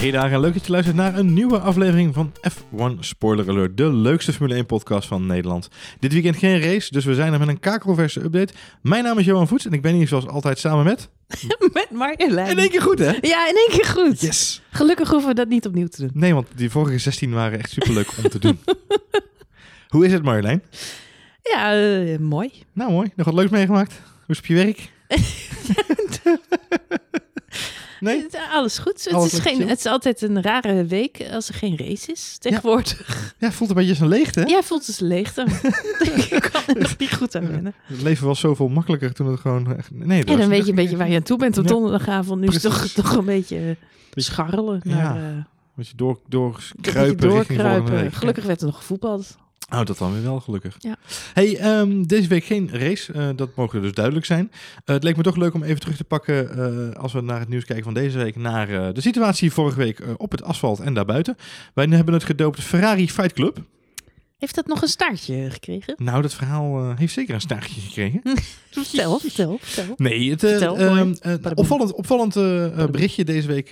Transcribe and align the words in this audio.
Hey 0.00 0.10
daar 0.10 0.32
en 0.32 0.40
leuk 0.40 0.52
dat 0.52 0.66
je 0.66 0.72
luistert 0.72 0.96
naar 0.96 1.18
een 1.18 1.32
nieuwe 1.32 1.58
aflevering 1.58 2.14
van 2.14 2.32
F1 2.50 2.98
Spoiler 3.00 3.48
Alert, 3.48 3.76
de 3.76 3.92
leukste 3.92 4.32
Formule 4.32 4.54
1 4.54 4.66
podcast 4.66 5.08
van 5.08 5.26
Nederland. 5.26 5.68
Dit 5.98 6.12
weekend 6.12 6.36
geen 6.36 6.60
race, 6.60 6.92
dus 6.92 7.04
we 7.04 7.14
zijn 7.14 7.32
er 7.32 7.38
met 7.38 7.48
een 7.48 7.60
kakelverse 7.60 8.20
update. 8.20 8.52
Mijn 8.82 9.04
naam 9.04 9.18
is 9.18 9.24
Johan 9.24 9.48
Voets 9.48 9.66
en 9.66 9.72
ik 9.72 9.82
ben 9.82 9.94
hier 9.94 10.08
zoals 10.08 10.26
altijd 10.26 10.58
samen 10.58 10.84
met... 10.84 11.08
Met 11.72 11.90
Marjolein. 11.90 12.50
In 12.50 12.58
één 12.58 12.70
keer 12.70 12.82
goed 12.82 12.98
hè? 12.98 13.12
Ja, 13.20 13.48
in 13.48 13.54
één 13.56 13.68
keer 13.70 13.84
goed. 13.84 14.20
Yes! 14.20 14.62
Gelukkig 14.70 15.08
hoeven 15.08 15.28
we 15.28 15.34
dat 15.34 15.48
niet 15.48 15.66
opnieuw 15.66 15.88
te 15.88 16.00
doen. 16.00 16.10
Nee, 16.14 16.34
want 16.34 16.46
die 16.54 16.70
vorige 16.70 16.98
16 16.98 17.32
waren 17.32 17.58
echt 17.58 17.70
superleuk 17.70 18.08
om 18.24 18.30
te 18.30 18.38
doen. 18.38 18.58
Hoe 19.88 20.06
is 20.06 20.12
het 20.12 20.22
Marjolein? 20.22 20.62
Ja, 21.42 21.74
eh, 21.74 22.18
mooi. 22.18 22.50
Nou 22.72 22.92
mooi, 22.92 23.10
nog 23.16 23.26
wat 23.26 23.34
leuks 23.34 23.50
meegemaakt? 23.50 23.92
Hoe 23.92 24.36
is 24.36 24.36
het 24.36 24.38
op 24.38 24.46
je 24.46 24.54
werk? 24.54 24.90
Nee? 28.00 28.22
Het- 28.22 28.38
Alles 28.52 28.78
goed. 28.78 29.04
Het, 29.04 29.12
Alles 29.12 29.32
is 29.32 29.38
geen, 29.38 29.68
het 29.68 29.78
is 29.78 29.86
altijd 29.86 30.22
een 30.22 30.42
rare 30.42 30.84
week 30.84 31.26
als 31.32 31.48
er 31.48 31.54
geen 31.54 31.76
race 31.78 32.12
is 32.12 32.36
tegenwoordig. 32.38 33.34
Ja, 33.38 33.52
voelt 33.52 33.70
een 33.70 33.76
beetje 33.76 33.90
als 33.90 34.00
een 34.00 34.08
leegte 34.08 34.40
hè? 34.40 34.46
Ja, 34.46 34.62
voelt 34.62 34.84
als 34.86 34.98
leegte. 34.98 35.46
ik 36.30 36.48
kan 36.52 36.62
er 36.66 36.80
nog 36.82 36.96
niet 36.98 37.14
goed 37.14 37.34
aan 37.36 37.48
wennen. 37.50 37.74
Het 37.82 38.02
leven 38.02 38.26
was 38.26 38.40
zoveel 38.40 38.68
makkelijker 38.68 39.12
toen 39.12 39.26
het 39.30 39.40
gewoon... 39.40 39.76
echt- 39.76 39.90
Nee, 39.90 40.24
En 40.24 40.38
dan 40.38 40.48
weet 40.48 40.64
je 40.64 40.70
een 40.70 40.74
beetje 40.76 40.96
waar 40.96 41.08
je 41.10 41.16
aan 41.16 41.22
toe 41.22 41.38
bent 41.38 41.58
op 41.58 41.64
Ja. 41.64 41.70
donderdagavond. 41.70 42.40
Nu 42.40 42.46
is 42.46 42.52
het 42.54 42.62
toch, 42.62 42.86
toch 42.86 43.16
een 43.16 43.24
beetje 43.24 43.56
eh, 43.56 43.74
scharrelen. 44.14 44.80
Ja. 44.84 44.94
Naar, 44.94 45.16
eh, 45.16 45.36
Moet 45.74 45.88
je 45.88 45.94
door, 45.96 46.20
een 46.30 46.52
beetje 46.82 47.14
doorkruipen. 47.14 48.12
Gelukkig 48.12 48.44
werd 48.44 48.60
er 48.60 48.66
nog 48.66 48.76
gevoetbald. 48.76 49.36
Oh, 49.70 49.84
dat 49.84 49.98
dan 49.98 50.12
weer 50.12 50.22
wel, 50.22 50.40
gelukkig. 50.40 50.76
Ja. 50.78 50.96
Hey, 51.34 51.58
ehm, 51.58 52.02
deze 52.02 52.28
week 52.28 52.44
geen 52.44 52.70
race. 52.72 53.12
eh, 53.12 53.28
dat 53.36 53.56
mogen 53.56 53.82
dus 53.82 53.92
duidelijk 53.92 54.26
zijn. 54.26 54.50
Eh, 54.84 54.94
het 54.94 55.04
leek 55.04 55.16
me 55.16 55.22
toch 55.22 55.36
leuk 55.36 55.54
om 55.54 55.62
even 55.62 55.80
terug 55.80 55.96
te 55.96 56.04
pakken, 56.04 56.50
eh, 56.92 57.00
als 57.02 57.12
we 57.12 57.20
naar 57.20 57.40
het 57.40 57.48
nieuws 57.48 57.64
kijken 57.64 57.84
van 57.84 57.94
deze 57.94 58.18
week, 58.18 58.36
naar 58.36 58.92
de 58.94 59.00
situatie 59.00 59.52
vorige 59.52 59.78
week 59.78 60.02
op 60.16 60.30
het 60.30 60.42
asfalt 60.42 60.80
en 60.80 60.94
daarbuiten. 60.94 61.36
Wij 61.74 61.86
hebben 61.86 62.14
het 62.14 62.24
gedoopt 62.24 62.60
Ferrari 62.62 63.10
Fight 63.10 63.32
Club. 63.32 63.58
Heeft 64.38 64.54
dat 64.54 64.66
nog 64.66 64.82
een 64.82 64.88
staartje 64.88 65.50
gekregen? 65.50 65.94
Nou, 65.96 66.22
dat 66.22 66.34
verhaal 66.34 66.94
heeft 66.96 67.12
zeker 67.12 67.34
een 67.34 67.40
staartje 67.40 67.80
gekregen. 67.80 68.20
Vertel, 68.70 69.18
vertel, 69.18 69.58
vertel. 69.60 69.94
Nee, 69.96 70.30
het 70.30 70.44
eh, 70.44 70.50
Vertel, 70.50 70.76
ehm, 70.78 71.14
eh, 71.20 71.34
opvallend, 71.54 71.92
opvallend 71.92 72.34
berichtje 72.92 73.24
deze 73.24 73.46
week 73.46 73.68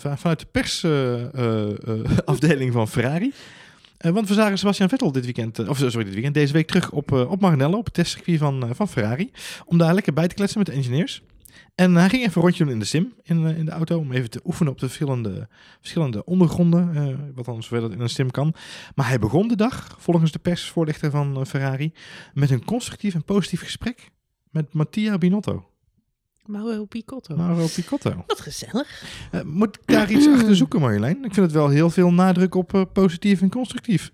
va- 0.00 0.16
vanuit 0.16 0.40
de 0.40 0.46
persafdeling 0.50 2.72
van 2.78 2.88
Ferrari. 2.88 3.32
Eh, 4.02 4.12
want 4.12 4.28
we 4.28 4.34
zagen 4.34 4.58
Sebastian 4.58 4.88
Vettel 4.88 5.12
dit 5.12 5.24
weekend, 5.24 5.58
eh, 5.58 5.68
of 5.68 5.76
sorry, 5.76 6.04
dit 6.04 6.12
weekend, 6.12 6.34
deze 6.34 6.52
week 6.52 6.66
terug 6.66 6.90
op, 6.90 7.12
eh, 7.12 7.30
op 7.30 7.40
Maranello, 7.40 7.78
op 7.78 7.84
het 7.84 7.94
testcircuit 7.94 8.38
van, 8.38 8.74
van 8.74 8.88
Ferrari. 8.88 9.30
Om 9.64 9.78
daar 9.78 9.94
lekker 9.94 10.12
bij 10.12 10.28
te 10.28 10.34
kletsen 10.34 10.58
met 10.58 10.66
de 10.66 10.72
engineers. 10.72 11.22
En 11.74 11.94
hij 11.94 12.08
ging 12.08 12.22
even 12.22 12.36
een 12.36 12.42
rondje 12.42 12.64
doen 12.64 12.72
in 12.72 12.78
de 12.78 12.84
sim, 12.84 13.12
in, 13.22 13.46
in 13.46 13.64
de 13.64 13.70
auto, 13.70 13.98
om 13.98 14.12
even 14.12 14.30
te 14.30 14.40
oefenen 14.44 14.72
op 14.72 14.78
de 14.78 14.86
verschillende, 14.86 15.48
verschillende 15.80 16.24
ondergronden, 16.24 17.32
wat 17.34 17.44
dan 17.44 17.62
zover 17.62 17.80
dat 17.80 17.92
in 17.92 18.00
een 18.00 18.08
sim 18.08 18.30
kan. 18.30 18.54
Maar 18.94 19.08
hij 19.08 19.18
begon 19.18 19.48
de 19.48 19.56
dag, 19.56 19.96
volgens 19.98 20.32
de 20.32 20.38
persvoorlichter 20.38 21.10
van 21.10 21.46
Ferrari, 21.46 21.92
met 22.34 22.50
een 22.50 22.64
constructief 22.64 23.14
en 23.14 23.24
positief 23.24 23.62
gesprek 23.62 24.10
met 24.50 24.72
Mattia 24.72 25.18
Binotto. 25.18 25.71
Mauro 26.46 26.84
Picotto. 26.84 27.36
Mauro 27.36 27.66
Picotto. 27.74 28.24
Wat 28.26 28.40
gezellig. 28.40 29.04
Eh, 29.30 29.42
moet 29.42 29.76
ik 29.76 29.82
daar 29.84 30.10
iets 30.10 30.28
achter 30.28 30.56
zoeken, 30.56 30.80
Marjolein? 30.80 31.24
Ik 31.24 31.34
vind 31.34 31.46
het 31.46 31.52
wel 31.52 31.68
heel 31.68 31.90
veel 31.90 32.12
nadruk 32.12 32.54
op 32.54 32.74
eh, 32.74 32.82
positief 32.92 33.40
en 33.40 33.50
constructief. 33.50 34.12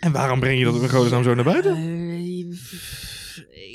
En 0.00 0.12
waarom 0.12 0.40
breng 0.40 0.58
je 0.58 0.64
dat 0.64 0.82
in 0.82 0.88
godsnaam 0.88 1.22
zo 1.22 1.34
naar 1.34 1.44
buiten? 1.44 1.76
Eh, 1.76 2.48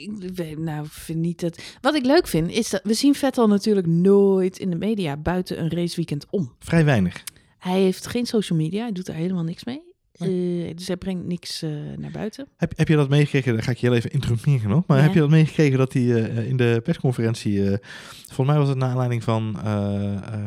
ik 0.03 0.35
weet, 0.35 0.57
nou, 0.57 0.85
vind 0.89 1.19
niet 1.19 1.39
dat. 1.39 1.61
Wat 1.81 1.95
ik 1.95 2.05
leuk 2.05 2.27
vind 2.27 2.51
is 2.51 2.69
dat 2.69 2.81
we 2.83 2.93
zien 2.93 3.15
Vettel 3.15 3.47
natuurlijk 3.47 3.87
nooit 3.87 4.57
in 4.57 4.69
de 4.69 4.75
media 4.75 5.17
buiten 5.17 5.59
een 5.59 5.69
raceweekend 5.69 6.25
om. 6.29 6.53
Vrij 6.59 6.85
weinig. 6.85 7.23
Hij 7.57 7.79
heeft 7.79 8.07
geen 8.07 8.25
social 8.25 8.59
media, 8.59 8.81
hij 8.81 8.91
doet 8.91 9.07
er 9.07 9.13
helemaal 9.13 9.43
niks 9.43 9.63
mee. 9.63 9.88
Eh, 10.19 10.75
dus 10.75 10.87
hij 10.87 10.97
brengt 10.97 11.25
niks 11.25 11.61
eh, 11.61 11.69
naar 11.97 12.11
buiten. 12.11 12.47
Heb, 12.57 12.73
heb 12.77 12.87
je 12.87 12.95
dat 12.95 13.09
meegekregen? 13.09 13.53
Dan 13.53 13.63
ga 13.63 13.71
ik 13.71 13.77
je 13.77 13.87
heel 13.87 13.95
even 13.95 14.11
introduceren 14.11 14.69
nog. 14.69 14.83
Maar 14.87 14.97
Ja. 14.97 15.03
heb 15.03 15.13
je 15.13 15.19
dat 15.19 15.29
meegekregen 15.29 15.77
dat 15.77 15.93
hij 15.93 16.13
eh, 16.13 16.47
in 16.47 16.57
de 16.57 16.81
persconferentie... 16.83 17.63
volgens 18.25 18.47
mij 18.47 18.57
was 18.57 18.67
het 18.67 18.77
naar 18.77 18.89
aanleiding 18.89 19.23
van 19.23 19.57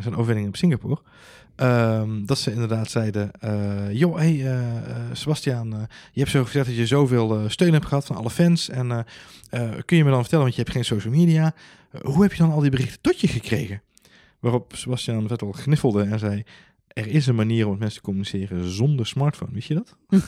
zijn 0.00 0.14
overwinning 0.16 0.48
op 0.48 0.56
Singapore... 0.56 0.98
ehm, 1.56 2.24
dat 2.24 2.38
ze 2.38 2.52
inderdaad 2.52 2.90
zeiden... 2.90 3.30
eh 3.40 3.92
joh, 3.92 4.16
hey, 4.16 4.46
eh, 4.46 4.60
Sebastian, 5.12 5.88
je 6.12 6.20
hebt 6.20 6.30
zo 6.30 6.44
gezegd 6.44 6.66
dat 6.66 6.76
je 6.76 6.86
zoveel 6.86 7.44
steun 7.48 7.72
hebt 7.72 7.86
gehad 7.86 8.04
van 8.06 8.16
alle 8.16 8.30
fans. 8.30 8.68
En 8.68 9.06
kun 9.84 9.96
je 9.96 10.04
me 10.04 10.10
dan 10.10 10.20
vertellen, 10.20 10.44
want 10.44 10.56
je 10.56 10.62
hebt 10.62 10.74
geen 10.74 10.84
social 10.84 11.14
media... 11.14 11.54
hoe 12.02 12.22
heb 12.22 12.32
je 12.32 12.42
dan 12.42 12.52
al 12.52 12.60
die 12.60 12.70
berichten 12.70 13.00
tot 13.00 13.20
je 13.20 13.28
gekregen? 13.28 13.82
Waarop 14.40 14.72
Sebastian 14.76 15.28
Vettel 15.28 15.52
gniffelde 15.52 16.02
en 16.02 16.18
zei... 16.18 16.42
Er 16.92 17.06
is 17.06 17.26
een 17.26 17.34
manier 17.34 17.64
om 17.64 17.70
met 17.70 17.80
mensen 17.80 17.98
te 17.98 18.04
communiceren 18.04 18.70
zonder 18.70 19.06
smartphone. 19.06 19.52
Wist 19.52 19.68
je 19.68 19.74
dat? 19.74 19.96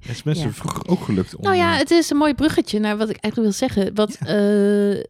Het 0.00 0.16
is 0.16 0.22
mensen 0.22 0.46
Ja. 0.46 0.52
vroeger 0.52 0.88
ook 0.88 1.00
gelukt 1.00 1.36
om... 1.36 1.44
Nou 1.44 1.56
ja, 1.56 1.72
eh, 1.72 1.78
het 1.78 1.90
is 1.90 2.10
een 2.10 2.16
mooi 2.16 2.34
bruggetje 2.34 2.78
naar 2.78 2.96
wat 2.96 3.08
ik 3.08 3.16
eigenlijk 3.16 3.58
wil 3.58 3.68
zeggen. 3.68 3.94
Wat, 3.94 4.14
eh, 4.14 5.04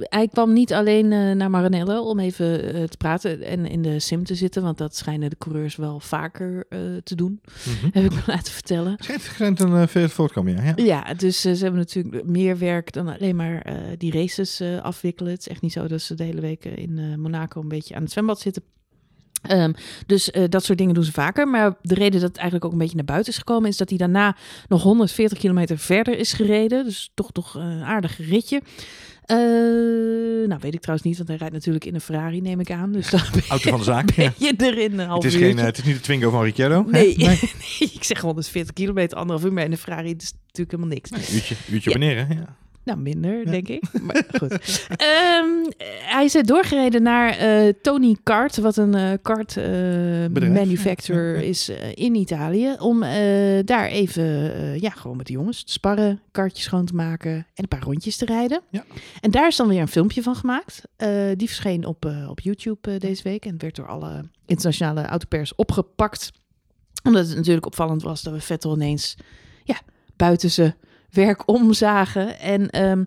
hij 0.00 0.28
kwam 0.32 0.52
niet 0.52 0.72
alleen 0.72 1.12
eh, 1.12 1.30
naar 1.30 1.50
Maranello 1.50 2.02
om 2.02 2.18
even 2.18 2.60
te 2.90 2.96
praten 2.96 3.42
en 3.42 3.66
in 3.66 3.82
de 3.82 4.00
sim 4.00 4.24
te 4.24 4.34
zitten. 4.34 4.62
Want 4.62 4.78
dat 4.78 4.96
schijnen 4.96 5.30
de 5.30 5.36
coureurs 5.38 5.76
wel 5.76 6.00
vaker 6.00 6.66
te 7.02 7.14
doen, 7.14 7.40
mhm. 7.44 7.88
heb 7.92 8.04
ik 8.04 8.14
me 8.14 8.22
laten 8.26 8.52
vertellen. 8.52 8.94
Schijnt, 8.98 9.22
schijnt 9.22 9.60
een 9.60 9.88
veel 9.88 10.08
voortkomen, 10.08 10.54
ja. 10.54 10.62
ja. 10.62 10.74
Ja, 10.76 11.14
dus 11.14 11.40
ze 11.40 11.48
hebben 11.48 11.80
natuurlijk 11.80 12.26
meer 12.26 12.58
werk 12.58 12.92
dan 12.92 13.08
alleen 13.08 13.36
maar 13.36 13.76
die 13.98 14.12
races 14.12 14.62
afwikkelen. 14.82 15.32
Het 15.32 15.40
is 15.40 15.48
echt 15.48 15.62
niet 15.62 15.72
zo 15.72 15.86
dat 15.86 16.00
ze 16.00 16.14
de 16.14 16.24
hele 16.24 16.40
week 16.40 16.64
in 16.64 17.20
Monaco 17.20 17.60
een 17.60 17.68
beetje 17.68 17.94
aan 17.94 18.02
het 18.02 18.12
zwembad 18.12 18.40
zitten. 18.40 18.62
Ehm, 19.42 19.72
dus 20.06 20.30
eh, 20.30 20.42
dat 20.48 20.64
soort 20.64 20.78
dingen 20.78 20.94
doen 20.94 21.04
ze 21.04 21.12
vaker. 21.12 21.48
Maar 21.48 21.74
de 21.82 21.94
reden 21.94 22.20
dat 22.20 22.28
het 22.28 22.36
eigenlijk 22.36 22.64
ook 22.64 22.72
een 22.72 22.78
beetje 22.78 22.96
naar 22.96 23.04
buiten 23.04 23.32
is 23.32 23.38
gekomen... 23.38 23.68
is 23.68 23.76
dat 23.76 23.88
hij 23.88 23.98
daarna 23.98 24.36
nog 24.68 24.82
140 24.82 25.38
kilometer 25.38 25.78
verder 25.78 26.18
is 26.18 26.32
gereden. 26.32 26.84
Dus 26.84 27.10
toch 27.14 27.32
toch 27.32 27.54
een 27.54 27.82
aardig 27.82 28.18
ritje. 28.28 28.60
Eh, 29.22 29.36
nou, 30.48 30.60
weet 30.60 30.74
ik 30.74 30.80
trouwens 30.80 31.06
niet, 31.08 31.16
want 31.16 31.28
hij 31.28 31.36
rijdt 31.36 31.54
natuurlijk 31.54 31.84
in 31.84 31.94
een 31.94 32.00
Ferrari, 32.00 32.40
neem 32.40 32.60
ik 32.60 32.70
aan. 32.70 32.92
Dus 32.92 33.10
dan 33.10 33.20
Auto 33.48 33.70
van 33.70 33.78
de 33.78 33.84
zaak. 33.84 34.14
ben 34.14 34.32
je 34.36 34.54
er 34.56 34.78
in 34.78 34.98
een 34.98 35.06
half 35.06 35.22
Het 35.22 35.32
is, 35.32 35.38
geen, 35.38 35.48
uurtje. 35.48 35.60
eh, 35.60 35.66
het 35.66 35.78
is 35.78 35.84
niet 35.84 35.94
de 35.94 36.00
Twingo 36.00 36.30
van 36.30 36.42
Ricciardo. 36.42 36.84
Nee, 36.88 37.16
nee. 37.16 37.26
nee, 37.78 37.90
ik 37.94 38.04
zeg 38.04 38.20
140 38.20 38.72
kilometer, 38.72 39.18
anderhalf 39.18 39.46
uur. 39.46 39.52
Maar 39.52 39.64
in 39.64 39.72
een 39.72 39.78
Ferrari 39.78 40.14
is 40.18 40.32
natuurlijk 40.46 40.70
helemaal 40.70 40.88
niks. 40.94 41.10
Nee, 41.10 41.20
uurtje, 41.34 41.54
uurtje 41.70 41.90
Ja. 41.90 41.98
beneden. 41.98 42.26
Ja. 42.36 42.56
Nou, 42.84 42.98
minder, 42.98 43.44
Ja. 43.44 43.50
denk 43.50 43.68
ik. 43.68 43.82
Maar 44.02 44.24
goed. 44.32 44.86
Ehm, 44.96 45.46
hij 46.04 46.24
is 46.24 46.34
eh, 46.34 46.42
doorgereden 46.42 47.02
naar 47.02 47.36
eh, 47.36 47.72
Tony 47.82 48.16
Kart, 48.22 48.56
wat 48.56 48.76
een 48.76 48.94
eh 48.94 49.12
kart 49.22 49.56
manufacturer 50.32 51.34
ja, 51.34 51.40
ja. 51.40 51.46
is 51.46 51.70
in 51.94 52.14
Italië. 52.14 52.74
Om 52.78 53.00
daar 53.64 53.86
even, 53.86 54.22
ja, 54.80 54.90
gewoon 54.90 55.16
met 55.16 55.26
de 55.26 55.32
jongens 55.32 55.64
te 55.64 55.72
sparren, 55.72 56.20
kartjes 56.30 56.64
schoon 56.64 56.84
te 56.84 56.94
maken 56.94 57.32
en 57.32 57.46
een 57.54 57.68
paar 57.68 57.82
rondjes 57.82 58.16
te 58.16 58.24
rijden. 58.24 58.60
Ja. 58.70 58.84
En 59.20 59.30
daar 59.30 59.46
is 59.46 59.56
dan 59.56 59.68
weer 59.68 59.80
een 59.80 59.88
filmpje 59.88 60.22
van 60.22 60.34
gemaakt. 60.36 60.82
Die 61.36 61.48
verscheen 61.48 61.86
op, 61.86 62.12
op 62.28 62.40
YouTube 62.40 62.98
deze 62.98 63.22
week 63.22 63.44
en 63.44 63.54
werd 63.58 63.76
door 63.76 63.86
alle 63.86 64.24
internationale 64.46 65.02
autopers 65.02 65.54
opgepakt. 65.54 66.30
Omdat 67.02 67.26
het 67.26 67.36
natuurlijk 67.36 67.66
opvallend 67.66 68.02
was 68.02 68.22
dat 68.22 68.32
we 68.32 68.40
Vettel 68.40 68.74
ineens, 68.74 69.16
ja, 69.64 69.80
buiten 70.16 70.50
zijn 70.50 70.74
werk 71.12 71.48
omzagen. 71.58 72.38
En 72.38 72.70
ehm, 72.70 73.04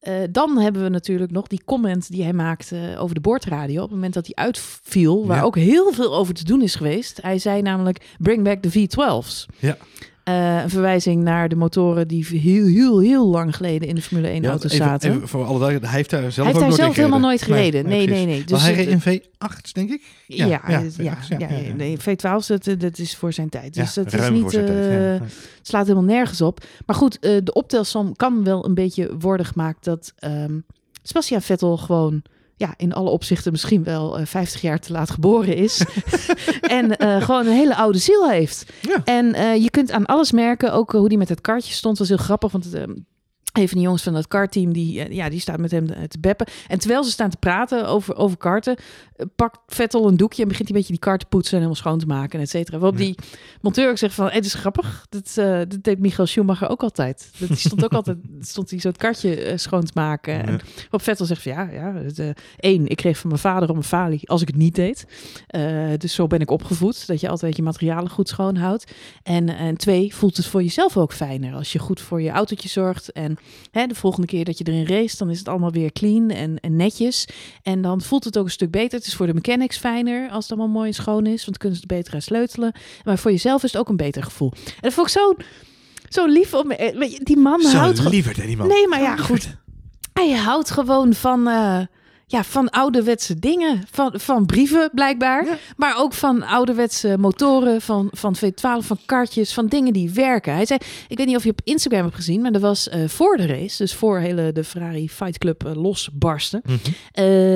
eh, 0.00 0.14
dan 0.30 0.58
hebben 0.58 0.82
we 0.82 0.88
natuurlijk 0.88 1.30
nog 1.30 1.46
die 1.46 1.62
comment 1.64 2.10
die 2.10 2.22
hij 2.22 2.32
maakte 2.32 2.94
over 2.98 3.14
de 3.14 3.20
boordradio. 3.20 3.76
Op 3.76 3.82
het 3.82 3.94
moment 3.94 4.14
dat 4.14 4.26
hij 4.26 4.44
uitviel, 4.44 5.26
waar 5.26 5.36
Ja. 5.36 5.42
ook 5.42 5.56
heel 5.56 5.92
veel 5.92 6.14
over 6.16 6.34
te 6.34 6.44
doen 6.44 6.62
is 6.62 6.74
geweest. 6.74 7.22
Hij 7.22 7.38
zei 7.38 7.62
namelijk, 7.62 8.14
bring 8.18 8.44
back 8.44 8.62
the 8.62 8.70
V12's. 8.88 9.46
Ja. 9.58 9.76
Eh, 10.24 10.62
een 10.62 10.70
verwijzing 10.70 11.22
naar 11.22 11.48
de 11.48 11.56
motoren 11.56 12.08
die 12.08 12.26
heel, 12.26 12.66
heel, 12.66 13.00
heel 13.00 13.26
lang 13.28 13.56
geleden 13.56 13.88
in 13.88 13.94
de 13.94 14.02
Formule 14.02 14.28
1 14.28 14.42
Ja, 14.42 14.48
auto 14.50 14.68
zaten. 14.68 15.10
even 15.14 15.28
voor 15.28 15.44
alle 15.44 15.58
duidelijkheid, 15.58 15.90
hij 15.90 15.96
heeft 15.96 16.10
daar 16.10 16.32
zelf 16.32 16.46
hij 16.46 16.56
heeft 16.56 16.76
daar 16.76 16.84
zelf 16.84 16.96
helemaal 16.96 17.18
nooit 17.18 17.42
gereden. 17.42 17.88
Nee, 17.88 18.06
nee, 18.06 18.26
nee. 18.26 18.44
Dus 18.44 18.62
hij 18.62 18.74
reed 18.74 18.88
in 18.88 19.00
V8, 19.20 19.72
denk 19.72 19.90
ik? 19.90 20.02
ja, 20.26 20.46
ja, 20.46 20.62
ja, 20.68 20.78
ja, 20.78 20.84
V8, 20.90 20.96
ja, 20.96 21.16
ja, 21.38 21.48
ja, 21.48 21.56
ja. 21.58 21.74
nee, 21.74 21.96
V12 21.98 22.46
dat, 22.46 22.68
dat 22.78 22.98
is 22.98 23.16
voor 23.16 23.32
zijn 23.32 23.48
tijd. 23.48 23.74
Dus 23.74 23.94
Ja, 23.94 24.02
dat 24.02 24.12
is 24.12 24.28
niet, 24.30 24.40
voor 24.40 24.50
zijn 24.50 24.66
tijd, 24.66 24.78
ja. 24.84 24.90
eh, 24.90 24.98
Nee. 24.98 25.18
het 25.20 25.32
slaat 25.62 25.86
helemaal 25.86 26.08
nergens 26.08 26.40
op. 26.40 26.64
Maar 26.86 26.96
goed, 26.96 27.18
eh, 27.18 27.36
de 27.44 27.52
optelsom 27.52 28.16
kan 28.16 28.44
wel 28.44 28.64
een 28.64 28.74
beetje 28.74 29.16
worden 29.18 29.46
gemaakt 29.46 29.84
dat 29.84 30.12
ehm 30.18 30.52
Sebastian 31.02 31.42
Vettel 31.42 31.76
gewoon 31.76 32.22
ja, 32.56 32.74
in 32.76 32.92
alle 32.92 33.10
opzichten 33.10 33.52
misschien 33.52 33.84
wel 33.84 34.18
eh 34.18 34.26
50 34.26 34.60
jaar 34.60 34.78
te 34.78 34.92
laat 34.92 35.10
geboren 35.10 35.56
is. 35.56 35.84
en 36.60 36.96
eh, 36.96 37.22
gewoon 37.22 37.46
een 37.46 37.52
hele 37.52 37.76
oude 37.76 37.98
ziel 37.98 38.30
heeft. 38.30 38.72
Ja. 38.80 39.00
En 39.04 39.34
eh, 39.34 39.62
je 39.62 39.70
kunt 39.70 39.90
aan 39.90 40.06
alles 40.06 40.32
merken, 40.32 40.72
ook 40.72 40.94
eh, 40.94 41.00
hoe 41.00 41.08
die 41.08 41.18
met 41.18 41.28
het 41.28 41.40
kartje 41.40 41.74
stond, 41.74 41.98
was 41.98 42.08
heel 42.08 42.16
grappig. 42.16 42.52
Want 42.52 42.64
het, 42.64 42.74
ehm, 42.74 42.94
Een 43.54 43.68
van 43.68 43.76
die 43.76 43.86
jongens 43.86 44.02
van 44.02 44.12
dat 44.12 44.28
kartteam, 44.28 44.72
die, 44.72 45.00
eh, 45.00 45.14
ja, 45.16 45.28
die 45.28 45.40
staat 45.40 45.58
met 45.58 45.70
hem 45.70 45.86
te 45.86 46.18
beppen. 46.20 46.46
En 46.68 46.78
terwijl 46.78 47.04
ze 47.04 47.10
staan 47.10 47.30
te 47.30 47.36
praten 47.36 47.86
over, 47.88 48.16
over 48.16 48.36
karten, 48.36 48.76
eh, 49.16 49.26
pakt 49.36 49.58
Vettel 49.66 50.08
een 50.08 50.16
doekje 50.16 50.42
en 50.42 50.48
begint 50.48 50.68
hij 50.68 50.76
een 50.76 50.82
beetje 50.82 50.98
die 50.98 51.08
kar 51.10 51.18
te 51.18 51.26
poetsen 51.26 51.52
en 51.52 51.58
helemaal 51.58 51.82
schoon 51.82 51.98
te 51.98 52.06
maken, 52.06 52.40
et 52.40 52.50
cetera. 52.50 52.78
Waarop 52.78 52.98
die 52.98 53.14
monteur 53.60 53.90
ook 53.90 53.98
zegt 53.98 54.14
van, 54.14 54.26
hey, 54.26 54.34
het 54.34 54.44
is 54.44 54.54
grappig. 54.54 55.06
Dat, 55.08 55.34
uh, 55.38 55.44
dat 55.44 55.82
deed 55.82 55.98
Michael 55.98 56.26
Schumacher 56.26 56.68
ook 56.68 56.82
altijd. 56.82 57.30
Dat 57.38 57.48
die 57.48 57.56
stond 57.56 57.84
ook 57.84 57.92
altijd, 58.00 58.18
stond 58.40 58.70
hij 58.70 58.80
zo 58.80 58.88
het 58.88 58.96
kartje 58.96 59.52
schoon 59.56 59.84
te 59.84 59.92
maken. 59.94 60.46
En 60.46 60.60
op 60.90 61.02
Vettel 61.02 61.26
zegt 61.26 61.42
van, 61.42 61.52
ja, 61.52 61.68
ja 61.72 61.94
het, 61.94 62.32
één, 62.56 62.86
ik 62.86 62.96
kreeg 62.96 63.18
van 63.18 63.28
mijn 63.28 63.40
vader 63.40 63.70
om 63.70 63.76
een 63.76 63.82
falie 63.82 64.28
als 64.28 64.40
ik 64.40 64.48
het 64.48 64.56
niet 64.56 64.74
deed. 64.74 65.06
dus 65.98 66.14
zo 66.14 66.26
ben 66.26 66.40
ik 66.40 66.50
opgevoed, 66.50 67.06
dat 67.06 67.20
je 67.20 67.28
altijd 67.28 67.56
je 67.56 67.62
materialen 67.62 68.10
goed 68.10 68.28
schoon 68.28 68.56
houdt. 68.56 68.92
En, 69.22 69.48
en 69.48 69.76
twee, 69.76 70.14
voelt 70.14 70.36
het 70.36 70.46
voor 70.46 70.62
jezelf 70.62 70.96
ook 70.96 71.12
fijner 71.12 71.54
als 71.54 71.72
je 71.72 71.78
goed 71.78 72.00
voor 72.00 72.22
je 72.22 72.30
autootje 72.30 72.68
zorgt 72.68 73.12
en 73.12 73.38
Hè, 73.70 73.86
de 73.86 73.94
volgende 73.94 74.26
keer 74.26 74.44
dat 74.44 74.58
je 74.58 74.64
erin 74.66 74.86
race, 74.86 75.16
dan 75.16 75.30
is 75.30 75.38
het 75.38 75.48
allemaal 75.48 75.72
weer 75.72 75.92
clean 75.92 76.30
en, 76.30 76.60
en, 76.60 76.76
netjes. 76.76 77.28
En 77.62 77.82
dan 77.82 78.00
voelt 78.00 78.24
het 78.24 78.38
ook 78.38 78.44
een 78.44 78.50
stuk 78.50 78.70
beter. 78.70 78.98
Het 78.98 79.06
is 79.06 79.14
voor 79.14 79.26
de 79.26 79.34
mechanics 79.34 79.78
fijner 79.78 80.30
als 80.30 80.48
het 80.48 80.52
allemaal 80.52 80.74
mooi 80.74 80.88
en 80.88 80.94
schoon 80.94 81.26
is, 81.26 81.44
want 81.44 81.44
dan 81.44 81.54
kunnen 81.58 81.78
ze 81.78 81.84
het 81.86 81.96
beter 81.96 82.14
aan 82.14 82.22
sleutelen. 82.22 82.72
Maar 83.04 83.18
voor 83.18 83.30
jezelf 83.30 83.62
is 83.62 83.72
het 83.72 83.80
ook 83.80 83.88
een 83.88 83.96
beter 83.96 84.22
gevoel. 84.22 84.52
En 84.64 84.80
dat 84.80 84.92
vond 84.92 85.06
ik 85.06 85.12
zo, 85.12 85.34
zo 86.08 86.26
lief. 86.26 86.54
Om, 86.54 86.70
eh, 86.70 87.18
die 87.22 87.36
man 87.36 87.60
zo 87.60 87.76
houdt... 87.76 88.08
liever 88.08 88.34
dan 88.34 88.46
die 88.46 88.56
man. 88.56 88.68
Nee, 88.68 88.88
maar 88.88 89.00
ja, 89.00 89.16
goed. 89.16 89.56
Hij 90.12 90.32
houdt 90.32 90.70
gewoon 90.70 91.14
van... 91.14 91.48
Uh, 91.48 91.80
ja, 92.26 92.44
van 92.44 92.70
ouderwetse 92.70 93.38
dingen. 93.38 93.82
Van, 93.90 94.12
van 94.16 94.46
brieven 94.46 94.90
blijkbaar. 94.94 95.58
Maar 95.76 95.98
ook 95.98 96.12
van 96.12 96.42
ouderwetse 96.42 97.18
motoren, 97.18 97.80
van, 97.80 98.08
van 98.12 98.36
V12, 98.36 98.86
van 98.86 98.98
kartjes, 99.06 99.52
van 99.52 99.66
dingen 99.66 99.92
die 99.92 100.10
werken. 100.10 100.54
Hij 100.54 100.66
zei, 100.66 100.80
ik 101.08 101.16
weet 101.16 101.26
niet 101.26 101.36
of 101.36 101.44
je 101.44 101.50
op 101.50 101.60
Instagram 101.64 102.02
hebt 102.02 102.14
gezien, 102.14 102.40
maar 102.40 102.52
er 102.52 102.60
was 102.60 102.88
uh, 102.88 103.08
voor 103.08 103.36
de 103.36 103.46
race, 103.46 103.76
dus 103.76 103.94
voor 103.94 104.18
hele 104.18 104.52
de 104.52 104.64
Ferrari 104.64 105.10
Fight 105.10 105.38
Club 105.38 105.64
uh, 105.66 105.74
losbarsten, 105.74 106.62
mm 106.64 106.82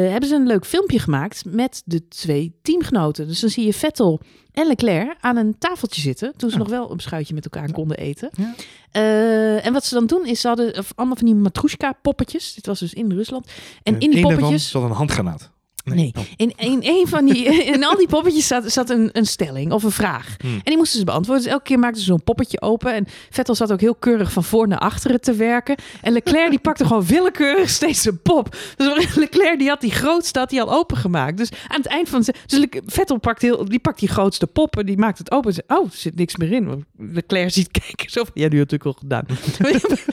hebben 0.09 0.29
ze 0.29 0.35
een 0.35 0.47
leuk 0.47 0.67
filmpje 0.67 0.99
gemaakt 0.99 1.44
met 1.47 1.82
de 1.85 2.09
twee 2.09 2.59
teamgenoten. 2.62 3.26
Dus 3.26 3.41
dan 3.41 3.50
zie 3.50 3.67
je 3.67 3.73
Vettel 3.73 4.21
en 4.53 4.67
Leclerc 4.67 5.17
aan 5.21 5.37
een 5.37 5.59
tafeltje 5.59 6.00
zitten. 6.00 6.33
Toen 6.37 6.50
ze 6.50 6.59
nog 6.59 6.69
wel 6.69 6.91
een 6.91 7.00
schuitje 7.00 7.35
met 7.35 7.45
elkaar 7.45 7.73
konden 7.73 7.97
eten. 7.97 8.31
Ja. 8.37 8.55
Uh, 8.93 9.67
en 9.67 9.73
wat 9.73 9.85
ze 9.85 9.95
dan 9.95 10.06
doen 10.06 10.27
is, 10.27 10.41
ze 10.41 10.47
hadden 10.49 10.85
allemaal 10.95 11.17
van 11.17 11.27
die 11.27 11.35
matroeska 11.35 11.93
poppetjes. 12.03 12.55
Dit 12.55 12.67
was 12.67 12.79
dus 12.79 12.95
in 12.95 13.12
Rusland. 13.12 13.47
En, 13.83 13.95
en 13.95 14.00
in 14.00 14.11
die 14.11 14.21
poppetjes... 14.21 14.71
zat 14.71 14.83
een 14.83 14.91
handgranaat. 14.91 15.50
Nee. 15.94 16.12
Oh. 16.19 16.25
In, 16.37 16.52
in 16.56 16.79
een 16.82 17.06
van 17.08 17.25
die, 17.25 17.44
in 17.75 17.85
al 17.85 17.96
die 17.96 18.08
poppetjes 18.08 18.46
zat, 18.46 18.73
zat 18.73 18.90
een, 18.90 19.11
een 19.12 19.26
stelling 19.26 19.73
of 19.73 19.82
een 19.82 19.90
vraag. 19.90 20.37
Hmm. 20.38 20.55
En 20.55 20.62
die 20.64 20.76
moesten 20.76 20.99
ze 20.99 21.05
beantwoorden. 21.05 21.44
Dus 21.44 21.52
elke 21.52 21.64
keer 21.64 21.79
maakten 21.79 22.00
ze 22.00 22.06
zo'n 22.06 22.23
poppetje 22.23 22.61
open. 22.61 22.94
En 22.94 23.06
Vettel 23.31 23.55
zat 23.55 23.73
ook 23.73 23.81
heel 23.81 23.94
keurig 23.94 24.32
van 24.32 24.44
voor 24.44 24.69
naar 24.69 24.79
achteren 24.79 25.20
te 25.20 25.35
werken. 25.35 25.76
En 26.02 26.12
Leclerc 26.12 26.50
die 26.50 26.58
pakte 26.58 26.87
gewoon 26.87 27.06
willekeurig 27.06 27.69
steeds 27.70 28.05
een 28.05 28.23
pop. 28.23 28.56
Dus 28.76 29.14
Leclerc 29.14 29.58
die 29.58 29.69
had 29.69 29.81
die 29.81 29.90
grootste 29.90 30.38
had 30.38 30.50
die 30.50 30.62
al 30.62 30.73
opengemaakt. 30.73 31.37
Dus 31.37 31.50
aan 31.69 31.81
het 31.81 31.87
eind 31.87 32.08
van... 32.08 32.25
Dus 32.46 32.67
Vettel 32.87 33.19
pakt, 33.19 33.43
heel, 33.43 33.64
die 33.64 33.79
pakt 33.79 33.99
die 33.99 34.08
grootste 34.08 34.46
pop 34.46 34.76
en 34.76 34.87
die 34.87 34.99
maakt 34.99 35.19
het 35.19 35.31
open. 35.31 35.62
Oh, 35.67 35.85
er 35.85 35.90
zit 35.93 36.17
niks 36.17 36.37
meer 36.37 36.52
in. 36.52 36.87
Leclerc 36.96 37.50
ziet 37.50 37.70
kijken. 37.81 38.11
Zo 38.11 38.25
van, 38.25 38.32
ja, 38.35 38.49
die 38.49 38.58
had 38.58 38.70
natuurlijk 38.70 38.85
al 38.85 38.93
gedaan. 38.93 39.25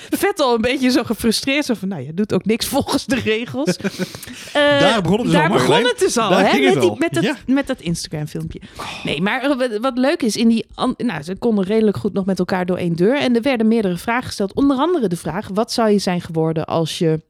Vettel 0.09 0.55
een 0.55 0.61
beetje 0.61 0.89
zo 0.89 1.03
gefrustreerd. 1.03 1.65
Zo 1.65 1.73
van, 1.73 1.87
nou, 1.87 2.01
je 2.01 2.13
doet 2.13 2.33
ook 2.33 2.45
niks 2.45 2.65
volgens 2.65 3.05
de 3.05 3.15
regels. 3.15 3.77
Uh, 3.77 4.53
daar 4.53 5.01
begon 5.01 5.19
het 5.19 5.27
dus 5.27 5.35
begon 5.67 5.85
het 5.85 5.99
dus 5.99 6.17
al, 6.17 6.31
hè? 6.31 6.59
Met, 6.59 6.81
die, 6.81 6.95
met, 6.97 7.13
dat, 7.13 7.35
met 7.45 7.67
dat 7.67 7.79
Instagram-filmpje. 7.79 8.61
Nee, 9.03 9.21
maar 9.21 9.55
wat 9.81 9.97
leuk 9.97 10.21
is, 10.21 10.35
in 10.35 10.47
die, 10.47 10.65
nou, 10.97 11.21
ze 11.21 11.35
konden 11.35 11.65
redelijk 11.65 11.97
goed 11.97 12.13
nog 12.13 12.25
met 12.25 12.39
elkaar 12.39 12.65
door 12.65 12.77
één 12.77 12.95
deur. 12.95 13.17
En 13.17 13.35
er 13.35 13.41
werden 13.41 13.67
meerdere 13.67 13.97
vragen 13.97 14.23
gesteld. 14.23 14.53
Onder 14.53 14.77
andere 14.77 15.07
de 15.07 15.15
vraag: 15.15 15.47
wat 15.53 15.71
zou 15.71 15.89
je 15.89 15.99
zijn 15.99 16.21
geworden 16.21 16.65
als 16.65 16.97
je 16.97 17.21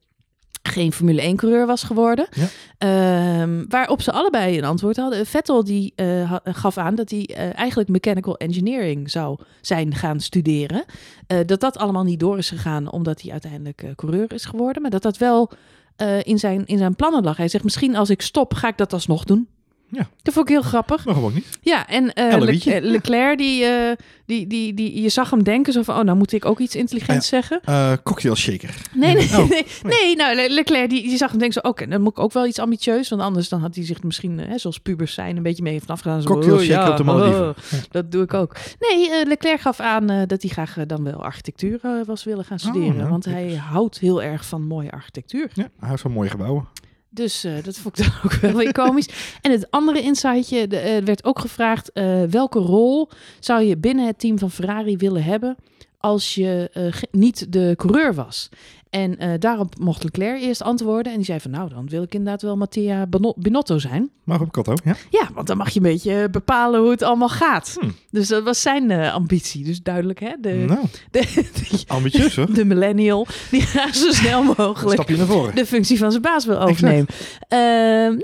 geen 0.67 0.93
Formule 0.93 1.33
1-coureur 1.33 1.65
was 1.65 1.83
geworden. 1.83 2.27
Ja. 2.31 3.41
Um, 3.41 3.65
waarop 3.69 4.01
ze 4.01 4.11
allebei 4.11 4.57
een 4.57 4.63
antwoord 4.63 4.97
hadden. 4.97 5.25
Vettel 5.25 5.63
die 5.63 5.93
uh, 5.95 6.35
gaf 6.43 6.77
aan 6.77 6.95
dat 6.95 7.09
hij 7.09 7.29
uh, 7.31 7.57
eigenlijk 7.57 7.89
mechanical 7.89 8.37
engineering 8.37 9.11
zou 9.11 9.39
zijn 9.61 9.95
gaan 9.95 10.19
studeren. 10.19 10.85
Uh, 11.27 11.37
dat 11.45 11.59
dat 11.59 11.77
allemaal 11.77 12.03
niet 12.03 12.19
door 12.19 12.37
is 12.37 12.49
gegaan 12.49 12.91
omdat 12.91 13.21
hij 13.21 13.31
uiteindelijk 13.31 13.83
coureur 13.95 14.33
is 14.33 14.45
geworden. 14.45 14.81
Maar 14.81 14.91
dat 14.91 15.01
dat 15.01 15.17
wel 15.17 15.51
uh, 15.97 16.24
in, 16.24 16.39
zijn, 16.39 16.65
in 16.65 16.77
zijn 16.77 16.95
plannen 16.95 17.24
lag. 17.24 17.38
Hij 17.38 17.47
zegt, 17.47 17.63
misschien 17.63 17.95
als 17.95 18.09
ik 18.09 18.21
stop, 18.21 18.53
ga 18.53 18.68
ik 18.68 18.77
dat 18.77 18.94
alsnog 18.94 19.24
doen. 19.24 19.47
Ja. 19.89 20.09
Dat 20.21 20.33
vond 20.33 20.49
ik 20.49 20.53
heel 20.55 20.63
grappig. 20.63 21.05
Maar 21.05 21.13
gewoon 21.13 21.33
niet. 21.33 21.59
Ja, 21.61 21.87
en 21.87 22.03
uh, 22.03 22.37
Le 22.37 22.61
eh, 22.65 22.83
Leclerc, 22.83 23.37
die, 23.37 23.63
uh, 23.63 23.91
die, 24.25 24.47
die, 24.47 24.73
die, 24.73 25.01
je 25.01 25.09
zag 25.09 25.29
hem 25.29 25.43
denken 25.43 25.73
zo 25.73 25.83
van, 25.83 25.97
oh, 25.97 26.03
nou 26.03 26.17
moet 26.17 26.31
ik 26.31 26.45
ook 26.45 26.59
iets 26.59 26.75
intelligents 26.75 27.33
ah, 27.33 27.39
ja. 27.39 27.47
zeggen. 27.47 27.61
Uh, 27.69 27.97
cocktail 28.03 28.35
shaker. 28.35 28.75
Nee, 28.93 29.15
nee, 29.15 29.27
oh, 29.27 29.49
nee, 29.49 29.65
nee, 29.83 30.15
nou, 30.15 30.49
Leclerc, 30.49 30.89
die, 30.89 31.01
die 31.01 31.17
zag 31.17 31.29
hem 31.29 31.39
denken 31.39 31.61
zo, 31.63 31.67
oké, 31.69 31.87
dan 31.87 32.01
moet 32.01 32.11
ik 32.11 32.19
ook 32.19 32.33
wel 32.33 32.45
iets 32.45 32.59
ambitieus, 32.59 33.09
want 33.09 33.21
anders 33.21 33.49
dan 33.49 33.59
had 33.59 33.75
hij 33.75 33.85
zich 33.85 34.03
misschien, 34.03 34.39
hè, 34.39 34.57
zoals 34.57 34.79
pubers 34.79 35.13
zijn, 35.13 35.37
een 35.37 35.43
beetje 35.43 35.63
mee 35.63 35.79
vanaf 35.79 35.99
gedaan. 35.99 36.21
Zo, 36.21 36.27
cocktail 36.27 36.59
shaker 36.59 36.85
ja, 36.85 36.91
op 36.91 36.97
de 36.97 37.03
Malediven. 37.03 37.49
Oh, 37.49 37.55
dat 37.91 38.11
doe 38.11 38.23
ik 38.23 38.33
ook. 38.33 38.55
Nee, 38.79 39.25
Leclerc 39.25 39.59
gaf 39.59 39.79
aan 39.79 40.07
dat 40.27 40.41
hij 40.41 40.51
graag 40.51 40.75
dan 40.87 41.03
wel 41.03 41.23
architectuur 41.23 41.79
was 42.05 42.23
willen 42.23 42.45
gaan 42.45 42.57
oh, 42.57 42.69
studeren, 42.69 43.09
want 43.09 43.25
hij 43.25 43.55
houdt 43.55 43.99
heel 43.99 44.23
erg 44.23 44.45
van 44.45 44.67
mooie 44.67 44.91
architectuur. 44.91 45.49
Ja, 45.53 45.69
hij 45.79 45.87
houdt 45.87 46.01
van 46.01 46.11
mooie 46.11 46.29
gebouwen. 46.29 46.67
Dus 47.15 47.45
uh, 47.45 47.53
dat 47.63 47.77
vond 47.77 48.00
ik 48.00 48.06
dan 48.06 48.13
ook 48.23 48.33
wel 48.33 48.53
weer 48.53 48.71
komisch. 48.71 49.07
En 49.41 49.51
het 49.51 49.71
andere 49.71 50.01
insightje, 50.01 50.67
de, 50.67 50.97
uh, 51.00 51.06
werd 51.06 51.23
ook 51.23 51.39
gevraagd... 51.39 51.89
Uh, 51.94 52.23
welke 52.23 52.59
rol 52.59 53.09
zou 53.39 53.63
je 53.63 53.77
binnen 53.77 54.06
het 54.06 54.19
team 54.19 54.39
van 54.39 54.51
Ferrari 54.51 54.97
willen 54.97 55.23
hebben... 55.23 55.56
als 55.97 56.35
je 56.35 56.69
niet 57.12 57.51
de 57.53 57.73
coureur 57.77 58.13
was? 58.13 58.50
En 58.95 59.15
uh, 59.19 59.33
daarop 59.39 59.80
mocht 59.80 60.03
Leclerc 60.03 60.42
eerst 60.42 60.62
antwoorden. 60.62 61.12
En 61.12 61.18
die 61.18 61.25
zei 61.25 61.39
van, 61.39 61.51
nou, 61.51 61.69
dan 61.69 61.89
wil 61.89 62.03
ik 62.03 62.13
inderdaad 62.13 62.42
wel 62.42 62.57
Mattia 62.57 63.07
Binotto 63.36 63.80
zijn. 63.80 64.09
Mag 64.24 64.42
op 64.42 64.51
Cotto, 64.51 64.74
ja? 64.83 64.95
Ja, 65.09 65.30
want 65.33 65.47
dan 65.47 65.57
mag 65.57 65.69
je 65.69 65.80
een 65.80 65.86
beetje 65.86 66.30
bepalen 66.30 66.80
hoe 66.81 66.89
het 66.89 67.01
allemaal 67.01 67.30
gaat. 67.30 67.77
Hmm. 67.80 67.95
Dus 68.12 68.27
dat 68.27 68.44
was 68.44 68.62
zijn 68.62 68.89
uh, 68.89 69.13
ambitie. 69.13 69.63
Dus 69.63 69.81
duidelijk, 69.81 70.19
hè? 70.19 70.31
De, 70.39 70.50
nou, 70.50 70.80
de, 71.12 71.83
ambitieus, 71.88 72.36
hoor. 72.36 72.53
De 72.53 72.65
millennial, 72.65 73.27
die 73.51 73.62
graag 73.62 73.95
zo 73.95 74.12
snel 74.12 74.44
mogelijk 74.44 74.94
Stapje 74.94 75.18
naar 75.18 75.25
voren. 75.25 75.56
de 75.56 75.65
functie 75.65 75.97
van 75.97 76.09
zijn 76.12 76.24
baas 76.24 76.45
wil 76.45 76.59
overnemen. 76.59 77.07
Uh, 77.50 77.59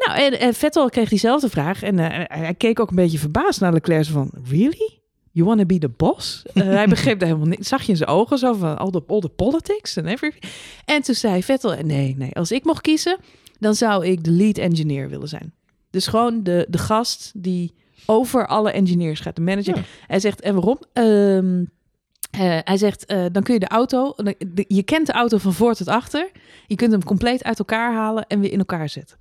nou, 0.05 0.11
en, 0.15 0.39
en, 0.39 0.53
Vettel 0.53 0.89
kreeg 0.89 1.09
diezelfde 1.09 1.49
vraag. 1.49 1.83
En 1.83 1.97
hij 1.97 2.55
keek 2.57 2.79
ook 2.79 2.89
een 2.89 2.95
beetje 2.95 3.19
verbaasd 3.19 3.59
naar 3.59 3.73
Leclerc. 3.73 4.05
Van, 4.05 4.31
really? 4.49 5.00
You 5.31 5.47
wanna 5.47 5.65
be 5.65 5.77
the 5.77 5.89
boss? 5.89 6.43
Uh, 6.53 6.63
hij 6.79 6.87
begreep 6.87 7.19
daar 7.19 7.27
helemaal 7.27 7.49
niet. 7.49 7.67
Zag 7.67 7.81
je 7.81 7.91
in 7.91 7.97
zijn 7.97 8.09
ogen 8.09 8.37
zo 8.37 8.53
van 8.53 8.77
all 8.77 8.89
the, 8.89 9.03
all 9.07 9.19
the 9.19 9.29
politics 9.29 9.95
en 9.95 10.05
everything. 10.05 10.53
En 10.85 11.01
toen 11.01 11.15
zei 11.15 11.43
Vettel, 11.43 11.75
nee, 11.83 12.15
nee, 12.17 12.35
als 12.35 12.51
ik 12.51 12.63
mocht 12.63 12.81
kiezen, 12.81 13.17
dan 13.59 13.75
zou 13.75 14.05
ik 14.05 14.23
de 14.23 14.31
lead 14.31 14.57
engineer 14.57 15.09
willen 15.09 15.27
zijn. 15.27 15.53
Dus 15.89 16.07
gewoon 16.07 16.43
de, 16.43 16.65
de 16.69 16.77
gast 16.77 17.31
die 17.35 17.73
over 18.05 18.47
alle 18.47 18.71
engineers 18.71 19.19
gaat, 19.19 19.35
de 19.35 19.41
manager. 19.41 19.87
Hij 20.07 20.19
zegt, 20.19 20.41
en 20.41 20.53
waarom? 20.53 20.79
Um, 20.93 21.69
uh, 22.35 22.57
hij 22.63 22.77
zegt, 22.77 23.11
uh, 23.11 23.25
dan 23.31 23.43
kun 23.43 23.53
je 23.53 23.59
de 23.59 23.67
auto, 23.67 24.15
je 24.67 24.83
kent 24.83 25.07
de 25.07 25.13
auto 25.13 25.37
van 25.37 25.53
voor 25.53 25.73
tot 25.73 25.87
achter. 25.87 26.31
Je 26.67 26.75
kunt 26.75 26.91
hem 26.91 27.03
compleet 27.03 27.43
uit 27.43 27.59
elkaar 27.59 27.93
halen 27.93 28.27
en 28.27 28.39
weer 28.39 28.51
in 28.51 28.59
elkaar 28.59 28.89
zetten. 28.89 29.17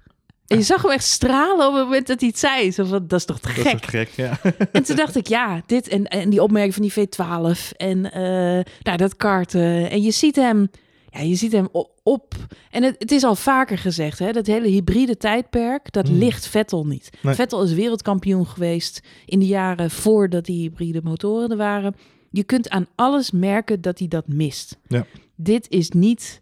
En 0.50 0.56
je 0.56 0.62
zag 0.62 0.82
hem 0.82 0.90
echt 0.90 1.04
stralen 1.04 1.68
op 1.68 1.74
het 1.74 1.84
moment 1.84 2.06
dat 2.06 2.20
hij 2.20 2.28
het 2.28 2.38
zei. 2.38 2.72
Zo 2.72 2.84
van, 2.84 3.06
dat 3.06 3.18
is 3.18 3.24
toch 3.24 3.40
te 3.40 3.48
gek? 3.48 3.64
Dat 3.64 3.82
is 3.82 3.88
gek, 3.88 4.08
ja. 4.08 4.38
En 4.72 4.82
toen 4.82 4.96
dacht 4.96 5.16
ik, 5.16 5.26
ja, 5.26 5.62
dit 5.66 5.88
en, 5.88 6.04
en 6.04 6.30
die 6.30 6.42
opmerking 6.42 6.74
van 6.74 6.82
die 6.82 6.92
V12 6.92 7.76
en 7.76 7.98
uh, 7.98 8.64
nou, 8.82 8.96
dat 8.96 9.16
karten. 9.16 9.90
En 9.90 10.02
je 10.02 10.10
ziet 10.10 10.36
hem, 10.36 10.70
ja, 11.10 11.20
je 11.20 11.34
ziet 11.34 11.52
hem 11.52 11.68
op. 12.02 12.34
En 12.70 12.82
het, 12.82 12.96
het 12.98 13.12
is 13.12 13.24
al 13.24 13.34
vaker 13.34 13.78
gezegd, 13.78 14.18
hè, 14.18 14.32
dat 14.32 14.46
hele 14.46 14.68
hybride 14.68 15.16
tijdperk, 15.16 15.92
dat 15.92 16.08
mm. 16.08 16.18
ligt 16.18 16.46
Vettel 16.46 16.86
niet. 16.86 17.10
Nee. 17.22 17.34
Vettel 17.34 17.62
is 17.62 17.72
wereldkampioen 17.72 18.46
geweest 18.46 19.00
in 19.26 19.38
de 19.38 19.46
jaren 19.46 19.90
voordat 19.90 20.44
die 20.44 20.60
hybride 20.60 21.00
motoren 21.02 21.50
er 21.50 21.56
waren. 21.56 21.94
Je 22.30 22.44
kunt 22.44 22.68
aan 22.68 22.86
alles 22.94 23.30
merken 23.30 23.80
dat 23.80 23.98
hij 23.98 24.08
dat 24.08 24.28
mist. 24.28 24.78
Ja. 24.88 25.06
Dit 25.36 25.66
is 25.68 25.90
niet 25.90 26.40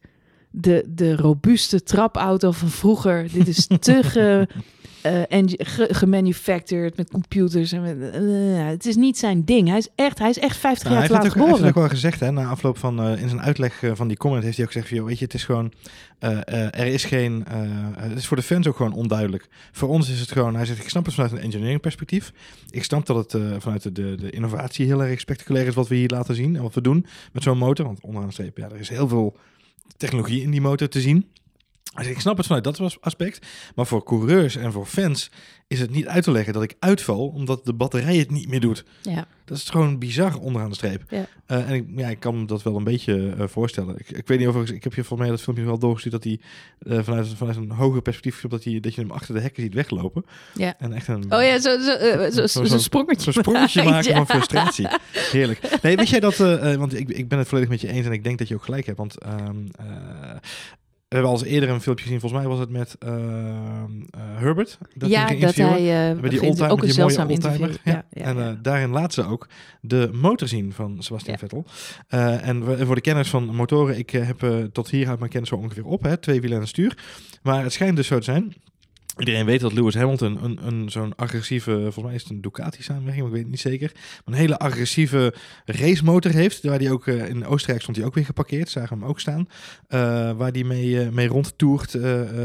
de, 0.51 0.85
de 0.89 1.17
robuuste 1.17 1.83
trapauto 1.83 2.53
van 2.53 2.69
vroeger. 2.69 3.29
Dit 3.33 3.49
is 3.49 3.67
te 3.67 4.03
ge, 4.13 4.49
uh, 5.07 5.33
en 5.33 5.49
gemanufactured 5.75 6.97
met 6.97 7.11
computers. 7.11 7.73
En 7.73 7.83
met, 7.83 8.23
uh, 8.23 8.67
het 8.67 8.87
is 8.87 8.97
niet 8.97 9.19
zijn 9.19 9.45
ding. 9.45 9.69
Hij 9.69 9.79
is 9.79 9.89
echt, 9.95 10.19
hij 10.19 10.29
is 10.29 10.39
echt 10.39 10.57
50 10.57 10.91
jaar 10.91 11.07
te 11.07 11.13
laat 11.13 11.29
geboren. 11.29 11.45
Hij 11.45 11.63
heeft 11.63 11.69
ook 11.69 11.83
wel 11.83 11.89
gezegd, 11.89 12.21
hè, 12.21 12.31
na 12.31 12.47
afloop 12.47 12.79
van 12.79 13.07
uh, 13.07 13.23
in 13.23 13.29
zijn 13.29 13.41
uitleg 13.41 13.83
van 13.93 14.09
die 14.09 14.17
comment 14.17 14.43
heeft 14.43 14.57
hij 14.57 14.67
ook 14.67 14.73
gezegd: 14.73 15.05
weet 15.05 15.19
je, 15.19 15.25
het 15.25 15.35
is 15.35 15.45
gewoon, 15.45 15.73
er 16.19 16.87
is 16.87 17.05
geen, 17.05 17.45
het 17.97 18.19
is 18.19 18.27
voor 18.27 18.37
de 18.37 18.43
fans 18.43 18.67
ook 18.67 18.77
gewoon 18.77 18.93
onduidelijk. 18.93 19.49
Voor 19.73 19.89
ons 19.89 20.11
is 20.11 20.21
het 20.21 20.33
gewoon, 20.33 20.55
hij 20.57 20.65
zegt, 20.65 20.83
ik 20.83 20.89
snap 20.89 21.05
het 21.05 21.15
vanuit 21.15 21.33
een 21.33 21.39
engineering 21.39 21.81
perspectief. 21.81 22.33
Ik 22.71 22.85
snap 22.85 23.07
dat 23.07 23.33
het 23.33 23.43
vanuit 23.63 23.83
de, 23.83 23.93
de, 23.93 24.15
de, 24.15 24.31
innovatie 24.31 24.87
heel 24.87 25.05
erg 25.05 25.21
spectaculair 25.21 25.67
is 25.67 25.75
wat 25.75 25.89
we 25.89 25.95
hier 25.95 26.09
laten 26.09 26.35
zien 26.35 26.57
en 26.57 26.63
wat 26.63 26.75
we 26.75 26.81
doen 26.81 27.07
met 27.33 27.43
zo'n 27.43 27.59
motor. 27.59 27.87
Want 27.87 28.01
onderaan 28.01 28.29
de 28.29 28.35
streep, 28.35 28.57
ja, 28.57 28.69
er 28.71 28.81
is 28.81 28.89
heel 28.89 29.09
veel 29.09 29.37
technologie 29.97 30.43
in 30.43 30.51
die 30.51 30.61
motor 30.61 30.89
te 30.89 31.01
zien. 31.01 31.27
Dus 31.95 32.07
ik 32.07 32.21
snap 32.21 32.37
het 32.37 32.47
vanuit 32.47 32.65
dat 32.65 32.99
aspect. 33.01 33.47
Maar 33.75 33.87
voor 33.87 34.05
coureurs 34.05 34.57
en 34.57 34.73
voor 34.73 34.87
fans 34.87 35.31
is 35.69 35.81
het 35.81 35.91
niet 35.91 36.07
uit 36.07 36.25
te 36.25 36.31
leggen 36.31 36.53
dat 36.53 36.63
ik 36.63 36.75
uitval 36.79 37.27
omdat 37.29 37.65
de 37.65 37.73
batterij 37.73 38.17
het 38.17 38.31
niet 38.31 38.49
meer 38.49 38.61
doet. 38.61 38.85
Ja. 39.03 39.27
Dat 39.45 39.57
is 39.59 39.69
gewoon 39.71 39.99
bizar 39.99 40.39
onderaan 40.39 40.69
de 40.69 40.75
streep. 40.75 41.03
Ja. 41.09 41.27
Eh, 41.47 41.69
en 41.71 41.75
ik, 41.75 41.85
ja, 41.97 42.09
ik 42.09 42.21
kan 42.21 42.39
me 42.41 42.47
dat 42.47 42.63
wel 42.63 42.77
een 42.77 42.85
beetje 42.85 43.35
eh, 43.39 43.47
voorstellen. 43.47 43.95
Ik, 43.99 44.11
ik 44.11 44.27
weet 44.27 44.39
niet 44.39 44.49
of 44.49 44.71
ik 44.71 44.85
heb 44.85 44.95
je 44.95 45.05
volgens 45.05 45.21
mij 45.21 45.29
dat 45.29 45.41
filmpje 45.41 45.65
wel 45.65 45.79
doorgestuurd 45.79 46.15
dat 46.15 46.25
hij 46.25 46.41
eh, 46.97 47.05
vanuit, 47.05 47.29
vanuit 47.29 47.57
een 47.57 47.71
hoger 47.71 48.03
perspectief 48.03 48.45
dat, 48.49 48.65
hij, 48.65 48.81
dat 48.81 48.95
je 48.95 49.01
hem 49.01 49.11
achter 49.11 49.35
de 49.35 49.41
hekken 49.41 49.63
ziet 49.63 49.75
weglopen. 49.75 50.25
Ja. 50.55 50.75
En 50.79 50.93
echt 50.93 51.09
een, 51.09 51.33
Oh 51.33 51.43
ja, 51.43 51.61
zo, 51.61 51.79
zo, 51.79 51.97
zo, 51.99 52.31
Zo- 52.31 52.47
zo, 52.47 52.65
zo- 52.65 52.79
sprongetje. 52.79 53.33
Zo'n 53.33 53.43
sprongetje 53.43 53.83
maken 53.91 54.11
ja. 54.11 54.17
van 54.17 54.27
frustratie. 54.27 54.89
Heerlijk. 55.13 55.79
Nee, 55.83 55.97
weet 55.97 56.09
jij 56.09 56.21
dat... 56.21 56.37
want 56.77 56.95
ik, 56.99 57.09
ik 57.09 57.29
ben 57.29 57.39
het 57.39 57.49
volledig 57.49 57.71
met 57.71 57.81
je 57.81 57.89
eens 57.89 58.07
en 58.07 58.13
ik 58.13 58.25
denk 58.25 58.39
dat 58.39 58.49
je 58.49 58.55
ook 58.55 58.65
gelijk 58.65 58.87
hebt. 58.87 58.99
Want 58.99 59.19
ehm, 59.19 59.57
eh, 59.79 59.87
we 61.09 61.15
hebben 61.15 61.33
al 61.33 61.39
eens 61.41 61.49
eerder 61.49 61.69
een 61.69 61.81
filmpje 61.81 62.05
gezien. 62.05 62.21
Volgens 62.21 62.41
mij 62.41 62.51
was 62.51 62.59
het 62.61 62.71
met 62.71 62.97
ehm, 62.99 63.15
eh, 64.11 64.21
Herbert. 64.21 64.79
Dat 64.95 65.11
ja, 65.11 65.27
ging 65.27 65.41
dat 65.41 65.55
hij... 65.55 66.11
eh, 66.11 66.21
Met 66.21 66.31
die 66.31 66.43
oldtimer, 66.43 66.71
ook 66.71 66.83
een 66.83 66.93
zeldzaam 66.93 67.31
interview. 67.31 67.67
Ja. 67.85 67.93
Ja, 67.93 68.05
ja, 68.11 68.23
en 68.25 68.39
eh, 68.49 68.53
daarin 68.63 68.91
laat 68.91 69.15
ze 69.15 69.25
ook 69.25 69.49
de 69.81 70.11
motor 70.13 70.49
zien 70.49 70.73
van 70.73 70.97
Sebastian. 71.03 71.39
Vettel. 71.39 71.65
Eh, 72.09 72.47
en 72.49 72.65
we- 72.67 72.87
voor 72.87 72.95
de 72.95 73.01
kenners 73.01 73.29
van 73.31 73.55
motoren, 73.55 73.99
ik 73.99 74.13
eh, 74.13 74.27
heb 74.27 74.43
eh, 74.43 74.57
tot 74.73 74.91
hier 74.91 75.05
houdt 75.05 75.19
mijn 75.21 75.31
kennis 75.33 75.49
zo 75.49 75.57
ongeveer 75.57 75.85
op. 75.85 76.03
Hè? 76.03 76.17
Twee 76.17 76.41
wielen 76.41 76.61
en 76.61 76.69
stuur. 76.69 76.99
Maar 77.43 77.63
het 77.63 77.73
schijnt 77.73 77.97
dus 77.97 78.07
zo 78.07 78.19
te 78.19 78.25
zijn. 78.25 78.55
Iedereen 79.19 79.45
weet 79.47 79.61
dat 79.61 79.73
Lewis 79.73 79.95
Hamilton 79.95 80.45
een, 80.45 80.59
een, 80.67 80.91
zo'n 80.91 81.15
agressieve, 81.17 81.71
volgens 81.71 82.05
mij 82.05 82.15
is 82.15 82.23
het 82.23 82.31
een 82.31 82.41
Ducati 82.41 82.83
samenwerking, 82.83 83.17
maar 83.17 83.27
ik 83.27 83.33
weet 83.33 83.43
het 83.43 83.51
niet 83.65 83.73
zeker. 83.73 83.91
Maar 83.95 84.35
een 84.35 84.41
hele 84.41 84.59
agressieve 84.59 85.35
racemotor 85.65 86.31
heeft. 86.31 86.63
Waar 86.65 86.79
die 86.79 86.93
ook 86.93 87.07
eh, 87.07 87.29
in 87.29 87.47
Oostenrijk 87.47 87.83
stond 87.83 87.97
hij 87.97 88.07
ook 88.07 88.15
weer 88.15 88.25
geparkeerd, 88.25 88.69
zagen 88.71 88.95
we 88.97 89.01
hem 89.03 89.11
ook 89.11 89.21
staan. 89.21 89.49
Eh, 89.89 90.01
waar 90.37 90.53
die 90.53 90.65
mee, 90.65 91.01
eh, 91.01 91.09
mee 91.09 91.29
rondtoert 91.29 91.95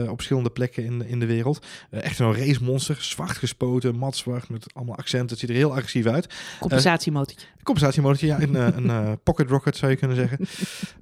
op 0.10 0.16
verschillende 0.16 0.50
plekken 0.50 0.84
in, 0.86 1.00
de- 1.00 1.08
in 1.10 1.20
de 1.20 1.26
wereld. 1.26 1.66
Echt 1.90 2.20
een 2.20 2.36
racemonster, 2.36 2.98
zwart 3.00 3.38
gespoten, 3.38 3.96
mat 3.98 4.16
zwart 4.16 4.50
met 4.50 4.66
allemaal 4.74 4.96
accenten. 4.98 5.30
Het 5.30 5.40
ziet 5.40 5.50
er 5.50 5.56
heel 5.56 5.72
agressief 5.76 6.06
uit. 6.06 6.28
Compensatiemotortje. 6.60 7.48
Compensatiemotortje, 7.64 8.28
ja, 8.28 8.42
een, 8.42 8.90
een 8.90 9.20
pocket 9.24 9.50
rocket 9.50 9.78
zou 9.78 9.92
je 9.92 9.98
kunnen 9.98 10.18
zeggen. 10.18 10.40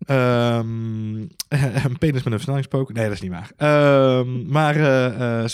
Ehm, 0.06 1.16
een 1.88 1.98
penis 2.00 2.16
met 2.16 2.26
een 2.26 2.32
versnellingspook. 2.32 2.94
Nee, 2.94 3.04
dat 3.06 3.14
is 3.14 3.22
niet 3.22 3.32
waar. 3.32 3.52
Ehm, 3.58 4.46
maar 4.52 4.76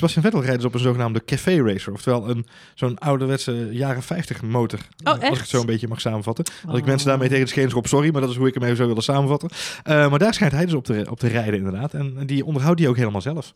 Sebastian 0.09 0.23
Vettel 0.23 0.41
rijdt 0.41 0.57
dus 0.57 0.65
op 0.67 0.73
een 0.73 0.79
zogenaamde 0.87 1.25
café 1.25 1.61
racer. 1.63 1.93
Oftewel 1.93 2.29
een, 2.29 2.45
zo'n 2.75 2.97
ouderwetse 2.97 3.67
jaren 3.71 4.03
50 4.03 4.41
motor. 4.41 4.79
Oh, 5.03 5.11
Als 5.13 5.23
ik 5.23 5.33
het 5.37 5.47
zo 5.49 5.59
een 5.59 5.65
beetje 5.65 5.87
mag 5.87 6.01
samenvatten. 6.01 6.45
Als 6.67 6.75
ik 6.77 6.81
Oh. 6.81 6.87
mensen 6.87 7.07
daarmee 7.07 7.27
tegen 7.29 7.43
de 7.43 7.49
schenen 7.49 7.69
schop, 7.69 7.87
sorry. 7.87 8.11
Maar 8.11 8.21
dat 8.21 8.29
is 8.29 8.35
hoe 8.35 8.47
ik 8.47 8.53
hem 8.53 8.63
even 8.63 8.75
zo 8.77 8.85
wilde 8.85 9.01
samenvatten. 9.01 9.49
Eh, 9.83 10.09
maar 10.09 10.19
daar 10.19 10.33
schijnt 10.33 10.53
hij 10.53 10.65
dus 10.65 10.73
op 10.73 10.83
te, 10.85 11.05
op 11.09 11.19
te 11.19 11.27
rijden 11.27 11.53
inderdaad. 11.57 11.93
En 11.93 12.25
die 12.25 12.45
onderhoudt 12.45 12.79
hij 12.79 12.89
ook 12.89 12.97
helemaal 12.97 13.21
zelf. 13.21 13.53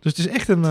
Dus 0.00 0.16
het 0.16 0.18
is 0.18 0.26
echt 0.28 0.48
een... 0.48 0.64
eh, 0.64 0.70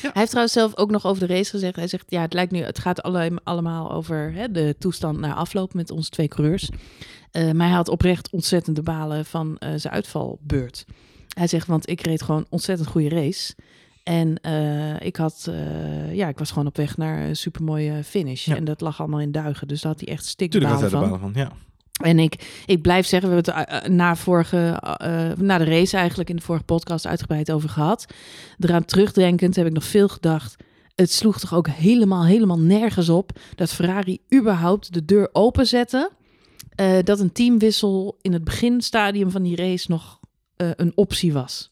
Hij 0.00 0.10
heeft 0.14 0.28
trouwens 0.28 0.54
zelf 0.54 0.76
ook 0.76 0.90
nog 0.90 1.06
over 1.06 1.26
de 1.26 1.34
race 1.34 1.50
gezegd. 1.50 1.76
Hij 1.76 1.88
zegt, 1.88 2.04
ja, 2.08 2.20
het 2.20 2.32
lijkt 2.32 2.52
nu, 2.52 2.58
het 2.62 2.78
gaat 2.78 3.02
alle, 3.02 3.40
allemaal 3.44 3.92
over 3.92 4.32
hè, 4.32 4.50
de 4.50 4.76
toestand 4.78 5.18
na 5.18 5.34
afloop 5.34 5.74
met 5.74 5.90
onze 5.90 6.10
twee 6.10 6.28
coureurs. 6.28 6.68
Eh, 7.30 7.50
maar 7.50 7.66
hij 7.66 7.76
had 7.76 7.88
oprecht 7.88 8.30
ontzettende 8.30 8.82
balen 8.82 9.24
van 9.24 9.56
zijn 9.76 9.92
uitvalbeurt. 9.94 10.84
Hij 11.28 11.46
zegt, 11.46 11.66
want 11.66 11.88
ik 11.88 12.00
reed 12.00 12.22
gewoon 12.22 12.46
ontzettend 12.48 12.88
goede 12.88 13.08
race. 13.08 13.54
En 14.04 14.40
eh, 14.40 15.00
ik 15.00 15.16
had, 15.16 15.46
eh, 15.50 16.14
ja, 16.14 16.28
ik 16.28 16.38
was 16.38 16.48
gewoon 16.50 16.66
op 16.66 16.76
weg 16.76 16.96
naar 16.96 17.22
een 17.22 17.36
supermooie 17.36 18.04
finish. 18.04 18.44
Ja. 18.44 18.56
En 18.56 18.64
dat 18.64 18.80
lag 18.80 19.00
allemaal 19.00 19.20
in 19.20 19.32
duigen. 19.32 19.68
Dus 19.68 19.80
daar 19.80 19.92
had 19.92 20.00
hij 20.00 20.14
echt 20.14 20.36
Tuurlijk 20.36 20.72
had 20.72 20.78
stikbalen 20.78 20.78
hij 20.78 20.88
de 20.88 20.96
van. 20.96 21.00
balen 21.00 21.20
van, 21.20 21.42
ja. 21.42 21.52
En 22.02 22.18
ik, 22.18 22.62
ik 22.66 22.82
blijf 22.82 23.06
zeggen, 23.06 23.28
we 23.28 23.34
hebben 23.34 23.54
het 23.54 23.82
eh, 23.82 23.90
na, 23.90 24.16
vorige, 24.16 24.82
na 25.38 25.58
de 25.58 25.64
race 25.64 25.96
eigenlijk 25.96 26.30
in 26.30 26.36
de 26.36 26.42
vorige 26.42 26.64
podcast 26.64 27.06
uitgebreid 27.06 27.52
over 27.52 27.68
gehad. 27.68 28.06
Eraan 28.58 28.84
terugdenkend 28.84 29.56
heb 29.56 29.66
ik 29.66 29.72
nog 29.72 29.84
veel 29.84 30.08
gedacht. 30.08 30.56
Het 30.94 31.12
sloeg 31.12 31.38
toch 31.38 31.54
ook 31.54 31.68
helemaal, 31.68 32.24
helemaal 32.24 32.58
nergens 32.58 33.08
op 33.08 33.30
dat 33.54 33.72
Ferrari 33.72 34.18
überhaupt 34.34 34.92
de 34.92 35.04
deur 35.04 35.28
openzette. 35.32 36.10
dat 37.04 37.20
een 37.20 37.32
teamwissel 37.32 38.18
in 38.20 38.32
het 38.32 38.44
beginstadium 38.44 39.30
van 39.30 39.42
die 39.42 39.56
race 39.56 39.90
nog 39.90 40.20
een 40.56 40.92
optie 40.94 41.32
was. 41.32 41.70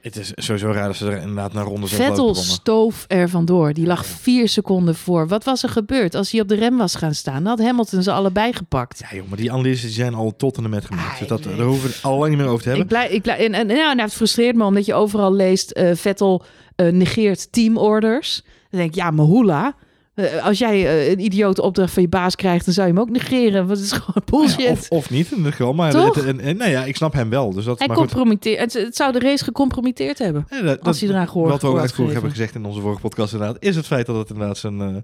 Het 0.00 0.16
is 0.16 0.32
sowieso 0.34 0.70
raar 0.70 0.86
dat 0.86 0.96
ze 0.96 1.10
er 1.10 1.20
inderdaad 1.20 1.52
naar 1.52 1.64
ronde 1.64 1.86
zes 1.86 1.98
Vettel 1.98 2.34
stoof 2.34 3.04
er 3.08 3.28
vandoor. 3.28 3.72
Die 3.72 3.86
lag 3.86 4.06
vier 4.06 4.48
seconden 4.48 4.94
voor. 4.94 5.28
Wat 5.28 5.44
was 5.44 5.62
er 5.62 5.68
gebeurd? 5.68 6.14
Als 6.14 6.30
hij 6.30 6.40
op 6.40 6.48
de 6.48 6.54
rem 6.54 6.76
was 6.76 6.94
gaan 6.94 7.14
staan, 7.14 7.44
dan 7.44 7.46
had 7.58 7.66
Hamilton 7.66 8.02
ze 8.02 8.12
allebei 8.12 8.52
gepakt. 8.52 8.98
Ja, 9.10 9.16
joh, 9.16 9.28
maar 9.28 9.36
die 9.36 9.52
analyses 9.52 9.94
zijn 9.94 10.14
al 10.14 10.36
tot 10.36 10.56
en 10.56 10.70
met 10.70 10.84
gemaakt. 10.84 11.12
Ah, 11.12 11.18
dus 11.18 11.28
dat, 11.28 11.44
ik 11.44 11.56
daar 11.56 11.66
hoeven 11.66 11.88
we 11.88 11.94
het 11.94 12.04
al 12.04 12.18
lang 12.18 12.28
niet 12.30 12.38
meer 12.38 12.48
over 12.48 12.62
te 12.62 12.68
hebben. 12.68 12.84
Ik 12.86 12.90
blijf, 12.90 13.10
ik 13.10 13.22
blijf, 13.22 13.40
en, 13.40 13.54
en, 13.54 13.68
ja, 13.68 13.92
nou, 13.92 14.00
het 14.00 14.12
frustreert 14.12 14.56
me 14.56 14.64
omdat 14.64 14.86
je 14.86 14.94
overal 14.94 15.32
leest... 15.32 15.70
eh, 15.70 15.94
Vettel 15.94 16.42
eh, 16.76 16.92
negeert 16.92 17.52
teamorders. 17.52 18.42
Dan 18.70 18.80
denk 18.80 18.90
ik, 18.90 18.96
ja, 18.96 19.10
maar 19.10 19.26
hoela. 19.26 19.74
Eh, 20.20 20.44
als 20.44 20.58
jij 20.58 20.86
eh, 20.86 21.10
een 21.10 21.20
idiote 21.20 21.62
opdracht 21.62 21.92
van 21.92 22.02
je 22.02 22.08
baas 22.08 22.36
krijgt... 22.36 22.64
dan 22.64 22.74
zou 22.74 22.86
je 22.86 22.92
hem 22.92 23.02
ook 23.02 23.10
negeren. 23.10 23.66
Want 23.66 23.78
het 23.78 23.86
is 23.86 23.92
gewoon 23.92 24.22
bullshit. 24.24 24.60
Ja, 24.60 24.70
of, 24.70 24.88
of 24.88 25.10
niet, 25.10 25.28
geval. 25.28 25.72
Maar 25.72 25.90
Toch? 25.90 26.14
het- 26.14 26.24
en, 26.24 26.40
en, 26.40 26.56
nou 26.56 26.70
ja, 26.70 26.84
ik 26.84 26.96
snap 26.96 27.12
hem 27.12 27.30
wel. 27.30 27.52
Dus 27.52 27.64
dat, 27.64 27.78
hij 27.78 27.88
maar 27.88 27.96
compromitteert, 27.96 28.60
het, 28.60 28.72
het 28.72 28.96
zou 28.96 29.12
de 29.12 29.18
race 29.18 29.44
gecompromitteerd 29.44 30.18
hebben. 30.18 30.46
Ja, 30.50 30.62
dat, 30.62 30.82
als 30.82 31.00
hij 31.00 31.08
eraan 31.08 31.28
gehoor 31.28 31.48
Wat 31.48 31.62
we 31.62 31.68
ook 31.68 31.78
uitvoerig 31.78 32.12
hebben 32.12 32.30
gezegd 32.30 32.54
in 32.54 32.64
onze 32.64 32.80
vorige 32.80 33.00
podcast 33.00 33.32
inderdaad, 33.32 33.56
is 33.62 33.76
het 33.76 33.86
feit 33.86 34.06
dat 34.06 34.16
het 34.16 34.30
inderdaad 34.30 34.58
zijn, 34.58 34.80
eh, 34.80 34.94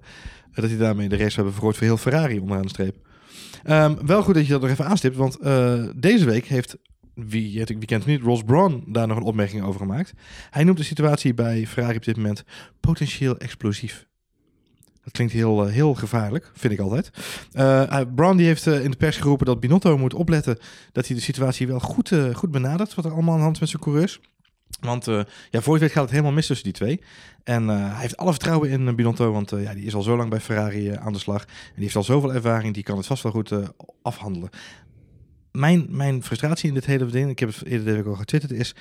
dat 0.55 0.71
hij 0.71 0.79
daarmee 0.79 1.09
de 1.09 1.17
race 1.17 1.35
hebben 1.35 1.53
vergroot 1.53 1.77
voor 1.77 1.87
heel 1.87 1.97
Ferrari 1.97 2.39
onderaan 2.39 2.63
de 2.63 2.69
streep. 2.69 2.97
Ehm, 3.65 3.95
wel 4.07 4.23
goed 4.23 4.35
dat 4.35 4.47
je 4.47 4.53
dat 4.53 4.61
nog 4.61 4.71
even 4.71 4.87
aanstipt, 4.87 5.17
want 5.17 5.39
deze 5.97 6.25
week 6.25 6.47
heeft, 6.47 6.77
wie, 7.15 7.65
wie 7.65 7.85
kent 7.85 8.05
het 8.05 8.07
niet, 8.07 8.23
Ross 8.23 8.43
Brawn 8.43 8.85
daar 8.87 9.07
nog 9.07 9.17
een 9.17 9.23
opmerking 9.23 9.65
over 9.65 9.81
gemaakt. 9.81 10.13
Hij 10.51 10.65
noemt 10.65 10.79
de 10.79 10.85
situatie 10.85 11.35
bij 11.35 11.67
Ferrari 11.67 11.97
op 11.97 12.05
dit 12.05 12.17
moment 12.17 12.45
potentieel 12.81 13.37
explosief. 13.39 14.06
Dat 15.07 15.15
klinkt 15.15 15.33
heel, 15.33 15.67
eh, 15.67 15.73
heel 15.73 15.95
gevaarlijk, 15.95 16.51
vind 16.55 16.73
ik 16.73 16.81
altijd. 16.81 17.11
Eh 17.53 18.01
eh, 18.01 18.07
Brown 18.15 18.37
die 18.37 18.47
heeft 18.47 18.67
in 18.67 18.91
de 18.91 18.97
pers 18.97 19.17
geroepen 19.17 19.47
dat 19.47 19.61
Binotto 19.61 19.99
moet 19.99 20.15
opletten 20.15 20.59
dat 20.93 21.07
hij 21.07 21.17
de 21.17 21.23
situatie 21.23 21.67
wel 21.67 21.81
goed, 21.81 22.13
goed 22.33 22.51
benadert, 22.51 22.95
wat 22.95 23.05
er 23.05 23.13
allemaal 23.13 23.33
aan 23.33 23.39
de 23.39 23.45
hand 23.45 23.55
is 23.55 23.61
met 23.61 23.69
zijn 23.69 23.83
coureurs. 23.83 24.21
Want 24.81 25.09
eh, 25.09 25.21
ja, 25.51 25.61
voor 25.61 25.75
je 25.75 25.81
weet 25.81 25.93
gaat 25.93 26.03
het 26.03 26.11
helemaal 26.11 26.33
mis 26.33 26.47
tussen 26.47 26.65
die 26.65 26.75
twee. 26.75 27.01
En 27.45 27.69
hij 27.69 28.01
heeft 28.01 28.17
alle 28.17 28.31
vertrouwen 28.31 28.71
in 28.71 28.97
Binotto, 28.97 29.33
want 29.33 29.51
ja, 29.51 29.75
die 29.75 29.85
is 29.85 29.95
al 29.95 30.03
zo 30.03 30.17
lang 30.17 30.31
bij 30.31 30.41
Ferrari 30.41 30.91
aan 30.91 31.13
de 31.13 31.19
slag. 31.19 31.43
En 31.43 31.73
die 31.75 31.83
heeft 31.83 31.97
al 31.97 32.03
zoveel 32.03 32.35
ervaring, 32.35 32.75
die 32.75 32.83
kan 32.83 32.97
het 32.97 33.07
vast 33.07 33.23
wel 33.23 33.33
goed 33.33 33.53
afhandelen. 34.03 34.51
Mijn, 35.53 35.87
mijn 35.89 36.23
frustratie 36.23 36.69
in 36.69 36.75
dit 36.75 36.87
hele 36.87 37.07
ding, 37.07 37.31
ik 37.31 37.39
heb 37.39 37.49
het 37.49 37.65
eerder 37.65 37.85
deze 37.85 37.97
week 37.97 38.07
al 38.07 38.15
getwitterd, 38.15 38.53
is... 38.53 38.75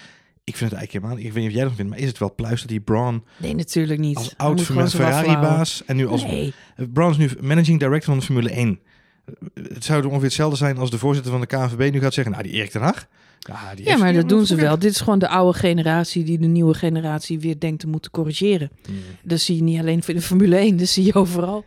Ik 0.45 0.55
vind 0.55 0.71
het 0.71 0.79
eigenlijk 0.79 0.91
helemaal... 1.05 1.25
Ik 1.27 1.33
weet 1.33 1.43
niet 1.43 1.51
of 1.51 1.57
jij 1.57 1.63
dat 1.63 1.75
vindt, 1.75 1.91
maar 1.91 1.99
is 1.99 2.07
het 2.07 2.17
wel 2.17 2.35
pluis 2.35 2.59
dat 2.59 2.69
die 2.69 2.79
Braun 2.79 3.23
Nee, 3.37 3.55
natuurlijk 3.55 3.99
niet. 3.99 4.17
als 4.17 4.33
oud. 4.37 4.61
Ferrari-baas... 4.61 5.83
En 5.85 5.95
nu 5.95 6.07
als... 6.07 6.23
Nee. 6.23 6.53
Braun 6.93 7.11
is 7.11 7.17
nu 7.17 7.29
managing 7.41 7.79
director 7.79 8.09
van 8.09 8.19
de 8.19 8.25
Formule 8.25 8.49
1. 8.49 8.79
Eh, 9.25 9.33
Het 9.73 9.83
zou 9.83 10.05
ongeveer 10.05 10.23
hetzelfde 10.23 10.57
zijn 10.57 10.77
als 10.77 10.89
de 10.89 10.97
voorzitter 10.97 11.31
van 11.31 11.41
de 11.41 11.47
KNVB 11.47 11.91
nu 11.93 11.99
gaat 11.99 12.13
zeggen... 12.13 12.33
Nou, 12.33 12.43
die 12.45 12.53
Erik 12.53 12.69
ten 12.69 12.81
Hag... 12.81 13.07
Ja, 13.39 13.75
die 13.75 13.85
Ja, 13.85 13.97
maar 13.97 14.13
dat 14.13 14.29
doen 14.29 14.45
ze 14.45 14.55
wel. 14.55 14.79
Dit 14.79 14.91
is 14.91 14.99
gewoon 14.99 15.19
de 15.19 15.27
oude 15.27 15.57
generatie 15.57 16.23
die 16.23 16.39
de 16.39 16.47
nieuwe 16.47 16.73
generatie 16.73 17.39
weer 17.39 17.59
denkt 17.59 17.79
te 17.79 17.87
moeten 17.87 18.11
corrigeren. 18.11 18.71
Hmm. 18.85 18.95
Dat 19.23 19.39
zie 19.39 19.55
je 19.55 19.63
niet 19.63 19.79
alleen 19.79 20.01
in 20.05 20.15
de 20.15 20.21
Formule 20.21 20.55
1, 20.55 20.77
dat 20.77 20.87
zie 20.87 21.05
je 21.05 21.13
overal. 21.13 21.65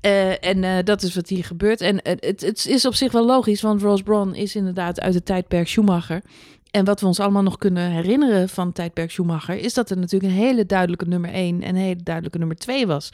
Eh, 0.00 0.44
en 0.44 0.64
eh, 0.64 0.84
dat 0.84 1.02
is 1.02 1.14
wat 1.14 1.28
hier 1.28 1.44
gebeurt. 1.44 1.80
En 1.80 2.02
eh, 2.02 2.14
het, 2.18 2.40
het 2.40 2.66
is 2.66 2.86
op 2.86 2.94
zich 2.94 3.12
wel 3.12 3.26
logisch, 3.26 3.60
want 3.62 3.82
Ross 3.82 4.02
Brawn 4.02 4.34
is 4.34 4.56
inderdaad 4.56 5.00
uit 5.00 5.14
het 5.14 5.24
tijdperk 5.24 5.68
Schumacher. 5.68 6.22
En 6.70 6.84
wat 6.84 7.00
we 7.00 7.06
ons 7.06 7.20
allemaal 7.20 7.42
nog 7.42 7.58
kunnen 7.58 7.90
herinneren 7.90 8.48
van 8.48 8.72
tijdperk 8.72 9.10
Schumacher, 9.10 9.56
is 9.56 9.74
dat 9.74 9.90
er 9.90 9.96
natuurlijk 9.98 10.32
een 10.32 10.38
hele 10.38 10.66
duidelijke 10.66 11.04
nummer 11.04 11.30
1 11.32 11.62
en 11.62 11.68
een 11.68 11.82
hele 11.82 12.02
duidelijke 12.02 12.38
nummer 12.38 12.56
2 12.56 12.86
was. 12.86 13.10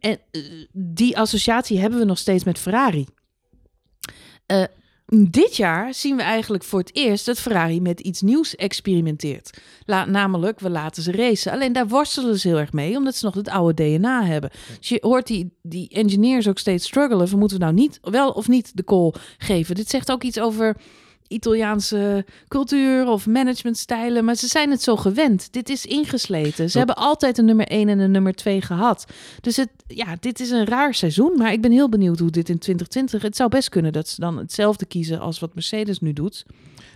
En 0.00 0.18
eh, 0.30 0.42
die 0.72 1.18
associatie 1.18 1.78
hebben 1.78 1.98
we 1.98 2.04
nog 2.04 2.18
steeds 2.18 2.44
met 2.44 2.58
Ferrari. 2.58 3.06
Eh, 4.46 4.64
dit 5.28 5.56
jaar 5.56 5.94
zien 5.94 6.16
we 6.16 6.22
eigenlijk 6.22 6.64
voor 6.64 6.78
het 6.78 6.96
eerst 6.96 7.26
dat 7.26 7.38
Ferrari 7.40 7.80
met 7.80 8.00
iets 8.00 8.20
nieuws 8.20 8.56
experimenteert. 8.56 9.58
La- 9.84 10.04
namelijk, 10.04 10.60
we 10.60 10.70
laten 10.70 11.02
ze 11.02 11.12
racen. 11.12 11.52
Alleen 11.52 11.72
daar 11.72 11.88
worstelen 11.88 12.38
ze 12.38 12.48
heel 12.48 12.58
erg 12.58 12.72
mee, 12.72 12.96
omdat 12.96 13.16
ze 13.16 13.24
nog 13.24 13.34
het 13.34 13.48
oude 13.48 13.74
DNA 13.98 14.24
hebben. 14.24 14.50
Dus 14.78 14.88
je 14.88 14.98
hoort 15.00 15.26
die, 15.26 15.56
die 15.62 15.88
engineers 15.88 16.48
ook 16.48 16.58
steeds 16.58 16.86
struggelen. 16.86 17.28
Van 17.28 17.38
moeten 17.38 17.58
we 17.58 17.64
nou 17.64 17.76
niet, 17.76 17.98
wel 18.02 18.30
of 18.30 18.48
niet 18.48 18.76
de 18.76 18.84
call 18.84 19.14
geven? 19.38 19.74
Dit 19.74 19.90
zegt 19.90 20.10
ook 20.10 20.22
iets 20.22 20.40
over 20.40 20.76
Italiaanse 21.30 22.24
cultuur 22.48 23.06
of 23.06 23.26
managementstijlen. 23.26 24.24
Maar 24.24 24.34
ze 24.34 24.46
zijn 24.46 24.70
het 24.70 24.82
zo 24.82 24.96
gewend. 24.96 25.52
Dit 25.52 25.68
is 25.68 25.86
ingesleten. 25.86 26.70
Ze 26.70 26.78
Dat- 26.78 26.86
hebben 26.86 26.96
altijd 26.96 27.38
een 27.38 27.44
nummer 27.44 27.66
1 27.66 27.88
en 27.88 27.98
een 27.98 28.10
nummer 28.10 28.34
2 28.34 28.60
gehad. 28.62 29.06
Dus 29.40 29.56
het, 29.56 29.68
ja, 29.86 30.16
dit 30.20 30.40
is 30.40 30.50
een 30.50 30.66
raar 30.66 30.94
seizoen. 30.94 31.32
Maar 31.36 31.52
ik 31.52 31.60
ben 31.60 31.72
heel 31.72 31.88
benieuwd 31.88 32.18
hoe 32.18 32.30
dit 32.30 32.48
in 32.48 32.58
2020... 32.58 33.22
Het 33.22 33.36
zou 33.36 33.48
best 33.50 33.68
kunnen 33.68 33.92
dat 33.92 34.08
ze 34.08 34.20
dan 34.20 34.36
hetzelfde 34.38 34.84
kiezen 34.86 35.20
als 35.20 35.38
wat 35.38 35.54
Mercedes 35.54 36.00
nu 36.00 36.12
doet. 36.12 36.44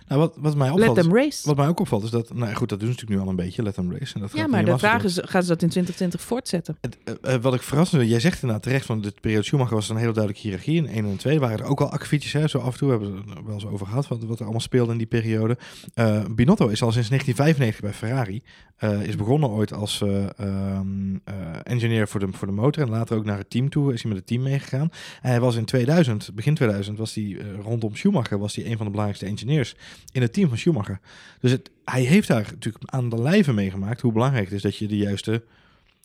Nou, 0.07 0.19
wat, 0.21 0.33
wat, 0.37 0.55
mij 0.55 0.67
Let 0.73 0.77
opvalt, 0.89 0.97
them 0.97 1.15
is- 1.17 1.23
race. 1.23 1.47
wat 1.47 1.57
mij 1.57 1.67
ook 1.67 1.79
opvalt 1.79 2.03
is 2.03 2.09
dat, 2.09 2.33
nou 2.33 2.53
goed, 2.53 2.69
dat 2.69 2.79
doen 2.79 2.87
ze 2.87 2.93
natuurlijk 2.93 3.19
nu 3.21 3.25
al 3.25 3.29
een 3.29 3.35
beetje, 3.45 3.63
let 3.63 3.73
them 3.73 3.91
race. 3.91 4.13
En 4.15 4.21
dat 4.21 4.31
Ja, 4.33 4.47
maar 4.47 4.65
de 4.65 4.77
vraag 4.77 5.03
is, 5.03 5.19
gaan 5.21 5.41
ze 5.41 5.47
dat 5.47 5.61
in 5.61 5.69
2020 5.69 6.21
voortzetten? 6.21 6.77
Het, 6.81 6.97
eh, 7.21 7.33
eh, 7.33 7.41
wat 7.41 7.53
ik 7.53 7.61
verrassend 7.61 8.09
jij 8.09 8.19
zegt 8.19 8.35
inderdaad 8.41 8.63
terecht 8.63 8.85
van 8.85 9.01
de 9.01 9.13
periode 9.21 9.43
Schumacher 9.45 9.75
was 9.75 9.89
een 9.89 9.95
hele 9.95 10.11
duidelijke 10.13 10.47
hiërarchie. 10.47 10.75
In 10.75 10.87
1 10.87 11.05
en 11.05 11.17
2 11.17 11.39
waren 11.39 11.57
er 11.59 11.65
ook 11.65 11.81
al 11.81 11.89
akkefietjes, 11.91 12.33
hè, 12.33 12.47
zo 12.47 12.57
af 12.57 12.73
en 12.73 12.79
toe 12.79 12.89
hebben 12.89 13.11
we 13.13 13.17
het 13.29 13.37
er 13.37 13.45
wel 13.45 13.53
eens 13.53 13.65
over 13.65 13.85
gehad, 13.87 14.07
wat, 14.07 14.23
wat 14.23 14.37
er 14.37 14.43
allemaal 14.43 14.61
speelde 14.61 14.91
in 14.91 14.97
die 14.97 15.07
periode. 15.07 15.57
Eh, 15.93 16.23
Binotto 16.31 16.67
is 16.67 16.81
al 16.83 16.91
sinds 16.91 17.09
1995 17.09 17.81
bij 17.81 17.93
Ferrari. 17.93 18.43
Eh, 18.75 19.03
is 19.03 19.15
begonnen 19.15 19.49
ooit 19.49 19.73
als 19.73 20.01
eh, 20.01 20.39
ehm, 20.39 21.15
eh, 21.23 21.35
engineer 21.63 22.07
voor 22.07 22.19
de, 22.19 22.27
voor 22.31 22.47
de 22.47 22.53
motor 22.53 22.83
en 22.83 22.89
later 22.89 23.17
ook 23.17 23.25
naar 23.25 23.37
het 23.37 23.49
team 23.49 23.69
toe, 23.69 23.93
is 23.93 24.01
hij 24.01 24.11
met 24.11 24.19
het 24.19 24.27
team 24.27 24.41
meegegaan. 24.41 24.89
En 25.21 25.29
hij 25.29 25.39
was 25.39 25.55
in 25.55 25.65
2000, 25.65 26.29
begin 26.33 26.55
2000, 26.55 26.97
was 26.97 27.13
hij 27.13 27.37
rondom 27.61 27.95
Schumacher, 27.95 28.39
was 28.39 28.55
hij 28.55 28.65
een 28.65 28.77
van 28.77 28.85
de 28.85 28.91
belangrijkste 28.91 29.25
engineers 29.25 29.75
in 30.11 30.21
het 30.21 30.33
team 30.33 30.47
van 30.49 30.57
Schumacher. 30.57 30.99
Dus 31.39 31.51
het, 31.51 31.71
hij 31.83 32.01
heeft 32.01 32.27
daar 32.27 32.47
natuurlijk 32.51 32.83
aan 32.85 33.09
de 33.09 33.21
lijve 33.21 33.53
meegemaakt 33.53 34.01
hoe 34.01 34.11
belangrijk 34.11 34.45
het 34.45 34.53
is 34.53 34.61
dat 34.61 34.77
je 34.77 34.87
de 34.87 34.97
juiste 34.97 35.43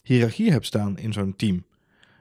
hiërarchie 0.02 0.50
hebt 0.50 0.66
staan 0.66 0.98
in 0.98 1.12
zo'n 1.12 1.36
team. 1.36 1.64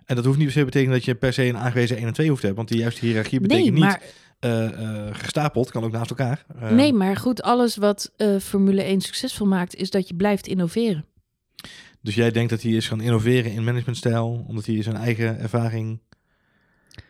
En 0.06 0.16
dat 0.16 0.26
hoeft 0.26 0.38
niet 0.38 0.46
per 0.46 0.54
se 0.54 0.60
te 0.60 0.66
betekenen 0.66 0.96
dat 0.96 1.06
je 1.06 1.16
per 1.16 1.34
se 1.34 1.44
een 1.44 1.58
aangewezen 1.58 1.98
1 1.98 2.08
en 2.08 2.14
2 2.14 2.28
hoeft 2.28 2.40
te 2.40 2.46
hebben. 2.46 2.66
Want 2.66 2.76
die 2.76 2.84
juiste 2.84 3.06
hiërarchie 3.06 3.40
betekent 3.40 3.66
Nee, 3.66 3.74
niet 3.74 3.84
maar, 3.84 4.02
eh, 4.02 4.08
gestapeld, 5.12 5.72
kan 5.72 5.84
ook 5.84 5.92
naast 5.92 6.10
elkaar. 6.10 6.46
Eh, 6.62 6.72
nee, 6.72 6.94
maar 6.94 7.16
goed, 7.18 7.42
alles 7.42 7.76
wat 7.78 8.12
eh, 8.18 8.38
Formule 8.38 8.82
1 8.84 9.02
succesvol 9.02 9.48
maakt, 9.48 9.76
is 9.76 9.90
dat 9.90 10.08
je 10.08 10.16
blijft 10.16 10.48
innoveren. 10.48 11.06
Dus 12.02 12.16
jij 12.16 12.32
denkt 12.32 12.50
dat 12.50 12.62
hij 12.62 12.72
is 12.72 12.88
gaan 12.88 13.02
innoveren 13.02 13.52
in 13.52 13.64
managementstijl, 13.64 14.46
omdat 14.48 14.66
hij 14.66 14.84
zijn 14.84 14.96
eigen 14.96 15.40
ervaring 15.40 16.00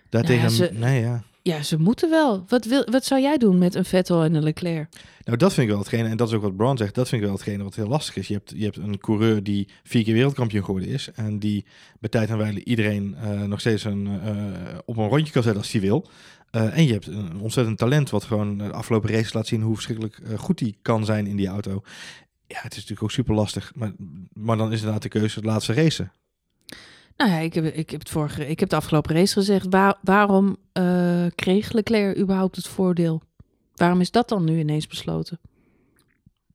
daartegen... 0.10 0.42
Nou 0.44 0.56
ja, 0.58 0.68
ze- 0.68 0.74
Nee, 0.80 1.02
ja. 1.02 1.24
Ja, 1.42 1.64
ze 1.64 1.80
moeten 1.80 2.10
wel. 2.10 2.44
Wat, 2.48 2.66
wil, 2.66 2.86
wat 2.92 3.06
zou 3.06 3.22
jij 3.22 3.38
doen 3.38 3.58
met 3.58 3.76
een 3.76 3.86
Vettel 3.86 4.24
en 4.24 4.34
een 4.34 4.44
Leclerc? 4.44 4.88
Nou, 5.26 5.38
dat 5.38 5.54
vind 5.54 5.66
ik 5.68 5.72
wel 5.74 5.82
hetgene, 5.82 6.10
en 6.10 6.18
dat 6.18 6.28
is 6.28 6.34
ook 6.34 6.42
wat 6.42 6.56
Brown 6.56 6.78
zegt, 6.78 6.96
dat 6.96 7.10
vind 7.10 7.22
ik 7.22 7.28
wel 7.28 7.38
hetgene 7.38 7.64
wat 7.64 7.76
heel 7.76 7.88
lastig 7.88 8.16
is. 8.16 8.28
Je 8.28 8.34
hebt, 8.34 8.54
je 8.56 8.64
hebt 8.64 8.78
een 8.78 8.98
coureur 8.98 9.44
die 9.44 9.68
vier 9.84 10.04
keer 10.04 10.14
wereldkampioen 10.14 10.64
geworden 10.64 10.90
is 10.90 11.10
en 11.16 11.40
die 11.40 11.66
bij 12.00 12.10
tijd 12.10 12.30
en 12.30 12.38
wijle 12.38 12.64
iedereen 12.64 13.16
eh, 13.16 13.42
nog 13.42 13.60
steeds 13.60 13.84
een, 13.84 14.08
eh, 14.26 14.78
op 14.86 14.98
een 14.98 15.08
rondje 15.08 15.34
kan 15.34 15.44
zetten 15.44 15.62
als 15.62 15.72
hij 15.72 15.82
wil. 15.82 16.10
Eh, 16.52 16.78
en 16.78 16.86
je 16.86 16.92
hebt 16.92 17.08
een 17.08 17.40
ontzettend 17.40 17.78
talent 17.78 18.10
wat 18.10 18.24
gewoon 18.24 18.58
de 18.58 18.72
afgelopen 18.72 19.10
race 19.10 19.32
laat 19.34 19.48
zien 19.48 19.62
hoe 19.62 19.74
verschrikkelijk 19.74 20.18
eh, 20.18 20.38
goed 20.38 20.60
hij 20.60 20.76
kan 20.82 21.06
zijn 21.06 21.28
in 21.28 21.36
die 21.36 21.48
auto. 21.48 21.82
Ja, 22.48 22.60
het 22.62 22.72
is 22.72 22.76
natuurlijk 22.76 23.04
ook 23.04 23.12
super 23.12 23.36
lastig, 23.36 23.72
maar, 23.76 23.92
maar 24.34 24.58
dan 24.58 24.72
is 24.72 24.78
inderdaad 24.78 25.02
de 25.02 25.10
keuze 25.10 25.36
het 25.36 25.48
laatste 25.48 25.74
racen. 25.74 26.12
Nou 27.20 27.32
ja, 27.32 27.38
ik 27.38 27.54
heb, 27.54 27.66
ik 27.66 27.90
heb, 27.90 28.00
het 28.00 28.10
vorige, 28.10 28.48
ik 28.48 28.60
heb 28.60 28.70
de 28.70 28.76
afgelopen 28.76 29.16
race 29.16 29.34
gezegd. 29.34 29.66
Waar, 29.70 29.98
waarom 30.02 30.58
eh, 30.72 31.26
kreeg 31.36 31.72
Leclerc 31.72 32.18
überhaupt 32.18 32.56
het 32.56 32.68
voordeel? 32.68 33.22
Waarom 33.76 34.02
is 34.02 34.12
dat 34.12 34.30
dan 34.30 34.44
nu 34.44 34.60
ineens 34.60 34.88
besloten? 34.88 35.40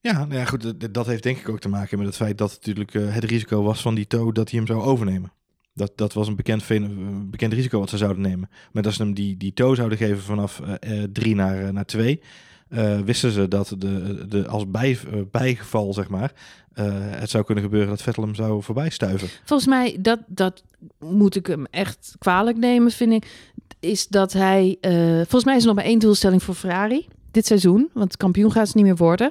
Ja, 0.00 0.12
nou 0.12 0.34
ja, 0.34 0.44
goed, 0.44 0.80
dat, 0.80 0.94
dat 0.94 1.06
heeft 1.06 1.22
denk 1.22 1.38
ik 1.38 1.48
ook 1.48 1.60
te 1.60 1.68
maken 1.68 1.98
met 1.98 2.06
het 2.06 2.16
feit 2.16 2.38
dat 2.38 2.50
natuurlijk 2.50 2.94
eh, 2.94 3.14
het 3.14 3.24
risico 3.24 3.62
was 3.62 3.82
van 3.82 3.94
die 3.94 4.06
toe 4.06 4.32
dat 4.32 4.50
hij 4.50 4.58
hem 4.58 4.68
zou 4.68 4.82
overnemen. 4.82 5.32
Dat, 5.74 5.92
dat 5.96 6.12
was 6.12 6.28
een 6.28 6.36
bekend, 6.36 6.68
een 6.68 7.30
bekend 7.30 7.52
risico 7.52 7.78
wat 7.78 7.88
ze 7.90 7.96
zouden 7.96 8.22
nemen. 8.22 8.50
Maar 8.72 8.84
als 8.84 8.96
ze 8.96 9.02
hem 9.02 9.14
die, 9.14 9.36
die 9.36 9.52
toe 9.52 9.74
zouden 9.74 9.98
geven 9.98 10.20
vanaf 10.22 10.60
eh, 10.60 11.02
eh, 11.02 11.08
drie 11.12 11.34
naar, 11.34 11.62
eh, 11.64 11.68
naar 11.68 11.84
twee, 11.84 12.20
eh, 12.68 12.98
wisten 13.00 13.30
ze 13.30 13.48
dat 13.48 13.74
de, 13.78 14.24
de, 14.28 14.46
als 14.48 14.70
bij, 14.70 14.98
eh, 15.12 15.20
bijgeval, 15.30 15.92
zeg 15.94 16.08
maar, 16.08 16.32
eh, 16.72 16.84
het 16.98 17.30
zou 17.30 17.44
kunnen 17.44 17.64
gebeuren 17.64 17.88
dat 17.88 18.02
Vettel 18.02 18.22
hem 18.22 18.34
zou 18.34 18.62
voorbij 18.62 18.90
stuiven. 18.90 19.28
Volgens 19.44 19.68
mij, 19.68 19.96
dat, 20.00 20.18
dat 20.26 20.62
moet 20.98 21.36
ik 21.36 21.46
hem 21.46 21.66
echt 21.70 22.14
kwalijk 22.18 22.56
nemen, 22.56 22.90
vind 22.90 23.12
ik. 23.12 23.52
Is 23.80 24.06
dat 24.08 24.32
hij. 24.32 24.76
eh, 24.80 24.92
volgens 25.16 25.44
mij 25.44 25.54
is 25.56 25.60
er 25.60 25.66
nog 25.66 25.76
maar 25.76 25.84
één 25.84 25.98
doelstelling 25.98 26.42
voor 26.42 26.54
Ferrari 26.54 27.06
dit 27.30 27.46
seizoen. 27.46 27.90
Want 27.92 28.16
kampioen 28.16 28.52
gaat 28.52 28.68
ze 28.68 28.76
niet 28.76 28.84
meer 28.86 28.96
worden. 28.96 29.30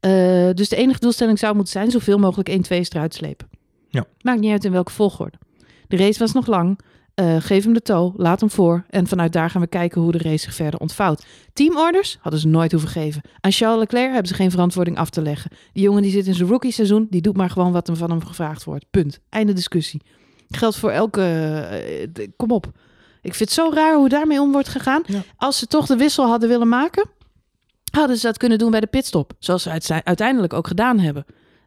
Eh, 0.00 0.50
dus 0.54 0.68
de 0.68 0.76
enige 0.76 0.98
doelstelling 1.00 1.38
zou 1.38 1.54
moeten 1.54 1.72
zijn: 1.72 1.90
zoveel 1.90 2.18
mogelijk 2.18 2.48
1-2's 2.50 2.90
eruit 2.90 3.14
slepen. 3.14 3.48
Ja. 3.88 4.04
Maakt 4.20 4.40
niet 4.40 4.50
uit 4.50 4.64
in 4.64 4.72
welke 4.72 4.92
volgorde. 4.92 5.38
De 5.92 5.98
race 5.98 6.18
was 6.18 6.32
nog 6.32 6.46
lang. 6.46 6.78
Eh, 7.14 7.36
geef 7.38 7.64
hem 7.64 7.72
de 7.72 7.82
toe, 7.82 8.12
laat 8.16 8.40
hem 8.40 8.50
voor. 8.50 8.84
En 8.90 9.06
vanuit 9.06 9.32
daar 9.32 9.50
gaan 9.50 9.60
we 9.60 9.66
kijken 9.66 10.00
hoe 10.00 10.12
de 10.12 10.18
race 10.18 10.38
zich 10.44 10.54
verder 10.54 10.80
ontvouwt. 10.80 11.24
Teamorders 11.52 12.18
hadden 12.20 12.40
ze 12.40 12.48
nooit 12.48 12.72
hoeven 12.72 12.90
geven. 12.90 13.22
Aan 13.40 13.52
Charles 13.52 13.78
Leclerc 13.78 14.10
hebben 14.10 14.26
ze 14.28 14.34
geen 14.34 14.50
verantwoording 14.50 14.98
af 14.98 15.10
te 15.10 15.22
leggen. 15.22 15.50
Die 15.72 15.82
jongen 15.82 16.02
die 16.02 16.10
zit 16.10 16.26
in 16.26 16.34
zijn 16.34 16.48
rookie 16.48 16.72
seizoen, 16.72 17.06
die 17.10 17.20
doet 17.20 17.36
maar 17.36 17.50
gewoon 17.50 17.72
wat 17.72 17.88
er 17.88 17.96
van 17.96 18.10
hem 18.10 18.24
gevraagd 18.24 18.64
wordt. 18.64 18.84
Punt. 18.90 19.20
Einde 19.28 19.52
discussie. 19.52 20.02
Geldt 20.48 20.76
voor 20.76 20.90
elke. 20.90 21.22
eh, 22.14 22.28
kom 22.36 22.50
op. 22.50 22.66
Ik 23.22 23.34
vind 23.34 23.48
het 23.48 23.58
zo 23.58 23.70
raar 23.74 23.94
hoe 23.96 24.08
daarmee 24.08 24.40
om 24.40 24.52
wordt 24.52 24.68
gegaan. 24.68 25.02
Ja. 25.06 25.22
Als 25.36 25.58
ze 25.58 25.66
toch 25.66 25.86
de 25.86 25.96
wissel 25.96 26.26
hadden 26.26 26.48
willen 26.48 26.68
maken, 26.68 27.08
hadden 27.92 28.16
ze 28.16 28.26
dat 28.26 28.36
kunnen 28.38 28.58
doen 28.58 28.70
bij 28.70 28.80
de 28.80 28.86
pitstop. 28.86 29.32
Zoals 29.38 29.62
ze 29.62 30.00
uiteindelijk 30.04 30.52
ook 30.52 30.66
gedaan 30.66 30.98
hebben. 30.98 31.24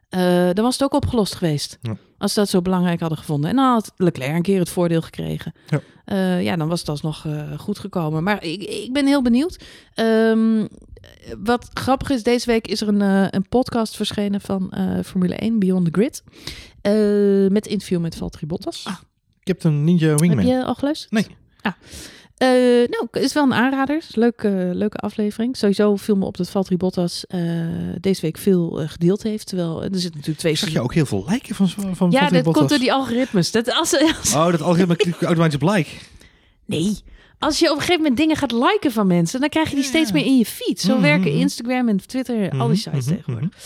Eh, 0.08 0.50
dan 0.52 0.64
was 0.64 0.74
het 0.74 0.82
ook 0.82 0.94
opgelost 0.94 1.34
geweest. 1.34 1.78
Ja. 1.80 1.96
Als 2.18 2.32
ze 2.32 2.40
dat 2.40 2.48
zo 2.48 2.62
belangrijk 2.62 3.00
hadden 3.00 3.18
gevonden. 3.18 3.50
En 3.50 3.56
dan 3.56 3.72
had 3.72 3.92
Leclerc 3.96 4.34
een 4.34 4.42
keer 4.42 4.58
het 4.58 4.68
voordeel 4.70 5.02
gekregen. 5.02 5.52
Ja. 5.68 5.80
Eh, 6.04 6.42
ja, 6.42 6.56
dan 6.56 6.68
was 6.68 6.80
het 6.80 6.88
alsnog 6.88 7.26
eh, 7.26 7.58
goed 7.58 7.78
gekomen. 7.78 8.22
Maar 8.22 8.44
ik, 8.44 8.62
ik 8.62 8.92
ben 8.92 9.06
heel 9.06 9.22
benieuwd. 9.22 9.64
Ehm, 9.94 10.66
wat 11.38 11.70
grappig 11.72 12.10
is, 12.10 12.22
deze 12.22 12.46
week 12.46 12.66
is 12.66 12.80
er 12.80 12.88
een, 12.88 13.02
eh, 13.02 13.26
een 13.30 13.48
podcast 13.48 13.96
verschenen 13.96 14.40
van 14.40 14.72
Formule 15.04 15.34
1, 15.34 15.58
Beyond 15.58 15.84
the 15.84 15.90
Grid. 15.92 16.22
Met 17.52 17.66
interview 17.66 18.00
met 18.00 18.16
Valtteri 18.16 18.46
Bottas. 18.46 18.84
Ah, 18.86 18.96
Ik 19.40 19.46
heb 19.46 19.64
een 19.64 19.84
Ninja 19.84 20.14
Wingman. 20.14 20.44
Heb 20.44 20.46
je 20.46 20.64
al 20.64 20.74
geluisterd? 20.74 21.12
Nee. 21.12 21.26
Ah. 21.62 21.72
Eh, 22.36 22.48
nou, 22.88 23.06
is 23.10 23.32
wel 23.32 23.42
een 23.44 23.54
aanrader. 23.54 23.96
Is 23.96 24.04
een 24.12 24.20
Leuke, 24.20 24.70
leuke 24.72 24.96
aflevering. 24.96 25.56
Sowieso 25.56 25.96
viel 25.96 26.16
me 26.16 26.24
op 26.24 26.36
dat 26.36 26.50
Valtteri 26.50 26.76
Bottas 26.76 27.24
eh, 27.26 27.40
deze 28.00 28.20
week 28.20 28.38
veel 28.38 28.80
eh, 28.80 28.88
gedeeld 28.88 29.22
heeft. 29.22 29.46
Terwijl 29.46 29.76
er 29.82 29.88
zitten 29.92 30.10
natuurlijk 30.10 30.38
twee... 30.38 30.54
Zag 30.54 30.68
je 30.68 30.80
ook 30.80 30.94
heel 30.94 31.06
veel 31.06 31.24
liken 31.28 31.54
van, 31.54 31.68
van 31.68 31.84
ja, 31.88 31.94
Valtteri 31.94 32.42
dat 32.42 32.54
komt 32.54 32.68
door 32.68 32.78
die 32.78 32.92
algoritmes. 32.92 33.50
Dat 33.50 33.72
als, 33.72 34.00
als- 34.18 34.34
Oh, 34.34 34.50
dat 34.50 34.62
algoritme 34.62 34.96
klikt 35.02 35.22
automatisch 35.22 35.54
op 35.62 35.74
like. 35.74 35.90
nee, 36.64 36.96
als 37.38 37.58
je 37.58 37.64
op 37.66 37.72
een 37.74 37.80
gegeven 37.80 38.00
moment 38.00 38.16
dingen 38.18 38.36
gaat 38.36 38.52
liken 38.52 38.92
van 38.92 39.06
mensen, 39.06 39.40
dan 39.40 39.48
krijg 39.48 39.68
je 39.68 39.74
die 39.74 39.84
Ja, 39.84 39.90
steeds 39.90 40.12
meer 40.12 40.24
in 40.24 40.38
je 40.38 40.44
feed. 40.46 40.80
Zo 40.80 40.92
Mhm, 40.92 41.02
werken 41.02 41.30
mhm. 41.32 41.40
Instagram 41.40 41.88
en 41.88 42.06
Twitter, 42.06 42.36
al 42.36 42.48
die 42.50 42.58
Mhm, 42.58 42.74
sites 42.74 43.04
mhm, 43.06 43.14
tegenwoordig. 43.16 43.48
mhm. 43.50 43.58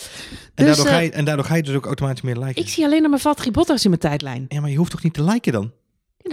En, 0.55 0.65
Dus, 0.65 0.75
daardoor 0.75 0.85
ga 0.93 0.99
je, 0.99 1.11
en 1.11 1.25
daardoor 1.25 1.45
ga 1.45 1.55
je 1.55 1.63
dus 1.63 1.75
ook 1.75 1.85
automatisch 1.85 2.21
meer 2.21 2.37
liken. 2.37 2.61
Ik 2.61 2.69
zie 2.69 2.85
alleen 2.85 3.01
nog 3.01 3.11
maar 3.11 3.19
Valtteri 3.19 3.51
Bottas 3.51 3.83
in 3.83 3.89
mijn 3.89 4.01
tijdlijn. 4.01 4.45
Ja, 4.47 4.61
maar 4.61 4.69
je 4.69 4.77
hoeft 4.77 4.91
toch 4.91 5.03
niet 5.03 5.13
te 5.13 5.23
liken 5.23 5.51
dan? 5.53 5.71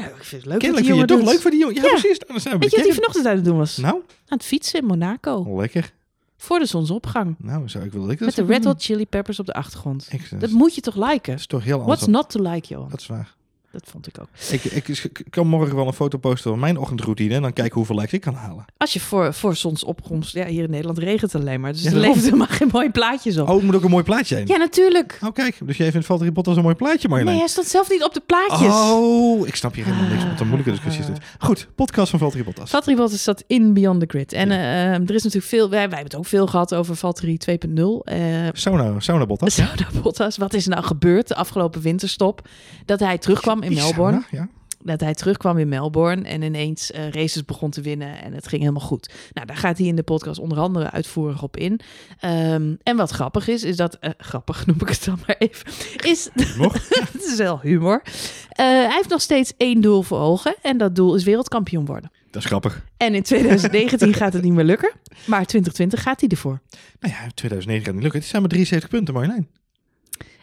Nou, 0.00 0.08
ik 0.16 0.24
vind 0.24 0.42
het 0.42 0.50
leuk 0.50 0.58
Kennelijk 0.60 0.88
dat 0.88 0.96
vind 0.96 1.10
je 1.10 1.16
toch 1.16 1.30
leuk 1.32 1.40
voor 1.40 1.50
die 1.50 1.60
jongen. 1.60 1.74
Ja, 1.74 1.82
Ja. 1.82 1.88
precies. 1.88 2.18
Dan 2.18 2.40
zijn 2.40 2.54
we 2.54 2.60
Weet 2.60 2.70
je 2.70 2.76
wat 2.76 2.86
hij 2.86 2.94
vanochtend 2.94 3.26
aan 3.26 3.34
het 3.36 3.44
doen 3.44 3.56
was? 3.56 3.76
Nou, 3.76 3.94
Aan 3.94 4.02
het 4.38 4.44
fietsen 4.44 4.80
in 4.80 4.86
Monaco. 4.86 5.56
lekker. 5.58 5.92
Voor 6.36 6.58
de 6.58 6.66
zonsopgang. 6.66 7.34
Nou, 7.38 7.68
zou 7.68 7.84
ik 7.84 7.92
wel 7.92 8.06
lekker 8.06 8.26
Met 8.26 8.34
de 8.34 8.44
Red 8.44 8.64
Hot 8.64 8.82
Chili 8.82 9.06
Peppers 9.06 9.38
op 9.40 9.46
de 9.46 9.52
achtergrond. 9.52 10.08
Dat, 10.30 10.40
Dat 10.40 10.50
moet 10.50 10.74
je 10.74 10.80
toch 10.80 10.96
liken? 11.10 11.34
is 11.34 11.46
toch 11.46 11.64
heel 11.64 11.80
anders. 11.80 12.00
What's 12.00 12.12
not 12.16 12.30
to 12.30 12.50
like, 12.52 12.68
joh? 12.74 12.90
Dat 12.90 13.00
is 13.00 13.06
waar. 13.06 13.34
Dat 13.72 13.82
vond 13.90 14.06
ik 14.06 14.20
ook. 14.20 14.28
Ik, 14.50 14.64
ik, 14.64 14.88
ik 14.88 15.24
kan 15.30 15.46
morgen 15.46 15.76
wel 15.76 15.86
een 15.86 15.92
foto 15.92 16.18
posten 16.18 16.50
van 16.50 16.58
mijn 16.60 16.78
ochtendroutine 16.78 17.34
en 17.34 17.42
dan 17.42 17.52
kijken 17.52 17.74
hoeveel 17.74 17.94
likes 17.96 18.12
ik 18.12 18.20
kan 18.20 18.34
halen. 18.34 18.64
Als 18.76 18.92
je 18.92 19.00
voor, 19.00 19.34
voor 19.34 19.56
zonsopkomst... 19.56 20.32
Ja, 20.34 20.46
hier 20.46 20.62
in 20.64 20.70
Nederland 20.70 20.98
regent 20.98 21.32
het 21.32 21.40
alleen 21.42 21.60
maar. 21.60 21.72
Dus 21.72 21.82
Ja, 21.82 21.90
er 21.90 21.96
levert 21.96 22.24
helemaal 22.24 22.46
geen 22.46 22.68
mooie 22.72 22.90
plaatjes 22.90 23.38
op. 23.38 23.48
Oh, 23.48 23.54
het 23.54 23.64
moet 23.64 23.74
ook 23.74 23.84
een 23.84 23.90
mooi 23.90 24.04
plaatje 24.04 24.34
zijn. 24.34 24.46
Ja, 24.46 24.56
natuurlijk. 24.56 25.18
Oh, 25.24 25.32
kijk. 25.32 25.56
Dus 25.64 25.76
jij 25.76 25.90
vindt 25.90 26.06
Valtteri 26.06 26.32
Bottas 26.32 26.56
een 26.56 26.62
mooi 26.62 26.74
plaatje, 26.74 27.08
Marjolein? 27.08 27.34
Nee, 27.36 27.44
hij 27.44 27.52
stond 27.52 27.66
zelf 27.66 27.90
niet 27.90 28.04
op 28.04 28.14
de 28.14 28.22
plaatjes. 28.26 28.72
Oh, 28.74 29.46
ik 29.46 29.54
snap 29.54 29.74
hier 29.74 29.84
helemaal 29.84 30.08
niks. 30.08 30.24
Wat 30.24 30.40
een 30.40 30.46
moeilijke 30.46 30.70
discussie 30.70 31.00
is 31.02 31.06
dit. 31.08 31.18
Goed, 31.38 31.68
podcast 31.74 32.10
van 32.10 32.18
Valtteri 32.18 32.44
Bottas. 32.44 32.70
Valtteri 32.70 32.96
Bottas 32.96 33.22
zat 33.22 33.44
in 33.46 33.72
Beyond 33.74 34.00
the 34.00 34.06
Grid. 34.08 34.32
En 34.32 34.48
Ja. 34.48 34.54
eh, 34.54 34.92
er 34.92 35.14
is 35.14 35.22
natuurlijk 35.22 35.44
veel... 35.52 35.68
Wij, 35.70 35.78
wij 35.78 35.80
hebben 35.80 36.04
het 36.04 36.16
ook 36.16 36.26
veel 36.26 36.46
gehad 36.46 36.74
over 36.74 36.96
Valtteri 36.96 37.36
2.0. 37.50 37.82
Eh 38.04 38.16
Sauna, 38.52 39.00
sauna 39.00 39.26
Bottas. 39.26 39.56
ja. 39.56 39.66
Sauda 39.66 40.00
Bottas. 40.02 40.36
Wat 40.36 40.54
is 40.54 40.64
er 40.64 40.70
nou 40.70 40.84
gebeurd 40.84 41.28
de 41.28 41.34
afgelopen 41.34 41.80
winterstop? 41.80 42.48
Dat 42.84 43.00
hij 43.00 43.18
terugkwam 43.18 43.57
in 43.62 43.74
Melbourne. 43.74 44.22
ja. 44.30 44.48
dat 44.82 45.00
hij 45.00 45.14
terugkwam 45.14 45.58
in 45.58 45.68
Melbourne 45.68 46.28
en 46.28 46.42
ineens 46.42 46.90
eh, 46.90 47.08
races 47.10 47.44
begon 47.44 47.70
te 47.70 47.80
winnen 47.80 48.22
en 48.22 48.32
het 48.32 48.48
ging 48.48 48.60
helemaal 48.62 48.86
goed. 48.86 49.12
Nou, 49.32 49.46
daar 49.46 49.56
gaat 49.56 49.78
hij 49.78 49.86
in 49.86 49.96
de 49.96 50.02
podcast 50.02 50.40
onder 50.40 50.58
andere 50.58 50.90
uitvoerig 50.90 51.42
op 51.42 51.56
in. 51.56 51.80
Ehm, 52.20 52.74
en 52.82 52.96
wat 52.96 53.10
grappig 53.10 53.48
is, 53.48 53.62
is 53.62 53.76
dat, 53.76 53.94
eh, 53.94 54.10
grappig 54.18 54.62
noem 54.66 54.76
ik 54.80 54.88
het 54.88 55.04
dan 55.04 55.18
maar 55.26 55.36
even, 55.38 55.66
is, 55.96 56.28
het 57.12 57.24
is 57.24 57.36
wel 57.36 57.60
humor. 57.60 58.02
Eh, 58.48 58.66
hij 58.66 58.94
heeft 58.94 59.08
nog 59.08 59.20
steeds 59.20 59.52
één 59.56 59.80
doel 59.80 60.02
voor 60.02 60.18
ogen 60.18 60.54
en 60.62 60.78
dat 60.78 60.96
doel 60.96 61.14
is 61.14 61.24
wereldkampioen 61.24 61.86
worden. 61.86 62.10
Dat 62.30 62.42
is 62.42 62.48
grappig. 62.48 62.84
En 62.96 63.14
in 63.14 63.22
2019 63.22 64.14
gaat 64.14 64.32
het 64.32 64.42
niet 64.42 64.52
meer 64.52 64.64
lukken, 64.64 64.92
maar 65.26 65.46
2020 65.46 66.02
gaat 66.02 66.20
hij 66.20 66.28
ervoor. 66.28 66.60
Nou 67.00 67.14
ja, 67.14 67.30
2009 67.34 67.84
gaat 67.84 67.94
niet 67.94 68.02
lukken. 68.02 68.20
Het 68.20 68.28
zijn 68.28 68.42
maar 68.42 68.50
73 68.50 68.90
punten, 68.90 69.14
Marjolein. 69.14 69.48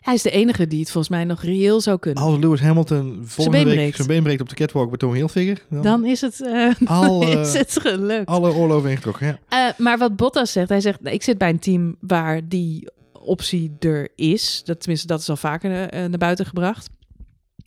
Hij 0.06 0.14
is 0.14 0.22
de 0.22 0.32
enige 0.32 0.68
die 0.68 0.80
het 0.80 0.92
volgens 0.92 1.14
mij 1.14 1.24
nog 1.24 1.42
reëel 1.44 1.82
zou 1.82 2.00
kunnen. 2.00 2.24
Als 2.24 2.38
Lewis 2.40 2.60
Hamilton 2.60 3.22
volgende 3.24 3.58
been 3.58 3.68
week 3.68 3.78
breekt. 3.78 3.96
zijn 3.96 4.08
been 4.08 4.24
breekt 4.24 4.42
op 4.42 4.50
de 4.50 4.56
catwalk 4.56 4.90
bij 4.90 4.98
Tommy 4.98 5.18
Hilfiger, 5.18 5.66
dan, 5.70 5.82
Dan 5.82 6.06
is 6.06 6.22
het, 6.22 6.42
eh, 6.42 6.72
Al, 7.02 7.22
eh, 7.24 7.42
is 7.42 7.54
het 7.54 7.80
gelukt. 7.82 8.26
alle 8.26 8.54
oorlogen 8.54 8.90
ingetrokken. 8.90 9.28
Ja. 9.28 9.68
Eh, 9.68 9.80
maar 9.80 9.98
wat 9.98 10.16
Bottas 10.16 10.52
zegt, 10.52 10.70
hij 10.70 10.82
zegt, 10.82 11.00
ik 11.04 11.24
zit 11.24 11.38
bij 11.38 11.50
een 11.50 11.60
team 11.60 11.96
waar 12.00 12.48
die 12.48 12.90
optie 13.14 13.76
er 13.80 14.10
is. 14.16 14.62
Dat, 14.66 14.80
tenminste, 14.80 15.08
dat 15.08 15.20
is 15.20 15.30
al 15.30 15.36
vaker 15.38 15.90
eh, 15.90 16.00
naar 16.00 16.18
buiten 16.18 16.46
gebracht. 16.46 16.90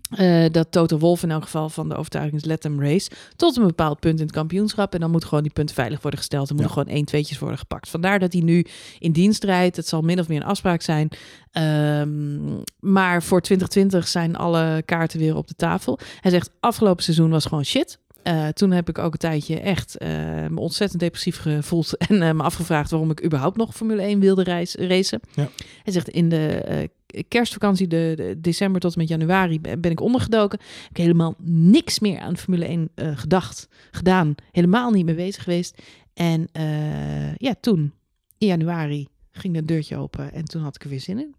Eh, 0.08 0.44
dat 0.50 0.66
Toto 0.72 0.98
Wolf 0.98 1.22
in 1.22 1.30
elk 1.30 1.42
geval 1.42 1.68
van 1.68 1.88
de 1.88 1.94
overtuiging 1.96 2.36
is 2.36 2.44
let 2.44 2.60
them 2.60 2.82
race 2.82 3.10
tot 3.36 3.56
een 3.56 3.66
bepaald 3.66 4.00
punt 4.00 4.18
in 4.18 4.26
het 4.26 4.34
kampioenschap. 4.34 4.94
En 4.94 5.00
dan 5.00 5.10
moet 5.10 5.24
gewoon 5.24 5.42
die 5.42 5.52
punten 5.52 5.74
veilig 5.74 6.00
worden 6.02 6.18
gesteld. 6.20 6.48
Er 6.48 6.54
moeten 6.54 6.74
Ja. 6.74 6.80
gewoon 6.80 6.96
één, 6.96 7.04
tweetjes 7.04 7.38
worden 7.38 7.58
gepakt. 7.58 7.88
Vandaar 7.88 8.18
dat 8.18 8.32
hij 8.32 8.42
nu 8.42 8.66
in 8.98 9.12
dienst 9.12 9.44
rijdt. 9.44 9.76
Het 9.76 9.88
zal 9.88 10.00
min 10.00 10.18
of 10.18 10.28
meer 10.28 10.40
een 10.40 10.46
afspraak 10.46 10.82
zijn. 10.82 11.08
Ehm, 11.52 12.38
maar 12.80 13.22
voor 13.22 13.40
2020 13.40 14.08
zijn 14.08 14.36
alle 14.36 14.82
kaarten 14.84 15.18
weer 15.18 15.36
op 15.36 15.46
de 15.48 15.54
tafel. 15.54 15.98
Hij 16.20 16.30
zegt 16.30 16.50
afgelopen 16.60 17.02
seizoen 17.04 17.30
was 17.30 17.44
gewoon 17.44 17.64
shit. 17.64 17.98
Eh, 18.22 18.48
toen 18.48 18.70
heb 18.70 18.88
ik 18.88 18.98
ook 18.98 19.12
een 19.12 19.18
tijdje 19.18 19.60
echt 19.60 19.96
eh, 19.98 20.08
me 20.48 20.60
ontzettend 20.60 21.00
depressief 21.00 21.38
gevoeld 21.38 21.96
en 22.08 22.36
me 22.36 22.42
afgevraagd 22.42 22.90
waarom 22.90 23.10
ik 23.10 23.24
überhaupt 23.24 23.56
nog 23.56 23.74
Formule 23.74 24.02
1 24.02 24.20
wilde 24.20 24.42
reis, 24.42 24.74
racen. 24.74 25.20
Ja. 25.34 25.48
Hij 25.82 25.92
zegt 25.92 26.08
in 26.08 26.28
de 26.28 26.90
kerstvakantie, 27.28 27.86
de, 27.86 28.12
de 28.16 28.40
december 28.40 28.80
tot 28.80 28.92
en 28.92 28.98
met 28.98 29.08
januari, 29.08 29.60
ben 29.60 29.90
ik 29.90 30.00
ondergedoken. 30.00 30.58
Heb 30.82 30.90
ik 30.90 30.96
helemaal 30.96 31.34
niks 31.42 31.98
meer 31.98 32.18
aan 32.18 32.36
Formule 32.36 32.64
1 32.64 32.90
eh, 32.94 33.16
gedacht, 33.16 33.68
gedaan. 33.90 34.34
Helemaal 34.52 34.90
niet 34.90 35.04
mee 35.04 35.14
bezig 35.14 35.42
geweest. 35.42 35.82
En 36.14 36.48
eh, 36.52 37.34
ja, 37.34 37.54
toen, 37.60 37.92
in 38.38 38.46
januari, 38.46 39.08
ging 39.30 39.54
dat 39.54 39.66
deurtje 39.66 39.96
open 39.96 40.32
en 40.32 40.44
toen 40.44 40.62
had 40.62 40.74
ik 40.74 40.82
er 40.82 40.88
weer 40.88 41.00
zin 41.00 41.18
in. 41.18 41.34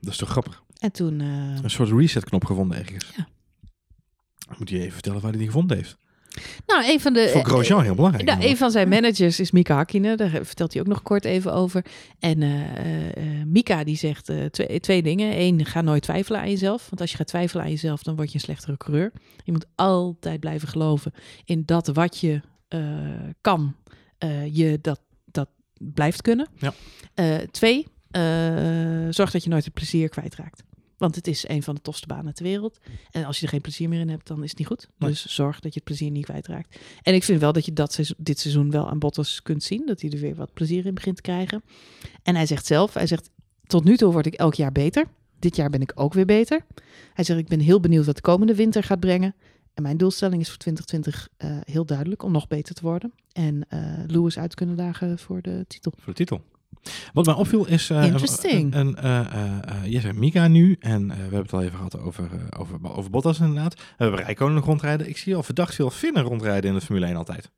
Dat 0.00 0.12
is 0.12 0.18
toch 0.18 0.28
grappig. 0.28 0.62
En 0.78 0.92
toen, 0.92 1.20
eh, 1.20 1.62
Een 1.62 1.70
soort 1.70 1.90
reset-knop 1.90 2.44
gevonden 2.44 2.78
ergens. 2.78 3.12
Ja. 3.16 3.28
Moet 4.58 4.70
je 4.70 4.78
even 4.78 4.92
vertellen 4.92 5.20
waar 5.20 5.30
hij 5.30 5.38
die 5.38 5.48
gevonden 5.48 5.76
heeft. 5.76 5.98
Nou, 6.66 6.90
een 6.90 7.00
van 7.00 7.12
de... 7.12 7.28
Voor 7.32 7.44
Grosjean 7.44 7.82
heel 7.82 7.94
belangrijk. 7.94 8.28
Nou, 8.28 8.44
een 8.44 8.56
van 8.56 8.70
zijn 8.70 8.88
managers 8.88 9.40
is 9.40 9.50
Mika 9.50 9.74
Hakkinen. 9.74 10.16
Daar 10.16 10.30
vertelt 10.30 10.72
hij 10.72 10.82
ook 10.82 10.88
nog 10.88 11.02
kort 11.02 11.24
even 11.24 11.52
over. 11.52 11.84
En 12.18 12.42
eh, 12.42 12.76
eh, 12.76 13.16
eh, 13.16 13.46
Mika 13.46 13.84
die 13.84 13.96
zegt 13.96 14.30
twee, 14.50 14.80
twee 14.80 15.02
dingen. 15.02 15.40
Eén, 15.40 15.64
ga 15.64 15.80
nooit 15.80 16.02
twijfelen 16.02 16.40
aan 16.40 16.50
jezelf. 16.50 16.86
Want 16.88 17.00
als 17.00 17.10
je 17.10 17.16
gaat 17.16 17.26
twijfelen 17.26 17.64
aan 17.64 17.70
jezelf, 17.70 18.02
dan 18.02 18.16
word 18.16 18.28
je 18.28 18.34
een 18.34 18.40
slechtere 18.40 18.76
coureur. 18.76 19.12
Je 19.44 19.52
moet 19.52 19.66
altijd 19.74 20.40
blijven 20.40 20.68
geloven 20.68 21.12
in 21.44 21.62
dat 21.66 21.86
wat 21.86 22.18
je 22.18 22.40
kan, 23.40 23.76
je 24.50 24.78
dat, 24.80 25.00
dat 25.24 25.48
blijft 25.78 26.22
kunnen. 26.22 26.48
Ja. 26.58 26.72
Twee, 27.50 27.86
zorg 29.10 29.30
dat 29.30 29.44
je 29.44 29.50
nooit 29.50 29.64
het 29.64 29.74
plezier 29.74 30.08
kwijtraakt. 30.08 30.62
Want 30.96 31.14
het 31.14 31.26
is 31.26 31.48
een 31.48 31.62
van 31.62 31.74
de 31.74 31.80
tofste 31.80 32.06
banen 32.06 32.34
ter 32.34 32.44
wereld. 32.44 32.78
En 33.10 33.24
als 33.24 33.38
je 33.38 33.42
er 33.42 33.52
geen 33.52 33.60
plezier 33.60 33.88
meer 33.88 34.00
in 34.00 34.08
hebt, 34.08 34.26
dan 34.26 34.42
is 34.42 34.50
het 34.50 34.58
niet 34.58 34.68
goed. 34.68 34.88
Nee. 34.98 35.10
Dus 35.10 35.26
zorg 35.26 35.60
dat 35.60 35.72
je 35.72 35.78
het 35.78 35.88
plezier 35.88 36.10
niet 36.10 36.24
kwijtraakt. 36.24 36.78
En 37.02 37.14
ik 37.14 37.24
vind 37.24 37.40
wel 37.40 37.52
dat 37.52 37.64
je 37.64 37.72
dat 37.72 37.92
seizoen, 37.92 38.16
dit 38.18 38.38
seizoen 38.38 38.70
wel 38.70 38.88
aan 38.88 38.98
Bottas 38.98 39.42
kunt 39.42 39.62
zien. 39.62 39.86
Dat 39.86 40.00
hij 40.00 40.10
er 40.10 40.18
weer 40.18 40.34
wat 40.34 40.52
plezier 40.52 40.86
in 40.86 40.94
begint 40.94 41.16
te 41.16 41.22
krijgen. 41.22 41.62
En 42.22 42.34
hij 42.34 42.46
zegt 42.46 42.66
zelf, 42.66 42.94
hij 42.94 43.06
zegt, 43.06 43.30
tot 43.66 43.84
nu 43.84 43.96
toe 43.96 44.12
word 44.12 44.26
ik 44.26 44.34
elk 44.34 44.54
jaar 44.54 44.72
beter. 44.72 45.08
Dit 45.38 45.56
jaar 45.56 45.70
ben 45.70 45.80
ik 45.80 45.92
ook 45.94 46.14
weer 46.14 46.26
beter. 46.26 46.66
Hij 47.12 47.24
zegt, 47.24 47.38
ik 47.38 47.48
ben 47.48 47.60
heel 47.60 47.80
benieuwd 47.80 48.06
wat 48.06 48.16
de 48.16 48.20
komende 48.20 48.54
winter 48.54 48.82
gaat 48.82 49.00
brengen. 49.00 49.34
En 49.74 49.82
mijn 49.82 49.96
doelstelling 49.96 50.40
is 50.40 50.48
voor 50.48 50.58
2020 50.58 51.28
eh, 51.36 51.56
heel 51.72 51.86
duidelijk 51.86 52.22
om 52.22 52.32
nog 52.32 52.48
beter 52.48 52.74
te 52.74 52.82
worden. 52.82 53.12
En 53.32 53.68
eh 53.68 53.98
Lewis 54.06 54.38
uit 54.38 54.50
te 54.50 54.56
kunnen 54.56 54.76
dagen 54.76 55.18
voor 55.18 55.42
de 55.42 55.64
titel. 55.68 55.92
Voor 55.96 56.12
de 56.12 56.18
titel. 56.18 56.40
Wat 57.12 57.26
mij 57.26 57.34
opviel 57.34 57.66
is... 57.66 57.90
eh, 57.90 58.04
Interesting. 58.04 58.74
Een, 58.74 58.96
je 59.90 60.00
zegt 60.00 60.16
Mika 60.16 60.48
nu. 60.48 60.76
En 60.80 61.10
eh, 61.10 61.16
we 61.16 61.22
hebben 61.22 61.40
het 61.42 61.52
al 61.52 61.62
even 61.62 61.76
gehad 61.76 62.00
over, 62.00 62.24
eh, 62.32 62.60
over, 62.60 62.78
over 62.96 63.10
Bottas 63.10 63.40
inderdaad. 63.40 63.74
We 63.74 63.82
hebben 63.96 64.20
Rijkonen 64.24 64.62
rondrijden. 64.62 65.08
Ik 65.08 65.16
zie 65.16 65.36
al 65.36 65.42
verdacht 65.42 65.74
veel 65.74 65.90
Finnen 65.90 66.22
rondrijden 66.22 66.70
in 66.70 66.76
de 66.76 66.84
Formule 66.84 67.06
1 67.06 67.16
altijd. 67.16 67.50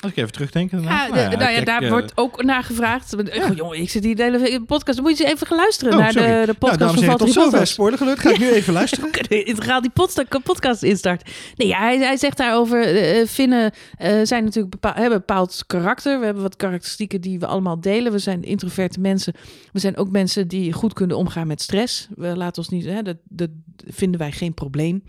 Als 0.00 0.10
ik 0.10 0.16
even 0.16 0.32
terugdenk. 0.32 0.70
Ja, 0.70 0.78
nou 0.78 1.16
ja, 1.18 1.28
kijk, 1.28 1.66
daar 1.66 1.82
eh, 1.82 1.90
wordt 1.90 2.12
ook 2.14 2.42
naar 2.42 2.64
gevraagd. 2.64 3.18
Ik, 3.18 3.54
jongen, 3.56 3.78
ik 3.80 3.90
zit 3.90 4.04
hier 4.04 4.16
de 4.16 4.22
hele 4.22 4.60
podcast. 4.64 4.96
Dan 4.98 5.06
moet 5.06 5.18
je 5.18 5.24
eens 5.24 5.32
even 5.32 5.46
gaan 5.46 5.56
luisteren 5.56 5.92
Oh, 5.92 5.98
naar 5.98 6.12
sorry. 6.12 6.40
de, 6.40 6.46
de 6.46 6.54
podcast 6.54 6.78
nou, 6.78 6.78
dames 6.78 6.94
en 6.94 6.94
van 6.94 7.02
heren, 7.04 7.18
tot 7.18 7.34
Valtteri 7.34 7.50
zover 7.50 7.66
spoiler 7.66 7.98
geluid. 7.98 8.18
Ga 8.18 8.30
ik 8.30 8.38
nu 8.38 8.50
even 8.50 8.72
luisteren. 8.72 9.10
Integraal 9.46 9.80
die 9.80 9.90
podsta- 9.90 10.24
podcast 10.42 10.82
instart. 10.82 11.30
Nee, 11.56 11.68
ja, 11.68 11.78
hij, 11.78 11.98
hij 11.98 12.16
zegt 12.16 12.36
daarover, 12.36 12.96
eh 12.96 13.26
Finnen 13.26 13.72
eh, 13.98 14.20
zijn 14.22 14.44
natuurlijk 14.44 14.74
hebben 14.80 15.18
bepaald 15.18 15.64
karakter. 15.66 16.18
We 16.18 16.24
hebben 16.24 16.42
wat 16.42 16.56
karakteristieken 16.56 17.20
die 17.20 17.38
we 17.38 17.46
allemaal 17.46 17.80
delen. 17.80 18.12
We 18.12 18.18
zijn 18.18 18.42
introverte 18.42 19.00
mensen. 19.00 19.34
We 19.72 19.78
zijn 19.78 19.96
ook 19.96 20.10
mensen 20.10 20.48
die 20.48 20.72
goed 20.72 20.92
kunnen 20.92 21.16
omgaan 21.16 21.46
met 21.46 21.62
stress. 21.62 22.08
We 22.16 22.36
laten 22.36 22.62
ons 22.62 22.68
niet, 22.70 22.84
hè, 22.84 23.02
dat, 23.02 23.16
dat 23.24 23.50
vinden 23.86 24.20
wij 24.20 24.32
geen 24.32 24.54
probleem. 24.54 25.02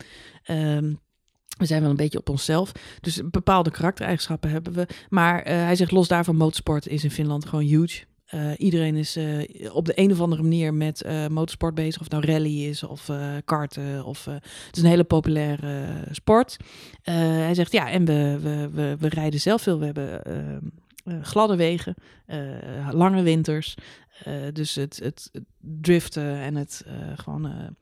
Ehm, 0.43 0.93
we 1.59 1.65
zijn 1.65 1.81
wel 1.81 1.89
een 1.89 1.95
beetje 1.95 2.17
op 2.17 2.29
onszelf. 2.29 2.71
Dus 3.01 3.21
bepaalde 3.29 3.71
karaktereigenschappen 3.71 4.49
hebben 4.49 4.73
we. 4.73 4.87
Maar 5.09 5.41
eh, 5.41 5.55
hij 5.55 5.75
zegt 5.75 5.91
los 5.91 6.07
daarvan, 6.07 6.35
motorsport 6.35 6.87
is 6.87 7.03
in 7.03 7.11
Finland 7.11 7.45
gewoon 7.45 7.65
huge. 7.65 8.07
Eh, 8.25 8.51
iedereen 8.57 8.95
is 8.95 9.15
eh, 9.15 9.75
op 9.75 9.85
de 9.85 9.91
een 9.95 10.11
of 10.11 10.21
andere 10.21 10.41
manier 10.41 10.73
met 10.73 11.05
motorsport 11.29 11.75
bezig. 11.75 12.01
Of 12.01 12.11
het 12.11 12.11
nou 12.11 12.25
rally 12.25 12.65
is 12.65 12.83
of 12.83 13.11
karten. 13.45 14.05
Of, 14.05 14.25
het 14.25 14.75
is 14.75 14.81
een 14.81 14.89
hele 14.89 15.03
populaire 15.03 16.03
sport. 16.11 16.57
Hij 17.01 17.53
zegt 17.53 17.71
ja, 17.71 17.89
en 17.89 18.05
we, 18.05 18.39
we, 18.41 18.69
we, 18.69 18.95
we 18.99 19.09
rijden 19.09 19.39
zelf 19.39 19.61
veel. 19.61 19.79
We 19.79 19.85
hebben 19.85 20.21
gladde 21.21 21.55
wegen, 21.55 21.95
lange 22.91 23.21
winters. 23.21 23.75
Dus 24.53 24.75
het, 24.75 24.99
het, 25.03 25.29
het 25.31 25.43
driften 25.59 26.35
en 26.35 26.55
het 26.55 26.85
gewoon 27.15 27.75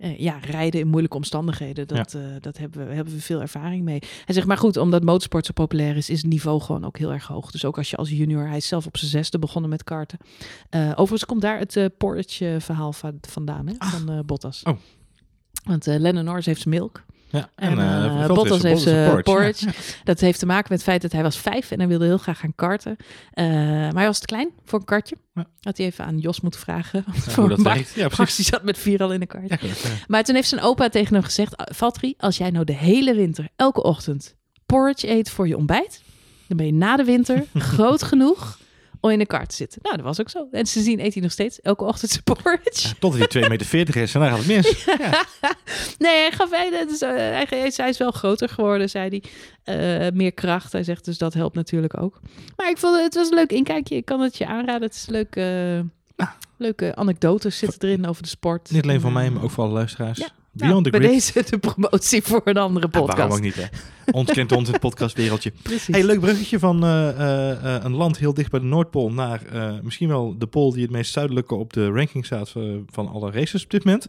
eh, 0.00 0.18
ja, 0.18 0.38
rijden 0.38 0.80
in 0.80 0.88
moeilijke 0.88 1.16
omstandigheden. 1.16 1.86
Dat, 1.88 2.14
eh, 2.14 2.22
dat 2.40 2.58
hebben, 2.58 2.88
we, 2.88 2.94
hebben 2.94 3.14
we 3.14 3.20
veel 3.20 3.40
ervaring 3.40 3.84
mee. 3.84 3.98
Hij 4.24 4.34
zegt 4.34 4.46
maar 4.46 4.56
goed, 4.56 4.76
omdat 4.76 5.02
motorsport 5.04 5.46
zo 5.46 5.52
populair 5.52 5.96
is, 5.96 6.10
is 6.10 6.22
het 6.22 6.30
niveau 6.30 6.60
gewoon 6.60 6.84
ook 6.84 6.98
heel 6.98 7.12
erg 7.12 7.26
hoog. 7.26 7.50
Dus 7.50 7.64
ook 7.64 7.76
als 7.78 7.90
je 7.90 7.96
als 7.96 8.10
junior, 8.10 8.46
hij 8.46 8.56
is 8.56 8.68
zelf 8.68 8.86
op 8.86 8.96
zijn 8.96 9.10
zesde 9.10 9.38
begonnen 9.38 9.70
met 9.70 9.84
karten. 9.84 10.18
Eh, 10.70 10.90
overigens 10.90 11.24
komt 11.24 11.40
daar 11.40 11.58
het 11.58 11.76
eh 11.76 11.84
Porsche 11.98 12.56
verhaal 12.60 12.92
van, 12.92 13.18
vandaan, 13.20 13.66
hè, 13.66 13.74
Ah. 13.78 13.88
van 13.92 14.22
Bottas. 14.26 14.62
Oh. 14.62 14.76
Want 15.64 15.86
eh 15.86 15.98
Lennon 15.98 16.24
Norris 16.24 16.46
heeft 16.46 16.60
zijn 16.60 16.74
milk. 16.74 17.02
Ja, 17.30 17.50
En, 17.54 17.78
eh, 17.78 18.22
eh, 18.22 18.26
Bottas 18.26 18.62
heeft. 18.62 19.22
Porsche. 19.22 19.66
Ja. 19.66 19.72
Dat 20.04 20.20
heeft 20.20 20.38
te 20.38 20.46
maken 20.46 20.66
met 20.68 20.78
het 20.78 20.88
feit 20.88 21.02
dat 21.02 21.12
hij 21.12 21.22
was 21.22 21.38
vijf 21.38 21.70
en 21.70 21.78
hij 21.78 21.88
wilde 21.88 22.04
heel 22.04 22.18
graag 22.18 22.38
gaan 22.38 22.54
karten. 22.54 22.96
Eh, 23.32 23.44
maar 23.46 23.94
hij 23.94 24.06
was 24.06 24.18
te 24.18 24.26
klein 24.26 24.48
voor 24.64 24.78
een 24.78 24.84
kartje. 24.84 25.16
Ja. 25.34 25.46
Had 25.60 25.76
hij 25.76 25.86
even 25.86 26.04
aan 26.04 26.18
Jos 26.18 26.40
moeten 26.40 26.60
vragen. 26.60 27.04
Voor 27.14 27.48
dat 27.48 27.58
een. 27.58 27.84
Ja, 27.94 28.08
precies. 28.08 28.36
die 28.36 28.44
zat 28.44 28.62
met 28.62 28.78
vier 28.78 29.02
al 29.02 29.12
in 29.12 29.20
een 29.20 29.26
kart. 29.26 29.54
Maar 30.08 30.24
toen 30.24 30.34
heeft 30.34 30.48
zijn 30.48 30.60
opa 30.60 30.88
tegen 30.88 31.14
hem 31.14 31.24
gezegd... 31.24 31.56
"Ah, 31.56 31.66
Valtteri, 31.74 32.14
als 32.18 32.36
jij 32.36 32.50
nou 32.50 32.64
de 32.64 32.74
hele 32.74 33.14
winter, 33.14 33.48
elke 33.56 33.82
ochtend... 33.82 34.36
porridge 34.66 35.10
eet 35.10 35.30
voor 35.30 35.48
je 35.48 35.56
ontbijt... 35.56 36.02
dan 36.46 36.56
ben 36.56 36.66
je 36.66 36.72
na 36.72 36.96
de 36.96 37.04
winter 37.04 37.44
groot 37.72 38.02
genoeg 38.02 38.58
om 39.00 39.10
in 39.10 39.26
kart 39.26 39.48
te 39.48 39.54
zitten. 39.54 39.78
Nou, 39.82 39.96
dat 39.96 40.04
was 40.04 40.20
ook 40.20 40.28
zo. 40.28 40.46
En 40.50 40.66
ze 40.66 40.80
zien 40.82 41.00
eet 41.04 41.12
hij 41.14 41.22
nog 41.22 41.32
steeds 41.32 41.60
elke 41.60 41.84
ochtend 41.84 42.10
zijn 42.10 42.22
porridge. 42.22 42.88
Ja, 42.88 42.94
Totdat 42.98 43.32
hij 43.32 43.42
2,40 43.42 43.48
meter 43.48 43.96
is 43.96 44.14
en 44.14 44.20
dan 44.20 44.28
gaat 44.28 44.38
het 44.38 44.46
mis. 44.46 44.84
Ja. 44.98 45.24
Nee, 45.98 46.16
hij 46.20 46.30
gaf 46.32 46.50
hij, 46.50 46.66
eh, 46.72 46.98
hij, 47.08 47.46
hij- 47.48 47.72
hij 47.76 47.88
is 47.88 47.98
wel 47.98 48.10
groter 48.10 48.48
geworden, 48.48 48.88
zei 48.90 49.20
hij. 49.64 50.04
Eh, 50.04 50.12
meer 50.12 50.32
kracht. 50.32 50.72
Hij 50.72 50.82
zegt 50.82 51.04
dus 51.04 51.18
dat 51.18 51.34
helpt 51.34 51.54
natuurlijk 51.54 52.00
ook. 52.02 52.20
Maar 52.56 52.70
ik 52.70 52.78
vond 52.78 53.00
het, 53.02 53.14
was 53.14 53.28
een 53.28 53.34
leuk 53.34 53.52
inkijkje. 53.52 53.96
Ik 53.96 54.04
kan 54.04 54.20
het 54.20 54.36
je 54.38 54.46
aanraden. 54.46 54.82
Het 54.82 54.94
is 54.94 55.06
leuk. 55.06 55.36
eh, 55.36 55.80
leuke 56.56 56.94
anekdotes 56.96 57.58
zitten 57.58 57.88
erin 57.88 58.06
over 58.06 58.22
de 58.22 58.28
sport. 58.28 58.70
Niet 58.70 58.82
alleen 58.82 59.00
voor 59.00 59.08
En, 59.08 59.14
mij, 59.14 59.30
maar 59.30 59.42
ook 59.42 59.50
voor 59.50 59.64
alle 59.64 59.72
luisteraars. 59.72 60.18
ja. 60.18 60.28
Beyond 60.52 60.84
the 60.84 60.90
bij 60.90 61.00
Grid. 61.00 61.12
deze 61.12 61.50
de 61.50 61.58
promotie 61.58 62.22
voor 62.22 62.40
een 62.44 62.56
andere 62.56 62.88
Ja, 62.90 62.98
podcast. 62.98 63.18
waarom 63.18 63.36
ook 63.36 63.42
niet, 63.42 63.54
hè? 63.54 63.64
Ontkent 64.10 64.52
ons 64.52 64.66
in 64.66 64.72
het 64.72 64.80
podcastwereldje. 64.82 65.52
Precies. 65.62 65.94
Hey, 65.94 66.04
leuk 66.04 66.20
bruggetje 66.20 66.58
van 66.58 66.84
eh, 66.84 67.08
eh, 67.08 67.50
eh, 67.76 67.84
een 67.84 67.94
land 67.94 68.18
heel 68.18 68.34
dicht 68.34 68.50
bij 68.50 68.60
de 68.60 68.66
Noordpool 68.66 69.12
naar 69.12 69.42
misschien 69.82 70.08
wel 70.08 70.38
de 70.38 70.46
pool 70.46 70.72
die 70.72 70.82
het 70.82 70.90
meest 70.90 71.12
zuidelijke 71.12 71.54
op 71.54 71.72
de 71.72 71.88
ranking 71.88 72.26
staat 72.26 72.52
van 72.90 73.08
alle 73.08 73.30
races 73.30 73.64
op 73.64 73.70
dit 73.70 73.84
moment. 73.84 74.06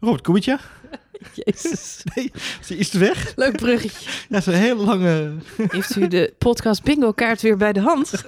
Robert 0.00 0.22
Kubica, 0.22 0.60
Jezus. 1.44 2.02
is 2.14 2.66
die 2.66 2.76
is 2.76 2.92
weg. 2.92 3.32
Leuk 3.36 3.56
bruggetje. 3.56 4.10
Ja, 4.28 4.40
zo'n 4.40 4.54
hele 4.54 4.84
lange... 4.84 5.32
Heeft 5.68 5.96
u 5.96 6.08
de 6.08 6.34
podcast 6.38 6.82
bingo 6.82 7.12
kaart 7.12 7.42
weer 7.42 7.56
bij 7.56 7.72
de 7.72 7.80
hand? 7.80 8.24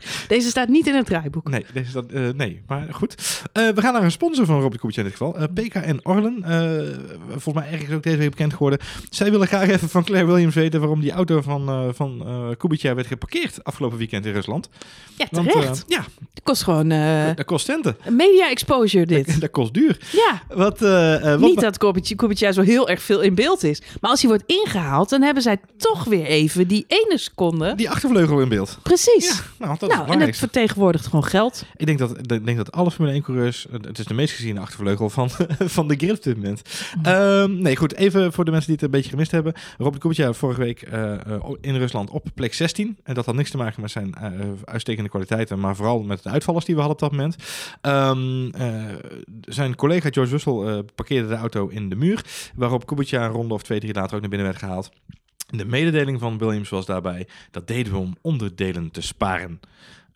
Deze 0.28 0.48
staat 0.48 0.68
niet 0.68 0.86
in 0.86 0.94
het 0.94 1.06
draaiboek. 1.06 1.48
Nee, 1.48 1.66
deze 1.72 1.92
dat, 1.92 2.06
eh, 2.06 2.28
nee, 2.34 2.62
maar 2.66 2.86
goed. 2.90 3.42
Eh, 3.52 3.68
we 3.68 3.80
gaan 3.80 3.92
naar 3.92 4.02
een 4.02 4.10
sponsor 4.10 4.46
van 4.46 4.60
Robert 4.60 4.80
Kubica 4.80 4.98
in 5.00 5.06
dit 5.06 5.16
geval. 5.16 5.36
Eh, 5.36 5.44
PKN 5.54 6.00
Orlen. 6.02 6.44
volgens 7.28 7.54
mij 7.64 7.72
ergens 7.72 7.90
ook 7.94 8.02
deze 8.02 8.16
week 8.16 8.30
bekend 8.30 8.52
geworden. 8.52 8.78
Zij 9.10 9.30
willen 9.30 9.46
graag 9.46 9.68
even 9.68 9.88
van 9.88 10.04
Claire 10.04 10.26
Williams 10.28 10.54
weten 10.54 10.80
waarom 10.80 11.00
die 11.00 11.12
auto 11.12 11.40
van, 11.40 11.94
van 11.94 12.24
Kubica 12.58 12.94
werd 12.94 13.06
geparkeerd 13.06 13.64
afgelopen 13.64 13.98
weekend 13.98 14.26
in 14.26 14.32
Rusland. 14.32 14.68
Ja, 15.16 15.26
terecht. 15.42 15.84
ja, 15.86 16.04
Het 16.34 16.42
kost 16.42 16.62
gewoon 16.62 16.88
dat 17.36 17.44
kost 17.44 17.64
centen. 17.64 17.96
media 18.10 18.50
exposure 18.50 19.06
dit. 19.06 19.40
Dat 19.40 19.50
kost 19.50 19.74
duur. 19.74 19.98
Ja, 20.12 20.42
Wat, 20.56 20.78
wat 20.78 21.38
niet 21.38 21.60
dat 21.60 21.78
Kubica 22.16 22.52
zo 22.52 22.62
heel 22.62 22.88
erg 22.88 23.02
veel 23.02 23.20
in 23.20 23.34
beeld 23.34 23.62
is. 23.64 23.82
Maar 24.00 24.10
als 24.10 24.20
hij 24.20 24.30
wordt 24.30 24.44
ingehaald, 24.46 25.08
dan 25.08 25.22
hebben 25.22 25.42
zij 25.42 25.60
toch 25.76 26.04
weer 26.04 26.24
even 26.24 26.68
die 26.68 26.84
ene 26.88 27.18
seconde. 27.18 27.74
Die 27.74 27.90
achtervleugel 27.90 28.40
in 28.40 28.48
beeld. 28.48 28.78
Precies. 28.82 29.42
Ja, 29.58 29.66
nou, 29.66 29.78
dat 29.88 29.90
nou, 29.90 30.00
en 30.00 30.06
belangrijkste. 30.10 30.48
vertegenwoordigt 30.48 31.04
gewoon 31.06 31.24
geld. 31.24 31.64
Ik 31.76 31.86
denk 31.86 31.98
dat, 31.98 32.18
ik 32.18 32.44
denk 32.44 32.56
dat 32.56 32.72
alle 32.72 32.90
Formule 32.90 33.20
1-coureurs... 33.20 33.66
Het 33.70 33.98
is 33.98 34.04
de 34.04 34.14
meest 34.14 34.34
geziene 34.34 34.60
achtervleugel 34.60 35.10
van, 35.10 35.30
van 35.78 35.88
de 35.88 35.94
grid 35.94 36.16
op 36.16 36.22
dit 36.22 36.36
moment. 36.36 36.62
Mhm. 36.96 37.06
Ehm, 37.06 37.62
nee, 37.62 37.76
goed. 37.76 37.94
Even 37.94 38.32
voor 38.32 38.44
de 38.44 38.50
mensen 38.50 38.68
die 38.68 38.76
het 38.76 38.84
een 38.84 38.98
beetje 38.98 39.10
gemist 39.10 39.30
hebben. 39.30 39.52
Robert 39.78 39.98
Kubica 39.98 40.32
vorige 40.32 40.60
week 40.60 40.82
eh, 40.82 41.12
eh, 41.12 41.42
in 41.60 41.76
Rusland 41.76 42.10
op 42.10 42.26
plek 42.34 42.54
16. 42.54 42.98
En 43.02 43.14
dat 43.14 43.26
had 43.26 43.34
niks 43.34 43.50
te 43.50 43.56
maken 43.56 43.80
met 43.80 43.90
zijn 43.90 44.14
eh, 44.14 44.30
uitstekende 44.64 45.10
kwaliteiten, 45.10 45.60
maar 45.60 45.76
vooral 45.76 46.02
met 46.02 46.22
de 46.22 46.30
uitvallers 46.30 46.64
die 46.64 46.74
we 46.74 46.80
hadden 46.80 47.02
op 47.02 47.10
dat 47.10 47.18
moment. 47.18 47.36
Ehm, 47.80 48.48
eh, 48.50 48.94
zijn 49.40 49.76
collega 49.76 50.08
George 50.10 50.30
Russell 50.30 50.82
parkeerde 50.94 51.28
de 51.28 51.34
auto 51.34 51.68
in 51.68 51.88
de 51.88 51.96
muur, 51.96 52.24
waarop 52.54 52.86
Kubica 52.86 53.24
een 53.24 53.30
ronde 53.30 53.54
of 53.54 53.62
twee, 53.62 53.80
drie 53.80 53.94
later 53.94 54.14
ook 54.14 54.20
naar 54.20 54.30
binnen 54.30 54.48
werd 54.48 54.58
gehaald. 54.58 54.90
De 55.58 55.64
mededeling 55.64 56.20
van 56.20 56.38
Williams 56.38 56.68
was 56.68 56.86
daarbij, 56.86 57.26
dat 57.50 57.66
deden 57.66 57.92
we 57.92 57.98
om 57.98 58.16
onderdelen 58.20 58.90
te 58.90 59.00
sparen. 59.00 59.60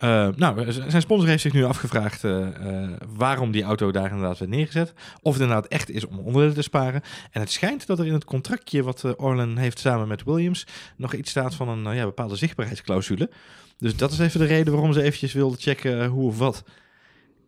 Uh, 0.04 0.28
nou, 0.36 0.72
zijn 0.72 1.00
sponsor 1.02 1.28
heeft 1.28 1.42
zich 1.42 1.52
nu 1.52 1.64
afgevraagd 1.64 2.24
uh, 2.24 2.48
uh, 2.60 2.96
waarom 3.08 3.50
die 3.50 3.62
auto 3.62 3.90
daar 3.90 4.10
inderdaad 4.10 4.38
werd 4.38 4.50
neergezet. 4.50 4.92
Of 5.22 5.32
het 5.32 5.42
inderdaad 5.42 5.66
echt 5.66 5.90
is 5.90 6.06
om 6.06 6.18
onderdelen 6.18 6.54
te 6.54 6.62
sparen. 6.62 7.02
En 7.30 7.40
het 7.40 7.50
schijnt 7.50 7.86
dat 7.86 7.98
er 7.98 8.06
in 8.06 8.12
het 8.12 8.24
contractje 8.24 8.82
wat 8.82 9.16
Orlen 9.16 9.56
heeft 9.56 9.78
samen 9.78 10.08
met 10.08 10.24
Williams 10.24 10.66
nog 10.96 11.14
iets 11.14 11.30
staat 11.30 11.54
van 11.54 11.68
een 11.68 11.94
ja, 11.94 12.04
bepaalde 12.04 12.36
zichtbaarheidsclausule. 12.36 13.30
Dus 13.78 13.96
dat 13.96 14.12
is 14.12 14.18
even 14.18 14.40
de 14.40 14.46
reden 14.46 14.72
waarom 14.72 14.92
ze 14.92 15.02
eventjes 15.02 15.32
wilden 15.32 15.58
checken 15.60 16.06
hoe 16.06 16.26
of 16.26 16.38
wat. 16.38 16.64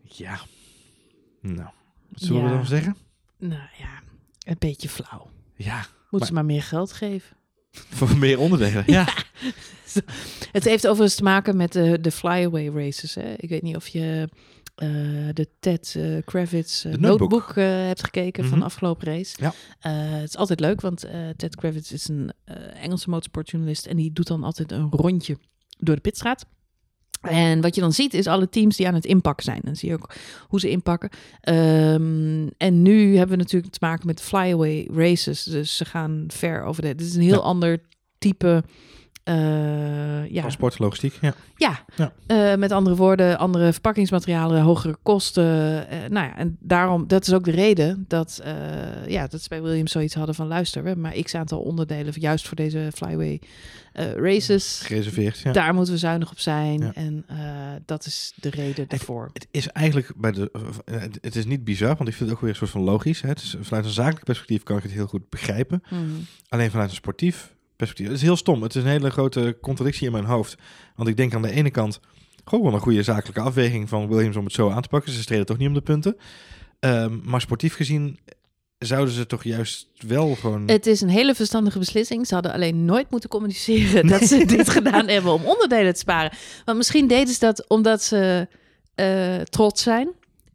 Ja, 0.03 0.38
nou, 1.40 1.68
wat 2.09 2.20
zullen 2.22 2.42
Ja. 2.42 2.48
we 2.48 2.55
dan 2.55 2.66
zeggen? 2.66 2.96
Nou 3.38 3.68
ja, 3.79 4.01
een 4.46 4.57
beetje 4.59 4.88
flauw. 4.88 5.31
Ja, 5.55 5.87
Moet 6.11 6.20
Maar- 6.20 6.29
ze 6.29 6.35
maar 6.35 6.44
meer 6.44 6.62
geld 6.62 6.92
geven. 6.92 7.37
Voor 7.88 8.17
meer 8.17 8.38
onderdelen. 8.38 8.85
Ja, 8.97 9.09
Het 10.53 10.64
heeft 10.64 10.87
overigens 10.87 11.14
te 11.14 11.23
maken 11.23 11.57
met 11.57 11.73
de, 11.73 11.99
de 12.01 12.11
flyaway 12.11 12.69
races. 12.69 13.14
Hè? 13.14 13.35
Ik 13.37 13.49
weet 13.49 13.62
niet 13.62 13.77
of 13.77 13.88
je 13.88 14.29
eh, 14.75 14.88
de 15.33 15.49
Ted 15.61 15.95
eh, 15.97 16.17
Kravitz 16.25 16.85
eh, 16.85 16.93
De 16.93 16.99
notebook. 16.99 17.31
notebook 17.31 17.57
eh, 17.57 17.64
hebt 17.67 18.05
gekeken 18.05 18.43
van 18.43 18.51
Mhm. 18.53 18.59
de 18.61 18.64
afgelopen 18.64 19.07
race. 19.07 19.37
Ja. 19.41 19.53
Eh, 19.81 19.93
het 20.21 20.29
is 20.29 20.37
altijd 20.37 20.61
leuk, 20.61 20.81
want 20.81 21.05
eh, 21.05 21.29
Ted 21.37 21.57
Kravitz 21.57 21.91
is 21.93 22.09
een 22.09 22.33
eh, 22.45 22.57
Engelse 22.83 23.11
motorsportjournalist 23.11 23.87
en 23.87 23.97
die 23.97 24.12
doet 24.12 24.27
dan 24.27 24.45
altijd 24.45 24.73
een 24.73 24.91
rondje 24.91 25.38
door 25.79 25.95
de 25.95 26.01
pitstraat. 26.01 26.47
En 27.20 27.61
wat 27.61 27.74
je 27.74 27.81
dan 27.81 27.92
ziet 27.92 28.14
is 28.14 28.26
alle 28.26 28.48
teams 28.48 28.76
die 28.76 28.87
aan 28.87 28.94
het 28.94 29.04
inpakken 29.04 29.44
zijn. 29.44 29.61
Dan 29.64 29.76
zie 29.76 29.88
je 29.88 29.94
ook 29.94 30.11
hoe 30.48 30.61
ze 30.61 30.70
inpakken. 30.70 31.11
Ehm, 31.40 32.46
en 32.57 32.83
nu 32.83 33.16
hebben 33.16 33.37
we 33.37 33.42
natuurlijk 33.42 33.72
te 33.72 33.78
maken 33.83 34.07
met 34.07 34.22
flyaway 34.22 34.88
races. 34.92 35.42
Dus 35.42 35.76
ze 35.76 35.85
gaan 35.85 36.24
ver 36.28 36.62
over 36.62 36.83
de... 36.83 36.94
Dit 36.94 37.07
is 37.07 37.14
een 37.14 37.22
heel 37.22 37.33
Ja. 37.33 37.38
ander 37.38 37.81
type... 38.18 38.64
eh, 39.29 40.31
ja, 40.31 40.41
transport, 40.41 40.79
logistiek. 40.79 41.19
Ja. 41.21 41.35
ja, 41.57 41.85
Ja. 41.97 42.12
Eh, 42.27 42.59
met 42.59 42.73
andere 42.73 42.97
woorden, 42.97 43.38
andere 43.38 43.73
verpakkingsmaterialen, 43.73 44.62
hogere 44.62 44.97
kosten. 45.03 45.88
eh, 45.88 45.99
nou 46.11 46.27
ja, 46.27 46.37
en 46.37 46.57
daarom, 46.61 47.07
dat 47.07 47.27
is 47.27 47.33
ook 47.35 47.45
de 47.45 47.51
reden 47.51 48.05
dat, 48.09 48.43
ja, 49.07 49.27
dat 49.27 49.43
ze 49.43 49.49
bij 49.49 49.62
Williams 49.62 49.93
zoiets 49.93 50.14
hadden 50.14 50.35
van 50.35 50.47
luister, 50.47 50.81
we 50.83 50.88
hebben 50.88 51.07
maar 51.07 51.23
x 51.23 51.35
aantal 51.35 51.61
onderdelen, 51.61 52.12
juist 52.21 52.47
voor 52.47 52.57
deze 52.57 52.91
flyway 52.95 53.41
races. 54.17 54.81
Gereserveerd. 54.85 55.38
Ja. 55.38 55.53
Daar 55.53 55.75
moeten 55.75 55.93
we 55.93 55.99
zuinig 55.99 56.31
op 56.31 56.38
zijn. 56.38 56.81
Ja. 56.81 56.93
En 56.95 57.25
dat 57.85 58.07
is 58.07 58.33
de 58.37 58.51
reden 58.51 58.88
daarvoor. 58.88 59.31
Het 59.33 59.47
is 59.51 59.69
eigenlijk 59.69 60.12
bij 60.17 60.33
de. 60.33 60.51
het- 60.85 61.19
Het 61.21 61.37
is 61.37 61.45
niet 61.47 61.64
bizar, 61.64 61.97
want 61.97 62.09
ik 62.09 62.14
vind 62.14 62.29
het 62.29 62.31
ook 62.38 62.41
weer 62.41 62.51
een 62.51 62.57
soort 62.57 62.71
van 62.71 62.81
logisch. 62.81 63.21
Hè. 63.21 63.29
Het 63.29 63.38
is, 63.43 63.57
vanuit 63.61 63.85
een 63.85 63.91
zakelijk 63.91 64.25
perspectief 64.25 64.62
kan 64.62 64.77
ik 64.77 64.83
het 64.83 64.93
heel 64.93 65.07
goed 65.07 65.29
begrijpen. 65.29 65.83
Mhm. 65.91 66.03
Alleen 66.49 66.71
vanuit 66.71 66.91
een 66.91 66.97
sportief 66.97 67.55
perspectief. 67.79 68.07
Het 68.07 68.17
is 68.17 68.23
heel 68.23 68.37
stom. 68.37 68.62
Het 68.62 68.75
is 68.75 68.83
een 68.83 68.88
hele 68.88 69.11
grote 69.11 69.57
contradictie 69.61 70.07
in 70.07 70.12
mijn 70.12 70.25
hoofd. 70.25 70.57
Want 70.97 71.09
ik 71.09 71.17
denk 71.17 71.35
aan 71.35 71.43
de 71.43 71.51
ene 71.51 71.71
kant. 71.71 72.01
Gewoon 72.45 72.64
wel 72.64 72.75
een 72.75 72.81
goede 72.81 73.03
zakelijke 73.03 73.41
afweging 73.41 73.88
van 73.88 74.09
Williams 74.09 74.37
om 74.37 74.45
het 74.45 74.53
zo 74.53 74.71
aan 74.71 74.83
te 74.83 74.88
pakken. 74.88 75.12
Ze 75.12 75.23
streden 75.23 75.47
toch 75.47 75.59
niet 75.59 75.69
om 75.69 75.75
de 75.75 75.81
punten. 75.81 76.17
Ehm, 76.81 77.19
maar 77.23 77.41
sportief 77.41 77.75
gezien 77.75 78.19
zouden 78.79 79.14
ze 79.14 79.27
toch 79.27 79.45
juist 79.45 79.88
wel 80.07 80.35
gewoon. 80.35 80.69
Het 80.69 80.87
is 80.87 81.01
een 81.01 81.09
hele 81.09 81.35
verstandige 81.35 81.79
beslissing. 81.79 82.27
Ze 82.27 82.35
hadden 82.35 82.53
alleen 82.53 82.85
nooit 82.85 83.11
moeten 83.11 83.29
communiceren 83.29 84.07
dat 84.07 84.23
ze 84.23 84.45
dit 84.57 84.71
gedaan 84.71 85.09
hebben 85.09 85.33
om 85.33 85.45
onderdelen 85.45 85.93
te 85.93 85.99
sparen. 85.99 86.33
Want 86.64 86.77
misschien 86.77 87.07
deden 87.07 87.35
ze 87.35 87.41
dat 87.41 87.69
omdat 87.69 88.03
ze 88.03 88.49
eh, 88.95 89.41
trots 89.41 89.83
zijn. 89.83 90.09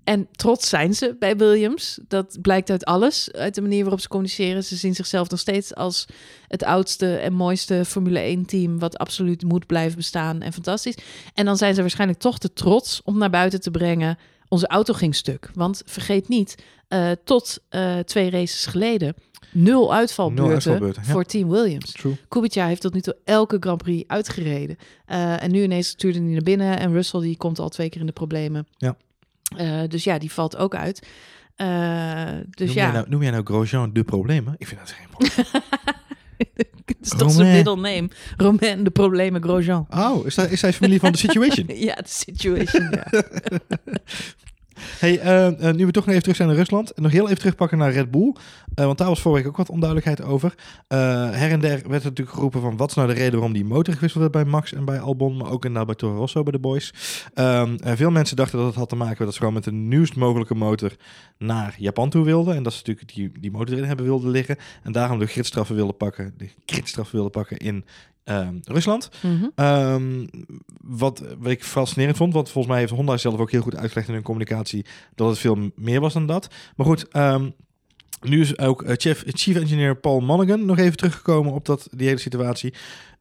En 0.03 0.27
trots 0.31 0.69
zijn 0.69 0.93
ze 0.93 1.15
bij 1.19 1.37
Williams. 1.37 1.99
Dat 2.07 2.37
blijkt 2.41 2.69
uit 2.69 2.85
alles, 2.85 3.31
uit 3.31 3.55
de 3.55 3.61
manier 3.61 3.81
waarop 3.81 3.99
ze 3.99 4.07
communiceren. 4.07 4.63
Ze 4.63 4.75
zien 4.75 4.95
zichzelf 4.95 5.29
nog 5.29 5.39
steeds 5.39 5.75
als 5.75 6.05
het 6.47 6.63
oudste 6.63 7.15
en 7.15 7.33
mooiste 7.33 7.85
Formule 7.85 8.37
1-team... 8.37 8.79
wat 8.79 8.97
absoluut 8.97 9.43
moet 9.43 9.65
blijven 9.65 9.97
bestaan 9.97 10.41
en 10.41 10.53
fantastisch. 10.53 10.97
En 11.33 11.45
dan 11.45 11.57
zijn 11.57 11.75
ze 11.75 11.81
waarschijnlijk 11.81 12.19
toch 12.19 12.39
te 12.39 12.53
trots 12.53 13.01
om 13.03 13.17
naar 13.17 13.29
buiten 13.29 13.61
te 13.61 13.71
brengen... 13.71 14.17
onze 14.47 14.67
auto 14.67 14.93
ging 14.93 15.15
stuk. 15.15 15.49
Want 15.53 15.81
vergeet 15.85 16.27
niet, 16.27 16.55
eh, 16.87 17.11
tot 17.23 17.59
eh, 17.69 17.99
twee 17.99 18.29
races 18.29 18.65
geleden... 18.65 19.15
nul 19.51 19.93
uitvalbeurten, 19.93 20.45
Nul 20.45 20.53
uitvalbeurten, 20.53 21.03
ja. 21.05 21.11
voor 21.11 21.23
Team 21.23 21.49
Williams. 21.49 21.91
True. 21.91 22.17
Kubica 22.27 22.67
heeft 22.67 22.81
tot 22.81 22.93
nu 22.93 23.01
toe 23.01 23.17
elke 23.23 23.57
Grand 23.59 23.83
Prix 23.83 24.07
uitgereden. 24.07 24.77
Eh, 25.05 25.43
en 25.43 25.51
nu 25.51 25.63
ineens 25.63 25.87
stuurde 25.87 26.19
hij 26.19 26.27
naar 26.27 26.41
binnen. 26.41 26.79
En 26.79 26.91
Russell 26.91 27.21
die 27.21 27.37
komt 27.37 27.59
al 27.59 27.69
twee 27.69 27.89
keer 27.89 27.99
in 27.99 28.07
de 28.07 28.13
problemen. 28.13 28.67
Ja. 28.77 28.95
Eh, 29.57 29.81
dus 29.87 30.03
ja, 30.03 30.17
die 30.17 30.31
valt 30.31 30.57
ook 30.57 30.75
uit. 30.75 31.07
Eh, 31.55 31.67
dus 32.49 32.67
noem, 32.67 32.75
ja, 32.75 32.83
jij 32.83 32.91
nou, 32.91 33.09
noem 33.09 33.21
jij 33.21 33.31
nou 33.31 33.43
Grosjean 33.43 33.93
de 33.93 34.03
problemen? 34.03 34.55
Ik 34.57 34.67
vind 34.67 34.79
dat 34.79 34.91
geen 34.91 35.07
probleem. 35.09 35.61
het 36.85 36.97
is 37.01 37.09
toch 37.09 37.31
zijn 37.31 37.51
middle 37.51 37.75
name. 37.75 38.09
Romain 38.37 38.83
de 38.83 38.91
problemen 38.91 39.43
Grosjean. 39.43 39.87
Oh, 39.89 40.25
is, 40.25 40.35
dat, 40.35 40.49
is 40.49 40.61
hij 40.61 40.73
familie 40.73 40.99
van 40.99 41.11
de 41.11 41.17
Situation? 41.17 41.67
ja, 41.89 41.95
de 41.95 42.03
situation. 42.07 42.89
Ja. 42.91 43.07
Hey, 44.99 45.19
eh, 45.19 45.73
nu 45.73 45.85
we 45.85 45.91
toch 45.91 46.05
nog 46.05 46.09
even 46.09 46.21
terug 46.21 46.35
zijn 46.35 46.47
naar 46.47 46.57
Rusland. 46.57 46.91
en 46.91 47.03
Nog 47.03 47.11
heel 47.11 47.25
even 47.25 47.37
terugpakken 47.37 47.77
naar 47.77 47.91
Red 47.91 48.11
Bull. 48.11 48.33
Eh, 48.75 48.85
want 48.85 48.97
daar 48.97 49.07
was 49.07 49.21
vorige 49.21 49.41
week 49.41 49.51
ook 49.51 49.57
wat 49.57 49.69
onduidelijkheid 49.69 50.29
over. 50.29 50.55
Eh, 50.87 50.97
her 51.31 51.51
en 51.51 51.59
der 51.59 51.69
werd 51.69 52.03
er 52.03 52.09
natuurlijk 52.09 52.35
geroepen 52.35 52.61
van... 52.61 52.77
wat 52.77 52.89
is 52.89 52.95
nou 52.95 53.07
de 53.07 53.13
reden 53.13 53.33
waarom 53.33 53.53
die 53.53 53.65
motor 53.65 53.93
gewisseld 53.93 54.21
werd 54.21 54.43
bij 54.43 54.45
Max 54.45 54.73
en 54.73 54.85
bij 54.85 54.99
Albon... 54.99 55.37
maar 55.37 55.51
ook 55.51 55.65
inderdaad 55.65 55.85
bij 55.85 55.95
Toro 55.95 56.15
Rosso 56.15 56.43
bij 56.43 56.51
de 56.51 56.59
boys. 56.59 56.93
Ehm, 57.33 57.75
en 57.75 57.97
veel 57.97 58.11
mensen 58.11 58.35
dachten 58.35 58.57
dat 58.57 58.67
het 58.67 58.75
had 58.75 58.89
te 58.89 58.95
maken 58.95 59.15
met... 59.17 59.25
dat 59.25 59.33
ze 59.33 59.39
gewoon 59.39 59.53
met 59.53 59.63
de 59.63 59.71
nieuwst 59.71 60.15
mogelijke 60.15 60.55
motor 60.55 60.95
naar 61.37 61.75
Japan 61.77 62.09
toe 62.09 62.25
wilden. 62.25 62.55
En 62.55 62.63
dat 62.63 62.73
ze 62.73 62.77
natuurlijk 62.85 63.13
die, 63.13 63.31
die 63.39 63.51
motor 63.51 63.75
erin 63.75 63.87
hebben 63.87 64.05
wilden 64.05 64.29
liggen. 64.29 64.57
En 64.83 64.91
daarom 64.91 65.19
de 65.19 65.25
gridstraffen 65.25 65.75
wilden 65.75 65.97
pakken... 65.97 66.33
de 66.37 66.49
gridstraffen 66.65 67.15
wilden 67.15 67.31
pakken 67.31 67.57
in 67.57 67.85
ehm, 68.23 68.55
Rusland. 68.63 69.09
Mhm. 69.21 69.47
Ehm, 69.55 70.25
wat, 70.81 71.23
wat 71.39 71.51
ik 71.51 71.63
fascinerend 71.63 72.17
vond, 72.17 72.33
want 72.33 72.49
volgens 72.49 72.73
mij 72.73 72.81
heeft 72.81 72.93
Honda 72.93 73.17
zelf 73.17 73.39
ook 73.39 73.51
heel 73.51 73.61
goed 73.61 73.75
uitgelegd 73.75 74.07
in 74.07 74.13
hun 74.13 74.23
communicatie 74.23 74.85
dat 75.15 75.29
het 75.29 75.39
veel 75.39 75.71
meer 75.75 75.99
was 75.99 76.13
dan 76.13 76.25
dat. 76.25 76.47
Maar 76.75 76.85
goed, 76.85 77.07
nu 78.23 78.41
is 78.41 78.57
ook 78.57 78.83
eh, 78.83 78.95
Chief, 78.97 79.23
Chief 79.27 79.55
Engineer 79.55 79.95
Paul 79.95 80.19
Monaghan 80.19 80.65
nog 80.65 80.77
even 80.77 80.97
teruggekomen 80.97 81.53
op 81.53 81.65
dat, 81.65 81.87
die 81.91 82.07
hele 82.07 82.19
situatie. 82.19 82.73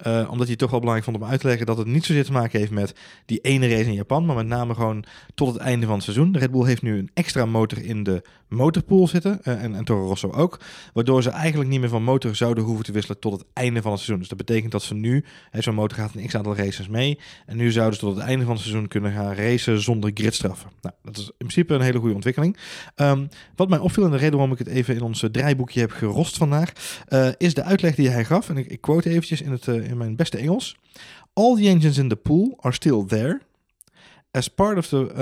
Eh, 0.03 0.17
omdat 0.17 0.39
hij 0.39 0.51
het 0.51 0.59
toch 0.59 0.71
wel 0.71 0.81
belangrijk 0.81 1.11
vond 1.11 1.25
om 1.25 1.31
uit 1.31 1.41
te 1.41 1.47
leggen 1.47 1.67
dat 1.67 1.79
het 1.79 1.87
niet 1.87 2.05
zozeer 2.05 2.25
te 2.25 2.33
maken 2.33 2.59
heeft 2.59 2.71
met 2.71 2.95
die 3.27 3.41
ene 3.41 3.69
race 3.69 3.85
in 3.85 3.95
Japan, 3.95 4.25
maar 4.25 4.37
met 4.37 4.47
name 4.47 4.75
gewoon 4.75 5.05
tot 5.35 5.53
het 5.53 5.63
einde 5.63 5.87
van 5.87 5.95
het 5.95 6.05
seizoen. 6.05 6.33
De 6.33 6.39
Red 6.39 6.51
Bull 6.51 6.67
heeft 6.67 6.83
nu 6.83 6.99
een 6.99 7.11
extra 7.15 7.45
motor 7.47 7.85
in 7.85 8.03
de 8.03 8.23
motorpool 8.49 9.09
zitten 9.09 9.43
eh, 9.43 9.63
en, 9.63 9.75
en 9.75 9.85
Toro 9.85 10.07
Rosso 10.07 10.31
ook, 10.31 10.61
waardoor 10.93 11.23
ze 11.23 11.31
eigenlijk 11.31 11.71
niet 11.71 11.81
meer 11.81 11.89
van 11.89 12.03
motor 12.03 12.37
zouden 12.37 12.65
hoeven 12.65 12.85
te 12.85 12.93
wisselen 12.93 13.19
tot 13.19 13.33
het 13.33 13.45
einde 13.53 13.83
van 13.83 13.91
het 13.91 14.01
seizoen. 14.01 14.19
Dus 14.19 14.29
dat 14.29 14.47
betekent 14.47 14.73
dat 14.73 14.83
ze 14.83 14.95
nu, 14.95 15.25
zo'n 15.53 15.75
motor 15.75 15.99
gaat 15.99 16.15
een 16.15 16.27
x 16.27 16.37
aantal 16.37 16.57
races 16.57 16.89
mee, 16.89 17.19
en 17.47 17.57
nu 17.57 17.71
zouden 17.71 17.99
ze 17.99 18.05
tot 18.05 18.17
het 18.17 18.25
einde 18.25 18.45
van 18.45 18.55
het 18.55 18.63
seizoen 18.63 18.89
kunnen 18.89 19.13
gaan 19.13 19.35
racen 19.35 19.81
zonder 19.81 20.11
gridstraffen. 20.15 20.71
Nou, 20.81 20.95
dat 21.03 21.17
is 21.17 21.25
in 21.25 21.33
principe 21.37 21.75
een 21.75 21.81
hele 21.81 21.99
goede 21.99 22.15
ontwikkeling. 22.15 22.57
Ehm, 22.95 23.27
wat 23.57 23.69
mij 23.69 23.79
opviel 23.79 24.05
en 24.05 24.11
de 24.11 24.17
reden 24.17 24.33
waarom 24.33 24.53
ik 24.53 24.59
het 24.59 24.69
even 24.69 24.92
in 24.95 25.03
ons 25.03 25.23
eh, 25.23 25.31
draaiboekje 25.31 25.81
heb 25.81 25.91
gerost 25.91 26.37
vandaag, 26.37 26.73
eh, 27.07 27.29
is 27.37 27.55
de 27.55 27.63
uitleg 27.63 27.95
die 27.95 28.11
hij 28.11 28.25
gaf. 28.25 28.49
En 28.49 28.57
ik, 28.57 28.67
ik 28.67 28.81
quote 28.81 29.11
eventjes 29.11 29.41
in, 29.41 29.51
het, 29.51 29.69
eh, 29.69 29.91
in 29.91 29.97
mijn 29.97 30.17
beste 30.17 30.39
Engels. 30.39 30.77
All 31.33 31.57
the 31.57 31.69
engines 31.69 31.99
in 31.99 32.09
the 32.09 32.17
pool 32.17 32.59
are 32.61 32.75
still 32.75 33.05
there. 33.07 33.41
As 34.31 34.49
part 34.49 34.79
of 34.79 34.87
the 34.87 35.13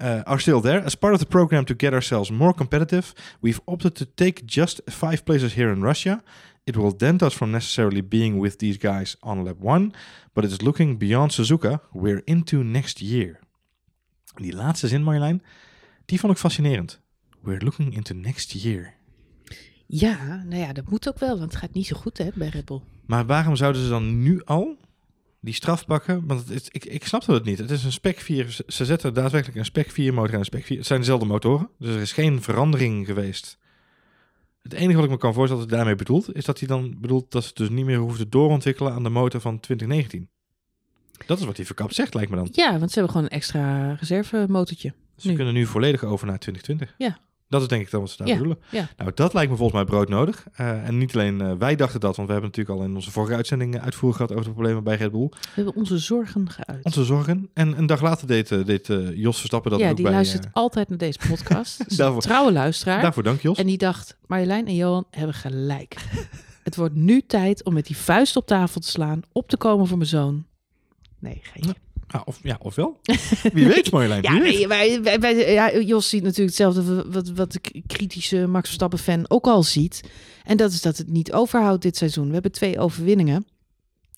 uh, 0.00 0.20
are 0.22 0.38
still 0.38 0.60
there. 0.60 0.82
As 0.82 0.94
part 0.94 1.12
of 1.12 1.18
the 1.18 1.26
program 1.26 1.64
to 1.64 1.74
get 1.76 1.92
ourselves 1.92 2.30
more 2.30 2.54
competitive, 2.54 3.12
we've 3.40 3.60
opted 3.64 3.94
to 3.94 4.04
take 4.14 4.42
just 4.44 4.80
five 4.84 5.24
places 5.24 5.54
here 5.54 5.72
in 5.72 5.82
Russia. 5.82 6.22
It 6.64 6.76
will 6.76 6.96
dent 6.96 7.22
us 7.22 7.34
from 7.34 7.50
necessarily 7.50 8.08
being 8.08 8.40
with 8.40 8.58
these 8.58 8.78
guys 8.78 9.16
on 9.20 9.42
lap 9.42 9.56
one, 9.60 9.92
but 10.32 10.44
it 10.44 10.50
is 10.50 10.60
looking 10.60 10.98
beyond 10.98 11.32
Suzuka. 11.32 11.80
We're 11.92 12.22
into 12.24 12.62
next 12.62 13.00
year. 13.00 13.38
Die 14.34 14.54
laatste 14.54 14.88
zin, 14.88 15.02
Marjolein, 15.02 15.42
die 16.06 16.20
vond 16.20 16.32
ik 16.32 16.38
fascinerend. 16.38 17.00
We're 17.42 17.64
looking 17.64 17.92
into 17.92 18.14
next 18.14 18.52
year. 18.52 18.93
Ja, 19.86 20.42
nou 20.48 20.60
ja, 20.60 20.72
dat 20.72 20.90
moet 20.90 21.08
ook 21.08 21.18
wel, 21.18 21.38
want 21.38 21.50
het 21.52 21.60
gaat 21.60 21.72
niet 21.72 21.86
zo 21.86 21.96
goed 21.96 22.18
hè, 22.18 22.28
bij 22.34 22.48
Red 22.48 22.64
Bull. 22.64 22.80
Maar 23.06 23.26
waarom 23.26 23.56
zouden 23.56 23.82
ze 23.82 23.88
dan 23.88 24.22
nu 24.22 24.42
al 24.44 24.76
die 25.40 25.54
straf 25.54 25.86
pakken? 25.86 26.26
Want 26.26 26.40
het 26.40 26.50
is, 26.50 26.68
ik, 26.68 26.84
ik 26.84 27.06
snapte 27.06 27.32
het 27.32 27.44
niet. 27.44 27.58
Het 27.58 27.70
is 27.70 27.84
een 27.84 27.92
spec 27.92 28.20
4. 28.20 28.50
Ze- 28.50 28.64
Ze 28.66 28.84
zetten 28.84 29.14
daadwerkelijk 29.14 29.58
een 29.58 29.64
spec 29.64 29.90
4 29.90 30.14
motor 30.14 30.32
en 30.32 30.38
een 30.38 30.44
spec 30.44 30.64
4. 30.64 30.76
Het 30.78 30.86
zijn 30.86 31.00
dezelfde 31.00 31.26
motoren. 31.26 31.68
Dus 31.78 31.94
er 31.94 32.00
is 32.00 32.12
geen 32.12 32.42
verandering 32.42 33.06
geweest. 33.06 33.58
Het 34.62 34.72
enige 34.72 34.94
wat 34.96 35.04
ik 35.04 35.10
me 35.10 35.16
kan 35.16 35.34
voorstellen 35.34 35.62
dat 35.62 35.70
het 35.70 35.78
daarmee 35.78 35.98
bedoelt, 36.04 36.34
is 36.36 36.44
dat 36.44 36.58
hij 36.58 36.68
dan 36.68 36.96
bedoelt 37.00 37.30
dat 37.30 37.44
ze 37.44 37.50
dus 37.54 37.68
niet 37.68 37.84
meer 37.84 37.98
hoeven 37.98 38.18
te 38.18 38.28
doorontwikkelen 38.28 38.92
aan 38.92 39.02
de 39.02 39.08
motor 39.10 39.40
van 39.40 39.60
2019. 39.60 40.28
Dat 41.26 41.38
is 41.38 41.44
wat 41.44 41.56
die 41.56 41.66
verkapt 41.66 41.94
zegt, 41.94 42.14
lijkt 42.14 42.30
me 42.30 42.36
dan. 42.36 42.48
Ja, 42.52 42.78
want 42.78 42.90
ze 42.90 42.98
hebben 42.98 43.12
gewoon 43.16 43.26
een 43.30 43.36
extra 43.38 43.92
reservemotortje. 43.94 44.94
Ze 45.16 45.28
Nu. 45.28 45.34
kunnen 45.34 45.54
nu 45.54 45.66
volledig 45.66 46.04
over 46.04 46.26
naar 46.26 46.38
2020. 46.38 46.94
Ja. 46.98 47.18
Dat 47.54 47.62
is 47.62 47.68
denk 47.68 47.82
ik 47.82 47.90
dan 47.90 48.00
wat 48.00 48.10
ze 48.10 48.16
daar 48.16 48.26
Ja, 48.26 48.32
bedoelen. 48.34 48.58
ja. 48.70 48.88
Nou, 48.96 49.10
dat 49.14 49.34
lijkt 49.34 49.50
me 49.50 49.56
volgens 49.56 49.76
mij 49.82 49.88
broodnodig. 49.90 50.46
Eh 50.54 50.88
en 50.88 50.98
niet 50.98 51.14
alleen 51.14 51.40
eh, 51.40 51.52
wij 51.58 51.76
dachten 51.76 52.00
dat, 52.00 52.16
want 52.16 52.28
we 52.28 52.32
hebben 52.34 52.50
natuurlijk 52.50 52.78
al 52.78 52.84
in 52.86 52.94
onze 52.94 53.10
vorige 53.10 53.34
uitzending 53.34 53.74
eh, 53.74 53.82
uitvoering 53.82 54.16
gehad 54.20 54.32
over 54.32 54.44
de 54.44 54.50
problemen 54.52 54.84
bij 54.84 54.96
Red 54.96 55.10
Bull. 55.12 55.28
We 55.30 55.36
hebben 55.54 55.74
onze 55.74 55.98
zorgen 55.98 56.50
geuit. 56.50 56.84
Onze 56.84 57.04
zorgen. 57.04 57.50
En 57.54 57.78
een 57.78 57.86
dag 57.86 58.02
later 58.02 58.26
deed, 58.26 58.48
deed 58.66 58.86
Jos 59.14 59.36
Verstappen 59.38 59.70
dat 59.70 59.80
ja, 59.80 59.88
ook 59.90 59.94
die 59.96 60.04
bij... 60.04 60.14
luistert 60.14 60.44
eh, 60.44 60.50
altijd 60.52 60.88
naar 60.88 60.98
deze 60.98 61.18
podcast. 61.28 61.84
Daarvoor- 61.98 62.22
trouwe 62.22 62.52
luisteraar. 62.52 63.02
daarvoor 63.02 63.22
dank 63.22 63.40
Jos. 63.40 63.58
En 63.58 63.66
die 63.66 63.78
dacht, 63.78 64.16
Marjolein 64.26 64.66
en 64.66 64.74
Johan 64.74 65.06
hebben 65.10 65.34
gelijk. 65.34 65.96
Het 66.64 66.76
wordt 66.76 66.94
nu 66.94 67.22
tijd 67.26 67.64
om 67.64 67.74
met 67.74 67.86
die 67.86 67.96
vuist 67.96 68.36
op 68.36 68.46
tafel 68.46 68.80
te 68.80 68.88
slaan, 68.88 69.20
op 69.32 69.48
te 69.48 69.56
komen 69.56 69.86
voor 69.86 69.96
mijn 69.96 70.08
zoon. 70.08 70.44
Nee, 71.18 71.40
geen. 71.42 71.74
Ah, 72.06 72.20
of, 72.24 72.38
ja, 72.42 72.56
ofwel. 72.62 73.00
Wie 73.52 73.66
weet 73.66 73.90
Marjolein, 73.90 74.22
Ja, 74.32 74.32
wie 74.32 74.40
weet. 74.42 74.56
nee, 74.58 74.68
wij, 74.68 75.02
wij, 75.02 75.20
wij- 75.20 75.52
ja, 75.52 75.78
Jos 75.78 76.08
ziet 76.08 76.22
natuurlijk 76.22 76.56
hetzelfde 76.56 77.04
wat, 77.10 77.28
wat 77.28 77.52
de 77.52 77.60
kritische 77.86 78.46
Max 78.46 78.64
Verstappen-fan 78.66 79.24
ook 79.28 79.46
al 79.46 79.62
ziet. 79.62 80.00
En 80.44 80.56
dat 80.56 80.72
is 80.72 80.82
dat 80.82 80.96
het 80.96 81.08
niet 81.08 81.32
overhoudt 81.32 81.82
dit 81.82 81.96
seizoen. 81.96 82.26
We 82.26 82.32
hebben 82.32 82.52
twee 82.52 82.78
overwinningen. 82.78 83.46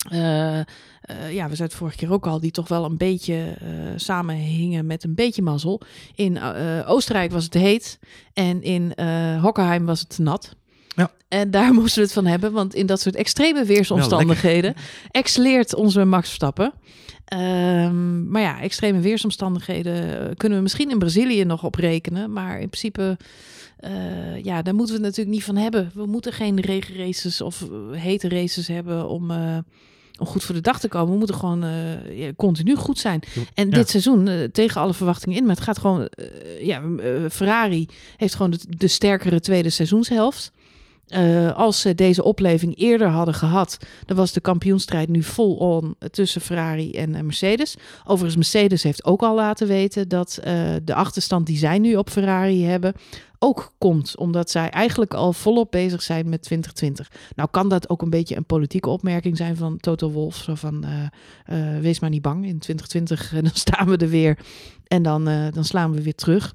Eh, 0.09 0.59
eh, 0.59 0.65
ja, 1.07 1.25
we 1.49 1.55
zeiden 1.55 1.63
het 1.63 1.73
vorige 1.73 1.97
keer 1.97 2.11
ook 2.11 2.27
al, 2.27 2.39
die 2.39 2.51
toch 2.51 2.67
wel 2.67 2.85
een 2.85 2.97
beetje 2.97 3.55
eh, 3.59 3.67
samenhingen 3.95 4.85
met 4.85 5.03
een 5.03 5.15
beetje 5.15 5.41
mazzel. 5.41 5.81
In 6.15 6.41
Oostenrijk 6.85 7.31
was 7.31 7.43
het 7.43 7.53
heet 7.53 7.99
en 8.33 8.61
in 8.63 8.93
Hockenheim 9.41 9.85
was 9.85 9.99
het 9.99 10.17
nat. 10.17 10.55
Ja. 10.95 11.11
En 11.27 11.51
daar 11.51 11.73
moesten 11.79 11.97
we 11.99 12.03
het 12.05 12.13
van 12.13 12.25
hebben, 12.25 12.51
want 12.51 12.75
in 12.75 12.85
dat 12.85 13.01
soort 13.01 13.15
extreme 13.15 13.65
weersomstandigheden 13.65 14.73
excelleert 15.11 15.75
onze 15.75 16.05
Max 16.05 16.25
Verstappen. 16.25 16.73
Ehm, 17.27 18.29
maar 18.29 18.41
ja, 18.41 18.61
extreme 18.61 18.99
weersomstandigheden 18.99 20.19
eh, 20.19 20.35
kunnen 20.37 20.57
we 20.57 20.63
misschien 20.63 20.89
in 20.89 20.99
Brazilië 20.99 21.43
nog 21.43 21.63
op 21.63 21.75
rekenen. 21.75 22.33
Maar 22.33 22.59
in 22.59 22.69
principe, 22.69 23.17
eh, 23.77 24.43
ja, 24.43 24.61
daar 24.61 24.75
moeten 24.75 24.95
we 24.95 25.01
het 25.01 25.09
natuurlijk 25.09 25.35
niet 25.35 25.45
van 25.45 25.55
hebben. 25.55 25.91
We 25.93 26.05
moeten 26.05 26.33
geen 26.33 26.59
regenraces 26.59 27.41
of 27.41 27.61
eh, 27.61 27.99
hete 28.01 28.29
races 28.29 28.67
hebben 28.67 29.09
om, 29.09 29.31
om 30.19 30.25
goed 30.25 30.43
voor 30.43 30.55
de 30.55 30.61
dag 30.61 30.79
te 30.79 30.87
komen. 30.87 31.11
We 31.11 31.17
moeten 31.17 31.35
gewoon 31.35 31.65
continu 32.35 32.75
goed 32.75 32.99
zijn. 32.99 33.21
En 33.53 33.69
Ja. 33.69 33.75
dit 33.75 33.89
seizoen, 33.89 34.49
tegen 34.51 34.81
alle 34.81 34.93
verwachtingen 34.93 35.37
in, 35.37 35.45
maar 35.45 35.55
het 35.55 35.63
gaat 35.63 35.79
gewoon... 35.79 36.09
ja, 36.61 36.81
Ferrari 37.29 37.87
heeft 38.17 38.35
gewoon 38.35 38.51
de, 38.51 38.59
de 38.77 38.87
sterkere 38.87 39.39
tweede 39.39 39.69
seizoenshelft. 39.69 40.51
Eh, 41.07 41.55
als 41.55 41.81
ze 41.81 41.95
deze 41.95 42.23
opleving 42.23 42.77
eerder 42.77 43.07
hadden 43.07 43.33
gehad, 43.33 43.77
dan 44.05 44.17
was 44.17 44.31
de 44.31 44.39
kampioenstrijd 44.39 45.09
nu 45.09 45.23
vol 45.23 45.55
on 45.55 45.95
tussen 46.11 46.41
Ferrari 46.41 46.91
en 46.91 47.15
eh, 47.15 47.21
Mercedes. 47.21 47.75
Overigens, 48.03 48.35
Mercedes 48.35 48.83
heeft 48.83 49.05
ook 49.05 49.21
al 49.21 49.35
laten 49.35 49.67
weten 49.67 50.07
dat 50.07 50.39
eh, 50.43 50.53
de 50.83 50.93
achterstand 50.93 51.45
die 51.45 51.57
zij 51.57 51.79
nu 51.79 51.95
op 51.95 52.09
Ferrari 52.09 52.65
hebben, 52.65 52.93
ook 53.39 53.73
komt 53.77 54.17
omdat 54.17 54.49
zij 54.49 54.69
eigenlijk 54.69 55.13
al 55.13 55.33
volop 55.33 55.71
bezig 55.71 56.01
zijn 56.01 56.29
met 56.29 56.41
2020. 56.41 57.11
Nou 57.35 57.49
kan 57.51 57.69
dat 57.69 57.89
ook 57.89 58.01
een 58.01 58.09
beetje 58.09 58.35
een 58.35 58.45
politieke 58.45 58.89
opmerking 58.89 59.37
zijn 59.37 59.55
van 59.55 59.77
Toto 59.77 60.11
Wolff. 60.11 60.43
Zo 60.43 60.55
van, 60.55 60.85
wees 61.81 61.99
maar 61.99 62.09
niet 62.09 62.21
bang, 62.21 62.45
in 62.45 62.59
2020 62.59 63.33
eh, 63.33 63.41
dan 63.47 63.51
staan 63.53 63.87
we 63.87 63.97
er 63.97 64.09
weer 64.09 64.37
en 64.87 65.03
dan, 65.03 65.23
dan 65.53 65.63
slaan 65.63 65.91
we 65.91 66.01
weer 66.01 66.15
terug. 66.15 66.53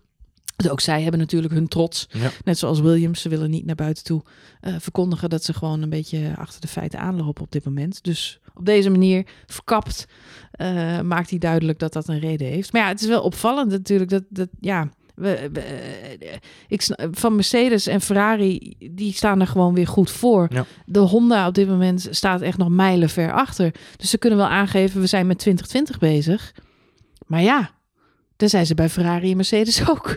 Ook 0.71 0.81
zij 0.81 1.03
hebben 1.03 1.21
natuurlijk 1.21 1.55
hun 1.55 1.69
trots. 1.69 2.09
Ja. 2.11 2.31
Net 2.45 2.59
zoals 2.59 2.81
Williams, 2.81 3.21
ze 3.21 3.29
willen 3.29 3.51
niet 3.51 3.67
naar 3.67 3.75
buiten 3.75 4.05
toe 4.05 4.23
eh, 4.61 4.75
verkondigen 4.79 5.31
dat 5.31 5.45
ze 5.45 5.55
gewoon 5.55 5.83
een 5.83 5.91
beetje 5.91 6.33
achter 6.37 6.61
de 6.61 6.69
feiten 6.69 6.99
aanlopen 6.99 7.43
op 7.43 7.53
dit 7.53 7.65
moment. 7.65 8.05
Dus 8.05 8.41
op 8.55 8.67
deze 8.67 8.91
manier, 8.91 9.27
verkapt, 9.47 10.07
eh, 10.53 11.01
maakt 11.01 11.31
hij 11.31 11.39
duidelijk 11.39 11.79
dat 11.79 11.93
dat 11.93 12.09
een 12.09 12.19
reden 12.19 12.47
heeft. 12.47 12.73
Maar 12.73 12.83
ja, 12.83 12.89
het 12.89 13.01
is 13.01 13.07
wel 13.09 13.23
opvallend 13.23 13.71
natuurlijk 13.71 14.11
dat, 14.11 14.23
dat 14.29 14.49
ja, 14.61 14.89
we, 15.15 15.49
we, 15.53 15.61
eh, 15.61 16.37
ik, 16.69 16.89
van 17.11 17.35
Mercedes 17.35 17.87
en 17.87 18.01
Ferrari, 18.01 18.75
die 18.91 19.13
staan 19.13 19.41
er 19.41 19.47
gewoon 19.47 19.75
weer 19.75 19.87
goed 19.87 20.11
voor. 20.11 20.49
Ja. 20.51 20.65
De 20.87 20.99
Honda 20.99 21.47
op 21.47 21.55
dit 21.55 21.69
moment 21.69 22.09
staat 22.11 22.41
echt 22.41 22.59
nog 22.59 22.69
mijlen 22.69 23.09
ver 23.09 23.33
achter. 23.33 23.75
Dus 23.97 24.11
ze 24.11 24.19
kunnen 24.19 24.39
wel 24.39 24.49
aangeven, 24.49 25.01
we 25.01 25.07
zijn 25.07 25.27
met 25.27 25.39
2020 25.39 25.99
bezig. 25.99 26.55
Maar 27.27 27.43
ja, 27.43 27.71
zijn 28.49 28.67
ze 28.67 28.75
bij 28.75 28.89
Ferrari 28.89 29.31
en 29.31 29.37
Mercedes 29.37 29.89
ook. 29.91 30.17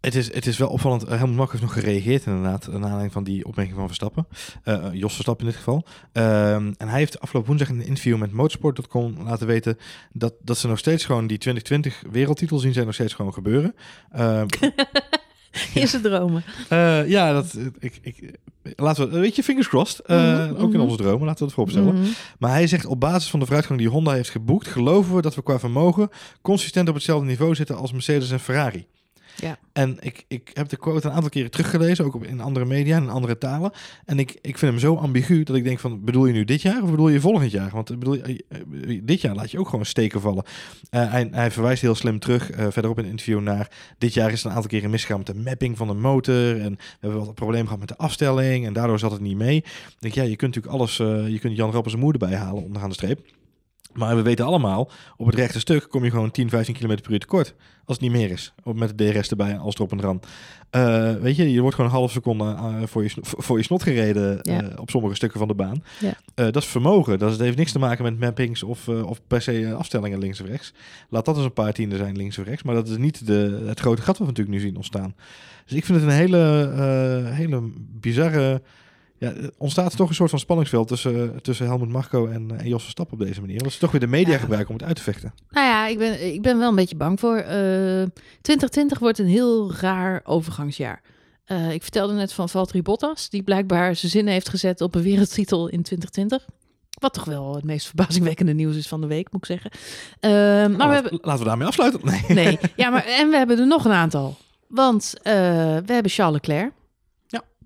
Het 0.00 0.14
is, 0.14 0.34
het 0.34 0.46
is 0.46 0.58
wel 0.58 0.68
opvallend. 0.68 1.04
Eh, 1.04 1.16
Helmut 1.18 1.36
Marko 1.36 1.50
heeft 1.50 1.64
nog 1.64 1.72
gereageerd 1.72 2.26
inderdaad. 2.26 2.66
Naar 2.66 2.74
aanleiding 2.74 3.12
van 3.12 3.24
die 3.24 3.44
opmerking 3.44 3.76
van 3.76 3.86
Verstappen. 3.86 4.26
Eh, 4.62 4.74
eh, 4.74 4.94
Jos 4.94 5.12
Verstappen 5.12 5.46
in 5.46 5.50
dit 5.50 5.60
geval. 5.60 5.84
Ehm, 6.12 6.72
en 6.76 6.88
hij 6.88 6.98
heeft 6.98 7.20
afgelopen 7.20 7.48
woensdag 7.48 7.68
in 7.68 7.80
een 7.80 7.86
interview 7.86 8.18
met 8.18 8.32
motorsport.com 8.32 9.22
laten 9.22 9.46
weten... 9.46 9.78
Dat, 10.12 10.34
dat 10.40 10.58
ze 10.58 10.68
nog 10.68 10.78
steeds 10.78 11.04
gewoon 11.04 11.26
die 11.26 11.38
2020 11.38 12.02
wereldtitel 12.10 12.58
zien 12.58 12.72
zij 12.72 12.84
nog 12.84 12.94
steeds 12.94 13.14
gewoon 13.14 13.32
gebeuren. 13.32 13.74
Ehm, 14.10 14.46
In 15.74 15.88
zijn 15.88 16.02
dromen. 16.02 16.44
eh, 16.68 17.08
ja, 17.08 17.32
dat, 17.32 17.58
ik, 17.78 17.98
ik, 18.02 18.38
laten 18.76 19.10
we, 19.10 19.18
weet 19.18 19.36
je, 19.36 19.42
fingers 19.42 19.68
crossed. 19.68 19.98
Eh, 20.06 20.16
Mhm, 20.48 20.54
Ook 20.54 20.72
in 20.72 20.78
mhm. 20.78 20.80
onze 20.80 20.96
dromen, 20.96 21.26
laten 21.26 21.38
we 21.38 21.44
het 21.44 21.54
vooropstellen. 21.54 21.94
Mhm. 21.94 22.08
Maar 22.38 22.50
hij 22.50 22.66
zegt 22.66 22.86
op 22.86 23.00
basis 23.00 23.30
van 23.30 23.38
de 23.38 23.44
vooruitgang 23.44 23.78
die 23.80 23.88
Honda 23.88 24.12
heeft 24.12 24.30
geboekt, 24.30 24.68
geloven 24.68 25.14
we 25.14 25.22
dat 25.22 25.34
we 25.34 25.42
qua 25.42 25.58
vermogen 25.58 26.08
consistent 26.42 26.88
op 26.88 26.94
hetzelfde 26.94 27.26
niveau 27.26 27.54
zitten 27.54 27.76
als 27.76 27.92
Mercedes 27.92 28.30
en 28.30 28.40
Ferrari. 28.40 28.86
Ja. 29.42 29.58
En 29.72 29.96
ik, 30.00 30.24
ik 30.28 30.50
heb 30.52 30.68
de 30.68 30.76
quote 30.76 31.06
een 31.06 31.12
aantal 31.12 31.30
keren 31.30 31.50
teruggelezen, 31.50 32.04
ook 32.04 32.24
in 32.24 32.40
andere 32.40 32.66
media 32.66 32.96
en 32.96 33.02
in 33.02 33.08
andere 33.08 33.38
talen. 33.38 33.72
En 34.04 34.18
ik, 34.18 34.30
ik 34.30 34.58
vind 34.58 34.72
hem 34.72 34.80
zo 34.80 34.94
ambigu 34.94 35.42
dat 35.42 35.56
ik 35.56 35.64
denk 35.64 35.78
van, 35.78 36.04
bedoel 36.04 36.26
je 36.26 36.32
nu 36.32 36.44
dit 36.44 36.62
jaar 36.62 36.82
of 36.82 36.90
bedoel 36.90 37.08
je 37.08 37.20
volgend 37.20 37.50
jaar? 37.50 37.70
Want 37.72 37.90
ik 37.90 37.98
bedoel, 37.98 38.14
je, 38.14 38.44
eh, 38.48 39.00
dit 39.02 39.20
jaar 39.20 39.34
laat 39.34 39.50
je 39.50 39.58
ook 39.58 39.68
gewoon 39.68 39.84
steken 39.84 40.20
vallen. 40.20 40.44
Eh, 40.90 41.10
hij, 41.10 41.28
hij 41.30 41.50
verwijst 41.50 41.82
heel 41.82 41.94
slim 41.94 42.18
terug, 42.18 42.50
eh, 42.50 42.66
verderop 42.70 42.98
in 42.98 43.02
het 43.02 43.12
interview, 43.12 43.40
naar 43.40 43.70
dit 43.98 44.14
jaar 44.14 44.32
is 44.32 44.42
het 44.42 44.44
een 44.44 44.56
aantal 44.56 44.70
keren 44.70 44.90
misgegaan 44.90 45.18
met 45.18 45.26
de 45.26 45.34
mapping 45.34 45.76
van 45.76 45.86
de 45.86 45.94
motor. 45.94 46.60
En 46.60 46.72
we 46.72 46.78
hebben 47.00 47.24
wat 47.24 47.34
problemen 47.34 47.64
gehad 47.64 47.78
met 47.78 47.88
de 47.88 47.96
afstelling 47.96 48.66
en 48.66 48.72
daardoor 48.72 48.98
zat 48.98 49.12
het 49.12 49.20
niet 49.20 49.36
mee. 49.36 49.56
Ik 49.56 49.96
denk, 49.98 50.14
ja, 50.14 50.22
je 50.22 50.36
kunt 50.36 50.54
natuurlijk 50.54 50.74
alles, 50.74 50.98
eh, 50.98 51.28
je 51.28 51.38
kunt 51.38 51.56
Jan 51.56 51.70
Rappers 51.70 51.96
moeder 51.96 52.22
erbij 52.22 52.38
halen 52.38 52.62
onderaan 52.62 52.88
de 52.88 52.94
streep. 52.94 53.20
Maar 53.98 54.16
we 54.16 54.22
weten 54.22 54.44
allemaal, 54.44 54.90
op 55.16 55.26
het 55.26 55.34
rechte 55.34 55.58
stuk 55.60 55.86
kom 55.90 56.04
je 56.04 56.10
gewoon 56.10 56.30
10, 56.30 56.48
15 56.48 56.74
km 56.74 56.86
per 57.02 57.12
uur 57.12 57.18
tekort. 57.18 57.54
Als 57.84 57.96
het 57.96 58.00
niet 58.00 58.10
meer 58.16 58.30
is. 58.30 58.52
Op- 58.62 58.76
Met 58.76 58.98
de 58.98 59.12
DRS 59.12 59.28
erbij, 59.30 59.58
als 59.58 59.74
erop 59.74 59.92
en 59.92 59.98
eraan. 59.98 60.20
Eh, 60.70 61.12
weet 61.22 61.36
je, 61.36 61.52
je 61.52 61.60
wordt 61.60 61.74
gewoon 61.76 61.90
een 61.90 61.96
half 61.96 62.10
seconde 62.12 62.44
eh, 62.44 62.74
voor, 62.84 63.02
je, 63.02 63.10
voor 63.22 63.56
je 63.58 63.64
snot 63.64 63.82
gereden 63.82 64.38
Ja. 64.42 64.62
eh, 64.62 64.80
op 64.80 64.90
sommige 64.90 65.14
stukken 65.14 65.38
van 65.38 65.48
de 65.48 65.54
baan. 65.54 65.82
Ja. 66.00 66.50
Dat 66.50 66.56
is 66.62 66.66
vermogen. 66.68 67.18
Dat 67.18 67.30
is- 67.32 67.38
heeft 67.38 67.56
niks 67.56 67.72
te 67.72 67.78
maken 67.78 68.04
met 68.04 68.20
mappings 68.20 68.62
of, 68.62 68.88
of 68.88 69.20
per 69.26 69.42
se 69.42 69.74
afstellingen 69.78 70.18
links 70.18 70.40
of 70.40 70.46
rechts. 70.46 70.72
Laat 71.08 71.24
dat 71.24 71.36
eens 71.36 71.44
een 71.44 71.52
paar 71.52 71.72
tienden 71.72 71.98
zijn 71.98 72.16
links 72.16 72.38
of 72.38 72.44
rechts. 72.44 72.62
Maar 72.62 72.74
dat 72.74 72.88
is 72.88 72.96
niet 72.96 73.26
de, 73.26 73.62
het 73.66 73.80
grote 73.80 74.02
gat 74.02 74.18
wat 74.18 74.26
we 74.26 74.32
natuurlijk 74.32 74.56
nu 74.56 74.62
zien 74.62 74.76
ontstaan. 74.76 75.14
Dus 75.66 75.76
ik 75.76 75.84
vind 75.84 76.00
het 76.00 76.08
een 76.08 76.14
hele, 76.16 76.36
hele 77.24 77.70
bizarre... 78.00 78.62
Ja, 79.18 79.28
er 79.32 79.50
ontstaat 79.58 79.96
toch 79.96 80.08
een 80.08 80.14
soort 80.14 80.30
van 80.30 80.38
spanningsveld 80.38 80.88
tussen, 80.88 81.42
tussen 81.42 81.66
Helmut 81.66 81.88
Marko 81.88 82.26
en, 82.26 82.50
eh, 82.50 82.60
en 82.60 82.68
Jos 82.68 82.82
Verstappen 82.82 83.18
op 83.20 83.26
deze 83.26 83.40
manier. 83.40 83.62
Dat 83.62 83.72
ze 83.72 83.78
toch 83.78 83.90
weer 83.90 84.00
de 84.00 84.06
media 84.06 84.32
Ja. 84.32 84.38
gebruiken 84.38 84.70
om 84.70 84.76
het 84.76 84.86
uit 84.86 84.96
te 84.96 85.02
vechten. 85.02 85.34
Nou 85.50 85.66
ja, 85.66 85.86
ik 85.86 85.98
ben, 85.98 86.32
ik 86.34 86.42
ben 86.42 86.58
wel 86.58 86.68
een 86.68 86.74
beetje 86.74 86.96
bang 86.96 87.20
voor. 87.20 87.36
Eh 87.36 88.02
2020 88.40 88.98
wordt 88.98 89.18
een 89.18 89.26
heel 89.26 89.72
raar 89.74 90.20
overgangsjaar. 90.24 91.02
Eh, 91.44 91.72
ik 91.72 91.82
vertelde 91.82 92.12
net 92.12 92.32
van 92.32 92.48
Valtteri 92.48 92.82
Bottas, 92.82 93.30
die 93.30 93.42
blijkbaar 93.42 93.96
zijn 93.96 94.10
zinnen 94.12 94.32
heeft 94.32 94.48
gezet 94.48 94.80
op 94.80 94.94
een 94.94 95.02
wereldtitel 95.02 95.68
in 95.68 95.82
2020. 95.82 96.46
Wat 97.00 97.12
toch 97.14 97.24
wel 97.24 97.54
het 97.54 97.64
meest 97.64 97.86
verbazingwekkende 97.86 98.52
nieuws 98.52 98.76
is 98.76 98.88
van 98.88 99.00
de 99.00 99.06
week, 99.06 99.32
moet 99.32 99.40
ik 99.40 99.46
zeggen. 99.60 99.70
Eh, 100.20 100.30
maar 100.30 100.70
Nou, 100.70 100.88
we 100.88 100.94
hebben, 100.94 101.18
Laten 101.22 101.42
we 101.42 101.48
daarmee 101.48 101.66
afsluiten. 101.66 102.00
Nee. 102.04 102.24
nee, 102.28 102.58
ja, 102.76 102.90
maar 102.90 103.04
en 103.04 103.30
we 103.30 103.36
hebben 103.36 103.58
er 103.58 103.66
nog 103.66 103.84
een 103.84 103.92
aantal. 103.92 104.36
Want 104.68 105.14
eh, 105.22 105.32
we 105.86 105.92
hebben 105.92 106.10
Charles 106.10 106.34
Leclerc, 106.34 106.72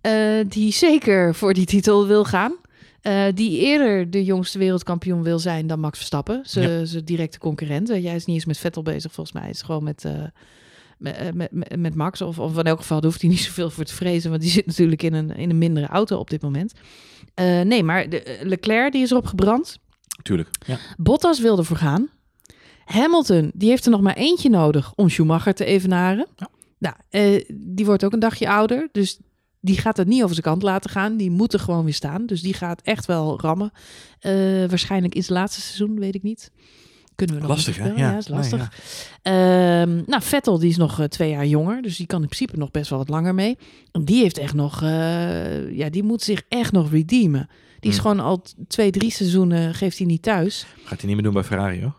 Eh, 0.03 0.45
die 0.49 0.73
zeker 0.73 1.35
voor 1.35 1.55
die 1.55 1.67
titel 1.67 2.07
wil 2.07 2.25
gaan. 2.25 2.53
Eh, 3.01 3.25
die 3.35 3.59
eerder 3.59 4.11
de 4.11 4.25
jongste 4.25 4.59
wereldkampioen 4.59 5.23
wil 5.23 5.39
zijn 5.39 5.67
dan 5.67 5.81
Max 5.81 5.97
Verstappen. 5.97 6.41
Zijn 6.45 6.87
zijn 6.87 7.05
directe 7.05 7.39
concurrent. 7.39 7.91
Eh, 7.91 8.03
Jij 8.03 8.15
is 8.15 8.25
niet 8.25 8.37
eens 8.37 8.45
met 8.45 8.59
Vettel 8.59 8.83
bezig, 8.83 9.13
volgens 9.13 9.35
mij. 9.35 9.43
Hij 9.45 9.53
is 9.53 9.63
gewoon 9.63 9.85
met, 9.85 10.05
eh, 10.05 11.29
met, 11.33 11.77
met, 11.77 11.95
Max. 11.95 12.21
Of, 12.21 12.39
of 12.39 12.59
in 12.59 12.65
elk 12.65 12.79
geval, 12.79 13.03
hoeft 13.03 13.21
hij 13.21 13.31
niet 13.31 13.41
zoveel 13.49 13.71
voor 13.71 13.85
te 13.85 13.95
vrezen. 13.95 14.31
Want 14.31 14.43
die 14.43 14.51
zit 14.51 14.67
natuurlijk 14.67 15.03
in 15.03 15.15
een, 15.15 15.31
in 15.31 15.51
een 15.51 15.59
mindere 15.59 15.87
auto 15.87 16.19
op 16.19 16.31
dit 16.31 16.43
moment. 16.43 16.73
Eh, 17.35 17.61
nee, 17.61 17.83
maar 17.83 18.09
de, 18.09 18.39
Leclerc 18.43 18.93
die 18.93 19.03
is 19.03 19.11
erop 19.11 19.27
gebrand. 19.27 19.79
Tuurlijk. 20.23 20.49
Ja. 20.67 20.79
Bottas 20.97 21.41
wil 21.41 21.59
ervoor 21.59 21.77
gaan. 21.77 22.09
Hamilton, 22.85 23.51
die 23.55 23.69
heeft 23.69 23.85
er 23.85 23.91
nog 23.91 24.01
maar 24.01 24.17
eentje 24.17 24.49
nodig 24.49 24.93
om 24.95 25.09
Schumacher 25.09 25.55
te 25.55 25.65
evenaren. 25.65 26.27
Ja. 26.37 26.49
Nou, 26.79 26.95
eh, 27.09 27.45
die 27.55 27.85
wordt 27.85 28.05
ook 28.05 28.13
een 28.13 28.19
dagje 28.19 28.49
ouder. 28.49 28.89
Dus 28.93 29.19
die 29.65 29.79
gaat 29.79 29.97
het 29.97 30.07
niet 30.09 30.23
over 30.23 30.35
zijn 30.35 30.47
kant 30.47 30.63
laten 30.63 30.91
gaan. 30.91 31.17
Die 31.17 31.31
moet 31.31 31.53
er 31.53 31.61
gewoon 31.61 31.85
weer 31.85 31.95
staan. 31.95 32.27
Dus 32.27 32.43
die 32.43 32.55
gaat 32.55 32.81
echt 32.83 33.07
wel 33.07 33.41
rammen. 33.41 33.73
Eh, 34.21 34.33
waarschijnlijk 34.69 35.15
in 35.15 35.25
zijn 35.25 35.39
laatste 35.39 35.61
seizoen, 35.61 35.99
weet 35.99 36.15
ik 36.15 36.23
niet. 36.23 36.51
Kunnen 37.15 37.37
we 37.37 37.43
nog 37.43 37.51
Lastig, 37.51 37.77
hè? 37.77 37.83
voorspellen. 37.83 38.11
Ja. 38.13 38.19
is 38.19 38.29
lastig. 38.29 38.59
Nee, 38.59 38.69
ja. 39.35 39.81
Ehm, 39.83 40.03
nou, 40.07 40.23
Vettel 40.23 40.59
die 40.59 40.71
is 40.71 40.77
nog 40.77 41.01
eh, 41.01 41.07
twee 41.07 41.31
jaar 41.31 41.47
jonger, 41.47 41.83
dus 41.83 41.97
die 41.97 42.07
kan 42.07 42.23
in 42.23 42.29
principe 42.29 42.59
nog 42.59 42.71
best 42.71 42.91
wel 42.91 42.99
wat 42.99 43.09
langer 43.09 43.35
mee. 43.35 43.59
En 43.93 44.05
die 44.05 44.23
heeft 44.23 44.39
echt 44.39 44.55
nog, 44.55 44.83
eh, 44.83 45.77
ja, 45.77 45.91
die 45.91 46.03
moet 46.03 46.23
zich 46.23 46.43
echt 46.49 46.73
nog 46.73 46.91
redeemen. 46.91 47.49
Die 47.81 47.91
is 47.91 47.97
Hmm. 47.99 48.07
gewoon 48.07 48.25
al 48.27 48.43
twee, 48.69 48.91
drie 48.91 49.11
seizoenen 49.11 49.75
geeft 49.75 49.99
hij 49.99 50.07
niet 50.07 50.23
thuis. 50.23 50.67
Gaat 50.85 50.99
hij 50.99 51.07
niet 51.07 51.15
meer 51.15 51.25
doen 51.25 51.33
bij 51.33 51.45
Ferrari, 51.45 51.81
hoor. 51.83 51.95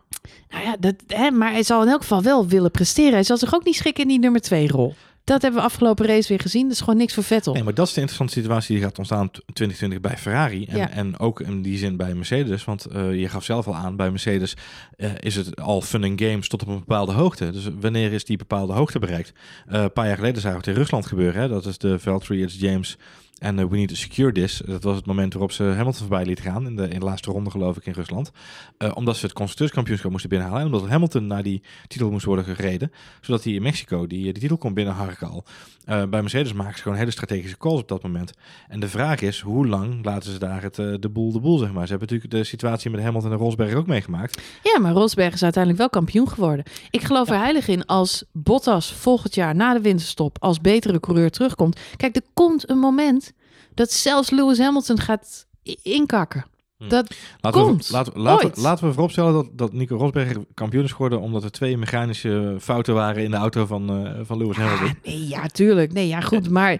Nou 0.49 0.63
ja, 0.63 0.75
dat, 0.79 0.95
hè, 1.07 1.31
maar 1.31 1.51
hij 1.51 1.63
zal 1.63 1.81
in 1.81 1.87
elk 1.87 2.01
geval 2.01 2.21
wel 2.23 2.47
willen 2.47 2.71
presteren. 2.71 3.13
Hij 3.13 3.23
zal 3.23 3.37
zich 3.37 3.55
ook 3.55 3.65
niet 3.65 3.75
schikken 3.75 4.03
in 4.03 4.09
die 4.09 4.19
nummer 4.19 4.41
twee 4.41 4.67
rol. 4.67 4.93
Dat 5.23 5.41
hebben 5.41 5.59
we 5.59 5.65
afgelopen 5.67 6.05
race 6.05 6.27
weer 6.27 6.39
gezien. 6.39 6.63
Dat 6.63 6.71
is 6.71 6.79
gewoon 6.79 6.97
niks 6.97 7.13
voor 7.13 7.23
Vettel. 7.23 7.53
Nee, 7.53 7.63
maar 7.63 7.73
dat 7.73 7.87
is 7.87 7.93
de 7.93 7.99
interessante 8.01 8.39
situatie 8.41 8.75
die 8.75 8.83
gaat 8.83 8.97
ontstaan 8.97 9.31
t- 9.31 9.41
2020 9.53 10.01
bij 10.01 10.17
Ferrari. 10.17 10.65
En, 10.65 10.77
Ja. 10.77 10.89
en 10.89 11.19
ook 11.19 11.39
in 11.41 11.61
die 11.61 11.77
zin 11.77 11.97
bij 11.97 12.13
Mercedes. 12.13 12.63
Want 12.65 12.85
eh, 12.85 13.19
je 13.19 13.29
gaf 13.29 13.43
zelf 13.43 13.67
al 13.67 13.75
aan, 13.75 13.95
bij 13.95 14.09
Mercedes 14.09 14.55
eh, 14.97 15.09
is 15.19 15.35
het 15.35 15.61
al 15.61 15.81
fun 15.81 16.03
and 16.03 16.21
games 16.21 16.47
tot 16.47 16.61
op 16.61 16.67
een 16.67 16.79
bepaalde 16.79 17.11
hoogte. 17.11 17.51
Dus 17.51 17.67
wanneer 17.79 18.11
is 18.13 18.25
die 18.25 18.37
bepaalde 18.37 18.73
hoogte 18.73 18.99
bereikt? 18.99 19.33
Eh, 19.67 19.81
een 19.81 19.93
paar 19.93 20.07
jaar 20.07 20.15
geleden 20.17 20.41
zagen 20.41 20.57
we 20.59 20.63
het 20.65 20.73
in 20.75 20.81
Rusland 20.81 21.05
gebeuren. 21.05 21.41
Hè? 21.41 21.47
Dat 21.47 21.65
is 21.65 21.77
de 21.77 21.99
Valtteri, 21.99 22.45
James 22.45 22.97
en 23.39 23.59
eh, 23.59 23.65
We 23.65 23.77
Need 23.77 23.87
to 23.87 23.95
Secure 23.95 24.31
This. 24.31 24.61
Dat 24.65 24.83
was 24.83 24.95
het 24.95 25.05
moment 25.05 25.33
waarop 25.33 25.51
ze 25.51 25.63
Hamilton 25.63 26.07
voorbij 26.07 26.25
liet 26.25 26.39
gaan. 26.39 26.65
In 26.65 26.75
de, 26.75 26.87
in 26.87 26.99
de 26.99 27.05
laatste 27.05 27.31
ronde 27.31 27.49
geloof 27.49 27.77
ik 27.77 27.85
in 27.85 27.93
Rusland. 27.93 28.31
Eh, 28.77 28.91
omdat 28.95 29.15
ze 29.15 29.25
het 29.25 29.33
constructeurskampioenschap 29.33 30.11
moesten 30.11 30.29
binnenhalen. 30.29 30.65
En 30.65 30.73
omdat 30.73 30.89
Hamilton 30.89 31.27
naar 31.27 31.43
die 31.43 31.61
titel 31.87 32.11
moest 32.11 32.25
worden 32.25 32.45
gereden. 32.45 32.91
Zodat 33.21 33.43
hij 33.43 33.53
in 33.53 33.61
Mexico 33.61 34.07
die, 34.07 34.23
die 34.23 34.41
titel 34.41 34.57
kon 34.57 34.73
binnenharken 34.73 35.29
al. 35.29 35.45
Eh, 35.85 36.03
bij 36.05 36.21
Mercedes 36.21 36.53
maken 36.53 36.75
ze 36.75 36.81
gewoon 36.81 36.97
hele 36.97 37.11
strategische 37.11 37.57
calls 37.57 37.81
op 37.81 37.87
dat 37.87 38.03
moment. 38.03 38.33
En 38.67 38.79
de 38.79 38.87
vraag 38.87 39.21
is, 39.21 39.39
hoe 39.39 39.67
lang 39.67 40.05
laten 40.05 40.31
ze 40.31 40.39
daar 40.39 40.61
het, 40.61 40.79
eh, 40.79 40.93
de 40.99 41.09
boel 41.09 41.31
de 41.31 41.39
boel, 41.39 41.57
zeg 41.57 41.71
maar. 41.71 41.87
Ze 41.87 41.89
hebben 41.89 42.07
natuurlijk 42.09 42.31
de 42.31 42.43
situatie 42.43 42.91
met 42.91 43.01
Hamilton 43.01 43.31
en 43.31 43.37
Rosberg 43.37 43.73
ook 43.73 43.87
meegemaakt. 43.87 44.41
Ja, 44.63 44.79
maar 44.79 44.91
Rosberg 44.91 45.33
is 45.33 45.43
uiteindelijk 45.43 45.81
wel 45.81 45.89
kampioen 45.89 46.29
geworden. 46.29 46.65
Ik 46.89 47.01
geloof 47.01 47.29
er 47.29 47.37
heilig 47.37 47.67
in 47.67 47.85
als 47.85 48.23
Bottas 48.31 48.93
volgend 48.93 49.35
jaar 49.35 49.55
na 49.55 49.73
de 49.73 49.81
winterstop 49.81 50.37
als 50.39 50.61
betere 50.61 50.99
coureur 50.99 51.31
terugkomt. 51.31 51.79
Kijk, 51.95 52.15
er 52.15 52.21
komt 52.33 52.69
een 52.69 52.79
moment 52.79 53.32
dat 53.73 53.91
zelfs 53.91 54.29
Lewis 54.29 54.57
Hamilton 54.59 54.99
gaat 54.99 55.45
inkakken. 55.81 56.45
Hm. 56.77 56.87
Dat 56.89 57.15
Laten 57.41 57.61
Komt. 57.61 57.87
we, 57.87 57.93
laten, 57.93 58.13
we- 58.13 58.19
laten, 58.19 58.45
Ooit. 58.45 58.55
we, 58.55 58.61
laten 58.61 58.87
we 58.87 58.93
vooropstellen 58.93 59.33
dat, 59.33 59.47
dat 59.53 59.73
Nico 59.73 59.95
Rosberg 59.97 60.37
kampioen 60.53 60.83
is 60.83 60.91
geworden... 60.91 61.21
omdat 61.21 61.43
er 61.43 61.51
twee 61.51 61.77
mechanische 61.77 62.55
fouten 62.61 62.93
waren 62.93 63.23
in 63.23 63.31
de 63.31 63.37
auto 63.37 63.65
van, 63.65 64.05
eh, 64.05 64.19
van 64.23 64.37
Lewis 64.37 64.57
Hamilton. 64.57 64.87
Ah, 64.87 64.93
nee, 65.03 65.27
ja, 65.27 65.47
tuurlijk. 65.47 65.93
Nee, 65.93 66.07
ja, 66.07 66.19
goed. 66.21 66.49
Maar 66.49 66.77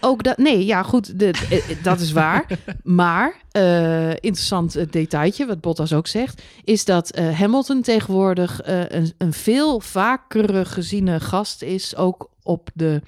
ook 0.00 0.22
dat. 0.22 0.36
Nee, 0.38 0.64
ja, 0.64 0.82
goed. 0.82 1.18
De, 1.18 1.30
eh, 1.50 1.70
eh, 1.70 1.82
dat 1.82 2.00
is 2.00 2.12
waar. 2.12 2.46
Maar 2.82 3.34
eh, 3.50 4.10
interessant 4.10 4.92
detailtje, 4.92 5.46
wat 5.46 5.60
Bottas 5.60 5.92
ook 5.92 6.06
zegt, 6.06 6.42
is 6.64 6.84
dat 6.84 7.10
eh, 7.10 7.38
Hamilton 7.38 7.82
tegenwoordig 7.82 8.60
eh, 8.60 8.80
een, 8.88 9.12
een 9.18 9.32
veel 9.32 9.80
vaker 9.80 10.66
geziene 10.66 11.20
gast 11.20 11.62
is, 11.62 11.96
ook 11.96 12.30
op 12.42 12.68
de. 12.74 13.02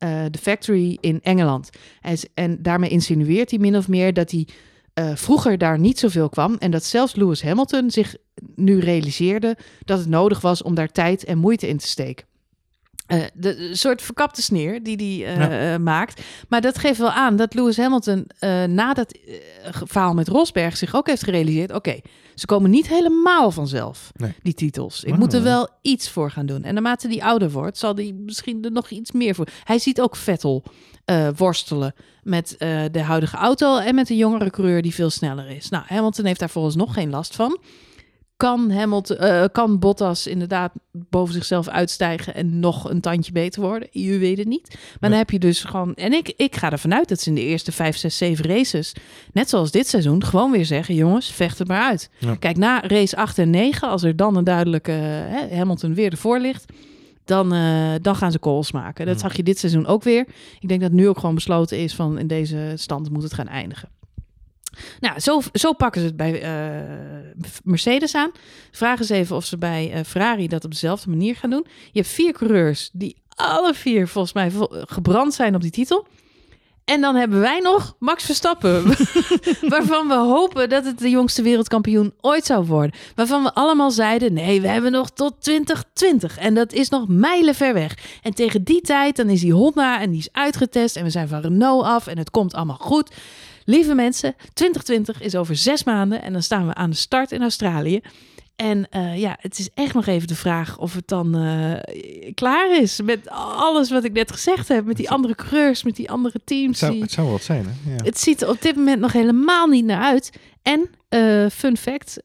Eh, 0.00 0.24
de 0.30 0.38
factory 0.38 0.98
in 1.00 1.20
Engeland. 1.22 1.70
En, 2.00 2.16
en 2.34 2.62
daarmee 2.62 2.90
insinueert 2.90 3.50
hij 3.50 3.58
min 3.58 3.76
of 3.76 3.88
meer 3.88 4.12
dat 4.12 4.30
hij 4.30 4.46
eh, 4.94 5.10
vroeger 5.14 5.58
daar 5.58 5.78
niet 5.78 5.98
zoveel 5.98 6.28
kwam. 6.28 6.56
En 6.58 6.70
dat 6.70 6.84
zelfs 6.84 7.14
Lewis 7.14 7.42
Hamilton 7.42 7.90
zich 7.90 8.16
nu 8.54 8.78
realiseerde 8.78 9.56
dat 9.84 9.98
het 9.98 10.08
nodig 10.08 10.40
was 10.40 10.62
om 10.62 10.74
daar 10.74 10.92
tijd 10.92 11.24
en 11.24 11.38
moeite 11.38 11.68
in 11.68 11.76
te 11.76 11.86
steken. 11.86 12.26
Eh, 13.10 13.22
de, 13.34 13.54
de 13.54 13.76
soort 13.76 14.02
verkapte 14.02 14.42
sneer 14.42 14.82
die 14.82 15.22
hij 15.22 15.36
eh, 15.36 15.74
eh, 15.74 15.80
maakt. 15.80 16.22
Maar 16.48 16.60
dat 16.60 16.78
geeft 16.78 16.98
wel 16.98 17.10
aan 17.10 17.36
dat 17.36 17.54
Lewis 17.54 17.76
Hamilton 17.76 18.26
na 18.74 18.92
dat 18.92 19.18
verhaal 19.84 20.14
met 20.14 20.28
Rosberg 20.28 20.76
zich 20.76 20.94
ook 20.94 21.06
heeft 21.06 21.24
gerealiseerd: 21.24 21.72
oké, 21.72 22.00
ze 22.34 22.46
komen 22.46 22.70
niet 22.70 22.88
helemaal 22.88 23.50
vanzelf, 23.50 24.10
Nee. 24.16 24.34
die 24.42 24.54
titels. 24.54 25.04
Ik 25.04 25.16
moet 25.16 25.32
er 25.32 25.42
wel 25.42 25.68
iets 25.82 26.10
voor 26.10 26.30
gaan 26.30 26.46
doen. 26.46 26.62
En 26.62 26.74
naarmate 26.74 27.08
die 27.08 27.24
ouder 27.24 27.50
wordt, 27.50 27.78
zal 27.78 27.94
hij 27.94 28.12
misschien 28.12 28.64
er 28.64 28.72
nog 28.72 28.90
iets 28.90 29.12
meer 29.12 29.34
voor. 29.34 29.48
Hij 29.64 29.78
ziet 29.78 30.00
ook 30.00 30.16
Vettel 30.16 30.62
worstelen 31.36 31.94
met 32.22 32.54
de 32.92 33.02
huidige 33.02 33.36
auto 33.36 33.78
en 33.78 33.94
met 33.94 34.10
een 34.10 34.16
jongere 34.16 34.50
coureur 34.50 34.82
die 34.82 34.94
veel 34.94 35.10
sneller 35.10 35.48
is. 35.48 35.68
Nou, 35.68 35.84
Hamilton 35.86 36.24
heeft 36.24 36.40
daar 36.40 36.50
volgens 36.50 36.76
nog 36.76 36.94
geen 36.94 37.10
last 37.10 37.36
van. 37.36 37.58
Kan, 38.40 38.70
Hamilton, 38.70 39.16
eh, 39.16 39.44
kan 39.52 39.78
Bottas 39.78 40.26
inderdaad 40.26 40.72
boven 40.92 41.34
zichzelf 41.34 41.68
uitstijgen 41.68 42.34
en 42.34 42.58
nog 42.60 42.90
een 42.90 43.00
tandje 43.00 43.32
beter 43.32 43.62
worden? 43.62 43.88
Je 43.90 44.18
weet 44.18 44.38
het 44.38 44.46
niet. 44.46 44.78
Maar 45.00 45.10
dan 45.10 45.18
heb 45.18 45.30
je 45.30 45.38
dus 45.38 45.64
gewoon... 45.64 45.94
En 45.94 46.12
ik, 46.12 46.32
ik 46.36 46.56
ga 46.56 46.70
ervan 46.72 46.94
uit 46.94 47.08
dat 47.08 47.20
ze 47.20 47.28
in 47.28 47.34
de 47.34 47.40
eerste 47.44 47.72
5, 47.72 47.96
6, 47.96 48.16
7 48.16 48.44
races... 48.44 48.92
net 49.32 49.48
zoals 49.48 49.70
dit 49.70 49.86
seizoen, 49.88 50.24
gewoon 50.24 50.50
weer 50.50 50.64
zeggen... 50.64 50.94
jongens, 50.94 51.32
vecht 51.32 51.58
het 51.58 51.68
maar 51.68 51.82
uit. 51.82 52.10
Ja. 52.18 52.34
Kijk, 52.34 52.56
na 52.56 52.80
race 52.80 53.16
8 53.16 53.38
en 53.38 53.50
9, 53.50 53.88
als 53.88 54.02
er 54.02 54.16
dan 54.16 54.36
een 54.36 54.44
duidelijke 54.44 54.90
hè, 54.90 55.56
Hamilton 55.56 55.94
weer 55.94 56.10
ervoor 56.10 56.38
ligt... 56.38 56.64
Dan, 57.24 57.52
eh, 57.52 57.92
dan 58.02 58.16
gaan 58.16 58.32
ze 58.32 58.38
calls 58.38 58.72
maken. 58.72 59.06
Dat 59.06 59.14
Ja. 59.14 59.20
zag 59.20 59.36
je 59.36 59.42
dit 59.42 59.58
seizoen 59.58 59.86
ook 59.86 60.02
weer. 60.02 60.26
Ik 60.60 60.68
denk 60.68 60.80
dat 60.80 60.92
nu 60.92 61.08
ook 61.08 61.18
gewoon 61.18 61.34
besloten 61.34 61.78
is 61.78 61.94
van 61.94 62.18
in 62.18 62.26
deze 62.26 62.72
stand 62.74 63.10
moet 63.10 63.22
het 63.22 63.34
gaan 63.34 63.48
eindigen. 63.48 63.88
Nou, 65.00 65.20
zo, 65.20 65.40
zo 65.52 65.72
pakken 65.72 66.00
ze 66.00 66.06
het 66.06 66.16
bij 66.16 66.42
eh, 66.42 67.50
Mercedes 67.64 68.14
aan. 68.14 68.30
Vraag 68.70 68.98
eens 68.98 69.08
even 69.08 69.36
of 69.36 69.44
ze 69.44 69.58
bij 69.58 69.92
eh, 69.92 70.04
Ferrari 70.04 70.48
dat 70.48 70.64
op 70.64 70.70
dezelfde 70.70 71.10
manier 71.10 71.36
gaan 71.36 71.50
doen. 71.50 71.66
Je 71.92 72.00
hebt 72.00 72.12
vier 72.12 72.32
coureurs 72.32 72.90
die 72.92 73.16
alle 73.34 73.74
vier 73.74 74.08
volgens 74.08 74.34
mij 74.34 74.52
gebrand 74.70 75.34
zijn 75.34 75.54
op 75.54 75.60
die 75.60 75.70
titel. 75.70 76.06
En 76.90 77.00
dan 77.00 77.14
hebben 77.14 77.40
wij 77.40 77.60
nog 77.60 77.96
Max 77.98 78.24
Verstappen, 78.24 78.84
waarvan 79.74 80.08
we 80.08 80.14
hopen 80.14 80.68
dat 80.68 80.84
het 80.84 80.98
de 80.98 81.10
jongste 81.10 81.42
wereldkampioen 81.42 82.14
ooit 82.20 82.44
zou 82.44 82.66
worden. 82.66 82.94
Waarvan 83.14 83.42
we 83.42 83.54
allemaal 83.54 83.90
zeiden, 83.90 84.32
nee, 84.32 84.60
we 84.60 84.68
hebben 84.68 84.92
nog 84.92 85.10
tot 85.10 85.34
2020 85.40 86.38
en 86.38 86.54
dat 86.54 86.72
is 86.72 86.88
nog 86.88 87.08
mijlen 87.08 87.54
ver 87.54 87.74
weg. 87.74 88.18
En 88.22 88.34
tegen 88.34 88.64
die 88.64 88.80
tijd, 88.80 89.16
dan 89.16 89.28
is 89.28 89.40
die 89.40 89.52
Honda 89.52 90.00
en 90.00 90.10
die 90.10 90.18
is 90.18 90.28
uitgetest 90.32 90.96
en 90.96 91.04
we 91.04 91.10
zijn 91.10 91.28
van 91.28 91.40
Renault 91.40 91.84
af 91.84 92.06
en 92.06 92.18
het 92.18 92.30
komt 92.30 92.54
allemaal 92.54 92.76
goed. 92.80 93.10
Lieve 93.64 93.94
mensen, 93.94 94.34
2020 94.52 95.20
is 95.22 95.34
over 95.36 95.56
zes 95.56 95.84
maanden 95.84 96.22
en 96.22 96.32
dan 96.32 96.42
staan 96.42 96.66
we 96.66 96.74
aan 96.74 96.90
de 96.90 96.96
start 96.96 97.32
in 97.32 97.42
Australië. 97.42 98.00
En 98.56 98.86
eh, 98.90 99.18
ja, 99.18 99.36
het 99.40 99.58
is 99.58 99.68
echt 99.74 99.94
nog 99.94 100.06
even 100.06 100.28
de 100.28 100.34
vraag 100.34 100.78
of 100.78 100.94
het 100.94 101.08
dan 101.08 101.34
eh, 101.36 102.32
klaar 102.34 102.80
is 102.80 103.00
met 103.02 103.28
alles 103.56 103.90
wat 103.90 104.04
ik 104.04 104.12
net 104.12 104.32
gezegd 104.32 104.68
heb. 104.68 104.84
Met 104.84 104.96
die 104.96 105.10
andere 105.10 105.34
coureurs, 105.34 105.82
met 105.82 105.96
die 105.96 106.10
andere 106.10 106.32
Het 106.34 106.46
teams. 106.46 106.78
zou, 106.78 106.92
die- 106.92 107.02
het 107.02 107.10
zou 107.12 107.28
wat 107.30 107.42
zijn, 107.42 107.64
hè? 107.66 107.90
Ja. 107.94 108.04
het 108.04 108.18
ziet 108.18 108.42
er 108.42 108.48
op 108.48 108.62
dit 108.62 108.76
moment 108.76 109.00
nog 109.00 109.12
helemaal 109.12 109.66
niet 109.66 109.84
naar 109.84 110.02
uit. 110.02 110.30
En, 110.62 110.90
eh, 111.08 111.46
fun 111.52 111.76
fact, 111.76 112.16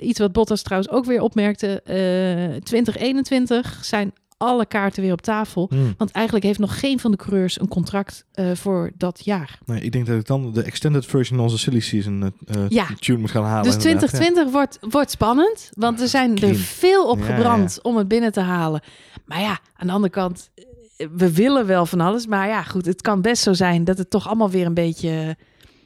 iets 0.00 0.18
wat 0.18 0.32
Bottas 0.32 0.62
trouwens 0.62 0.92
ook 0.92 1.04
weer 1.04 1.20
opmerkte. 1.22 1.82
eh 1.82 2.62
2021 2.62 3.78
zijn 3.84 4.12
alle 4.44 4.66
kaarten 4.66 5.02
weer 5.02 5.12
op 5.12 5.22
tafel. 5.22 5.66
Hmm. 5.70 5.94
Want 5.98 6.10
eigenlijk 6.10 6.44
heeft 6.44 6.58
nog 6.58 6.78
geen 6.78 7.00
van 7.00 7.10
de 7.10 7.16
coureurs 7.16 7.60
een 7.60 7.68
contract 7.68 8.24
eh, 8.32 8.50
voor 8.54 8.90
dat 8.96 9.24
jaar. 9.24 9.58
Nee, 9.66 9.80
ik 9.80 9.92
denk 9.92 10.06
dat 10.06 10.18
ik 10.18 10.26
dan 10.26 10.52
de 10.52 10.62
extended 10.62 11.06
version 11.06 11.40
onze 11.40 11.58
silly 11.58 11.80
season 11.80 12.32
eh, 12.46 12.68
Ja. 12.68 12.86
tune 12.98 13.18
moet 13.18 13.30
gaan 13.30 13.44
halen. 13.44 13.64
Dus 13.64 13.74
inderdaad. 13.74 14.08
2020 14.08 14.52
wordt, 14.52 14.78
wordt 14.80 15.10
spannend, 15.10 15.70
want 15.76 16.00
er 16.00 16.08
zijn 16.08 16.38
er 16.38 16.54
veel 16.54 17.08
op 17.08 17.22
gebrand 17.22 17.78
om 17.82 17.96
het 17.96 18.08
binnen 18.08 18.32
te 18.32 18.40
halen. 18.40 18.80
Maar 19.26 19.40
ja, 19.40 19.58
aan 19.76 19.86
de 19.86 19.92
andere 19.92 20.12
kant, 20.12 20.50
we 20.96 21.32
willen 21.34 21.66
wel 21.66 21.86
van 21.86 22.00
alles. 22.00 22.26
Maar 22.26 22.48
ja, 22.48 22.62
goed, 22.62 22.86
het 22.86 23.02
kan 23.02 23.20
best 23.20 23.42
zo 23.42 23.52
zijn 23.52 23.84
dat 23.84 23.98
het 23.98 24.10
toch 24.10 24.26
allemaal 24.26 24.50
weer 24.50 24.66
een 24.66 24.74
beetje 24.74 25.36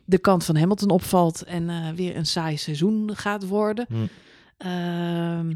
de 0.04 0.18
kant 0.18 0.44
van 0.44 0.56
Hamilton 0.56 0.90
opvalt 0.90 1.42
en 1.42 1.94
weer 1.94 2.16
een 2.16 2.26
saai 2.26 2.56
seizoen 2.56 3.10
gaat 3.14 3.46
worden. 3.46 3.86
Hmm. 3.88 4.08
Ehm, 4.58 5.52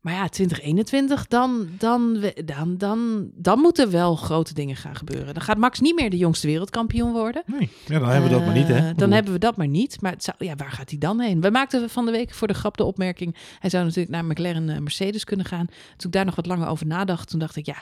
maar 0.00 0.12
ja, 0.14 0.28
2021, 0.28 1.26
dan, 1.26 1.68
dan, 1.78 2.24
dan, 2.44 2.76
dan, 2.78 3.30
dan 3.34 3.58
moeten 3.58 3.90
wel 3.90 4.16
grote 4.16 4.54
dingen 4.54 4.76
gaan 4.76 4.96
gebeuren. 4.96 5.34
Dan 5.34 5.42
gaat 5.42 5.56
Max 5.58 5.80
niet 5.80 5.94
meer 5.94 6.10
de 6.10 6.16
jongste 6.16 6.46
wereldkampioen 6.46 7.12
worden. 7.12 7.42
Nee, 7.46 7.68
ja, 7.86 7.98
dan 7.98 8.08
hebben 8.08 8.30
we 8.30 8.36
dat 8.36 8.44
maar 8.46 8.54
niet, 8.54 8.68
hè? 8.68 8.76
Eh, 8.76 8.82
Dan 8.82 8.94
bedoel, 8.94 9.12
hebben 9.14 9.32
we 9.32 9.38
dat 9.38 9.56
maar 9.56 9.68
niet. 9.68 10.00
Maar 10.00 10.12
het 10.12 10.24
zou, 10.24 10.36
ja, 10.38 10.54
waar 10.56 10.70
gaat 10.72 10.90
hij 10.90 10.98
dan 10.98 11.20
heen? 11.20 11.40
We 11.40 11.50
maakten 11.50 11.90
van 11.90 12.04
de 12.04 12.10
week 12.10 12.34
voor 12.34 12.48
de 12.48 12.54
grap 12.54 12.76
de 12.76 12.84
opmerking... 12.84 13.36
hij 13.58 13.70
zou 13.70 13.84
natuurlijk 13.84 14.10
naar 14.14 14.24
McLaren 14.24 14.68
eh, 14.68 14.78
Mercedes 14.78 15.24
kunnen 15.24 15.46
gaan. 15.46 15.66
Toen 15.66 16.06
ik 16.06 16.12
daar 16.12 16.24
nog 16.24 16.34
wat 16.34 16.46
langer 16.46 16.68
over 16.68 16.86
nadacht, 16.86 17.28
toen 17.30 17.38
dacht 17.38 17.56
ik... 17.56 17.66
ja, 17.66 17.76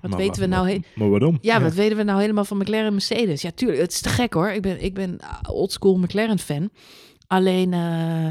wat 0.00 0.10
maar 0.10 0.20
weten 0.20 0.42
we 0.42 0.48
nou... 0.48 0.66
wa- 0.66 0.72
he- 0.72 0.80
Maar 0.94 1.10
waarom? 1.10 1.38
ja, 1.40 1.60
wat 1.60 1.74
weten 1.74 1.96
we 1.96 2.02
nou 2.02 2.20
helemaal 2.20 2.44
van 2.44 2.56
McLaren 2.58 2.86
en 2.86 2.92
Mercedes? 2.92 3.42
Ja, 3.42 3.50
tuurlijk, 3.54 3.80
het 3.80 3.92
is 3.92 4.00
te 4.00 4.08
gek 4.08 4.32
hoor. 4.34 4.48
Ik 4.50 4.62
ben, 4.62 4.82
ik 4.84 4.94
ben 4.94 5.18
oldschool 5.48 5.98
McLaren-fan. 5.98 6.70
Alleen, 7.26 7.72
eh, 7.72 8.26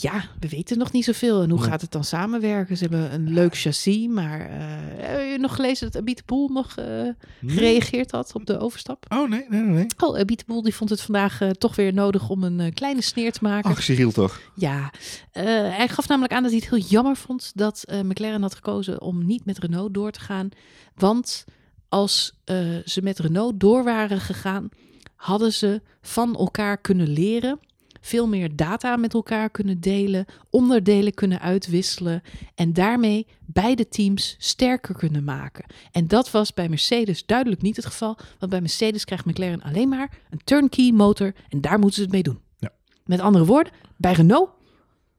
ja, 0.00 0.24
we 0.40 0.48
weten 0.48 0.78
nog 0.78 0.92
niet 0.92 1.04
zoveel. 1.04 1.42
En 1.42 1.50
hoe 1.50 1.58
Nee. 1.60 1.68
gaat 1.68 1.80
het 1.80 1.92
dan 1.92 2.04
samenwerken? 2.04 2.76
Ze 2.76 2.82
hebben 2.82 3.12
een 3.14 3.32
leuk 3.32 3.56
chassis, 3.58 4.06
maar... 4.08 4.40
eh, 4.40 4.48
heb 4.96 5.30
je 5.30 5.38
nog 5.38 5.54
gelezen 5.54 5.86
dat 5.90 6.00
Abit 6.02 6.16
de 6.16 6.22
Poel 6.22 6.48
nog 6.48 6.76
eh, 6.76 6.84
Nee. 6.86 7.14
gereageerd 7.40 8.10
had 8.10 8.32
op 8.34 8.46
de 8.46 8.58
overstap? 8.58 9.04
Oh, 9.08 9.28
nee, 9.30 9.46
nee, 9.48 9.60
nee. 9.60 9.86
Oh, 10.04 10.18
Abit 10.18 10.38
de 10.38 10.44
Poel 10.44 10.62
die 10.62 10.74
vond 10.74 10.90
het 10.90 11.00
vandaag 11.00 11.40
eh, 11.40 11.50
toch 11.50 11.76
weer 11.76 11.92
nodig 11.92 12.28
om 12.28 12.42
een 12.42 12.72
kleine 12.72 13.02
sneer 13.02 13.32
te 13.32 13.38
maken. 13.42 13.70
Ach, 13.70 13.82
Cyril 13.82 14.12
toch? 14.12 14.40
Ja, 14.54 14.90
hij 15.32 15.88
gaf 15.88 16.08
namelijk 16.08 16.32
aan 16.32 16.42
dat 16.42 16.50
hij 16.52 16.60
het 16.60 16.70
heel 16.70 16.86
jammer 16.88 17.16
vond 17.16 17.52
dat 17.54 17.84
McLaren 18.02 18.42
had 18.42 18.54
gekozen 18.54 19.00
om 19.00 19.26
niet 19.26 19.44
met 19.44 19.58
Renault 19.58 19.94
door 19.94 20.10
te 20.10 20.20
gaan. 20.20 20.48
Want 20.94 21.44
als 21.88 22.40
ze 22.84 23.00
met 23.02 23.18
Renault 23.18 23.60
door 23.60 23.84
waren 23.84 24.20
gegaan, 24.20 24.68
hadden 25.16 25.52
ze 25.52 25.82
van 26.02 26.36
elkaar 26.36 26.78
kunnen 26.78 27.08
leren 27.08 27.58
veel 28.06 28.26
meer 28.26 28.56
data 28.56 28.96
met 28.96 29.14
elkaar 29.14 29.50
kunnen 29.50 29.80
delen, 29.80 30.24
onderdelen 30.50 31.14
kunnen 31.14 31.40
uitwisselen 31.40 32.22
en 32.54 32.72
daarmee 32.72 33.26
beide 33.46 33.88
teams 33.88 34.36
sterker 34.38 34.94
kunnen 34.94 35.24
maken. 35.24 35.64
En 35.90 36.08
dat 36.08 36.30
was 36.30 36.54
bij 36.54 36.68
Mercedes 36.68 37.26
duidelijk 37.26 37.62
niet 37.62 37.76
het 37.76 37.86
geval, 37.86 38.18
want 38.38 38.50
bij 38.50 38.60
Mercedes 38.60 39.04
krijgt 39.04 39.24
McLaren 39.24 39.62
alleen 39.62 39.88
maar 39.88 40.18
een 40.30 40.40
turnkey 40.44 40.92
motor 40.92 41.32
en 41.48 41.60
daar 41.60 41.78
moeten 41.78 41.94
ze 41.96 42.02
het 42.02 42.12
mee 42.12 42.22
doen. 42.22 42.40
Ja. 42.58 42.72
Met 43.04 43.20
andere 43.20 43.44
woorden, 43.44 43.72
bij 43.96 44.12
Renault 44.12 44.50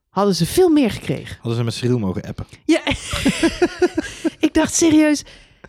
hadden 0.10 0.36
ze 0.36 0.46
veel 0.46 0.70
meer 0.70 0.92
gekregen. 0.92 1.36
Hadden 1.36 1.56
ze 1.56 1.64
met 1.64 1.74
Cyril 1.74 2.00
mogen 2.00 2.22
appen. 2.22 2.46
Ja, 2.66 2.82
ik 4.48 4.50
dacht 4.54 4.74
serieus, 4.74 5.24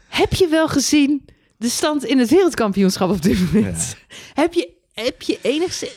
heb 0.09 0.33
je 0.33 0.49
wel 0.49 0.69
gezien 0.69 1.25
de 1.57 1.69
stand 1.69 2.05
in 2.05 2.19
het 2.19 2.31
wereldkampioenschap 2.31 3.11
op 3.11 3.23
dit 3.23 3.53
moment? 3.53 3.97
Heb 4.35 4.55
je, 4.55 4.73
heb 4.93 5.23
je 5.23 5.39
enigszins... 5.43 5.93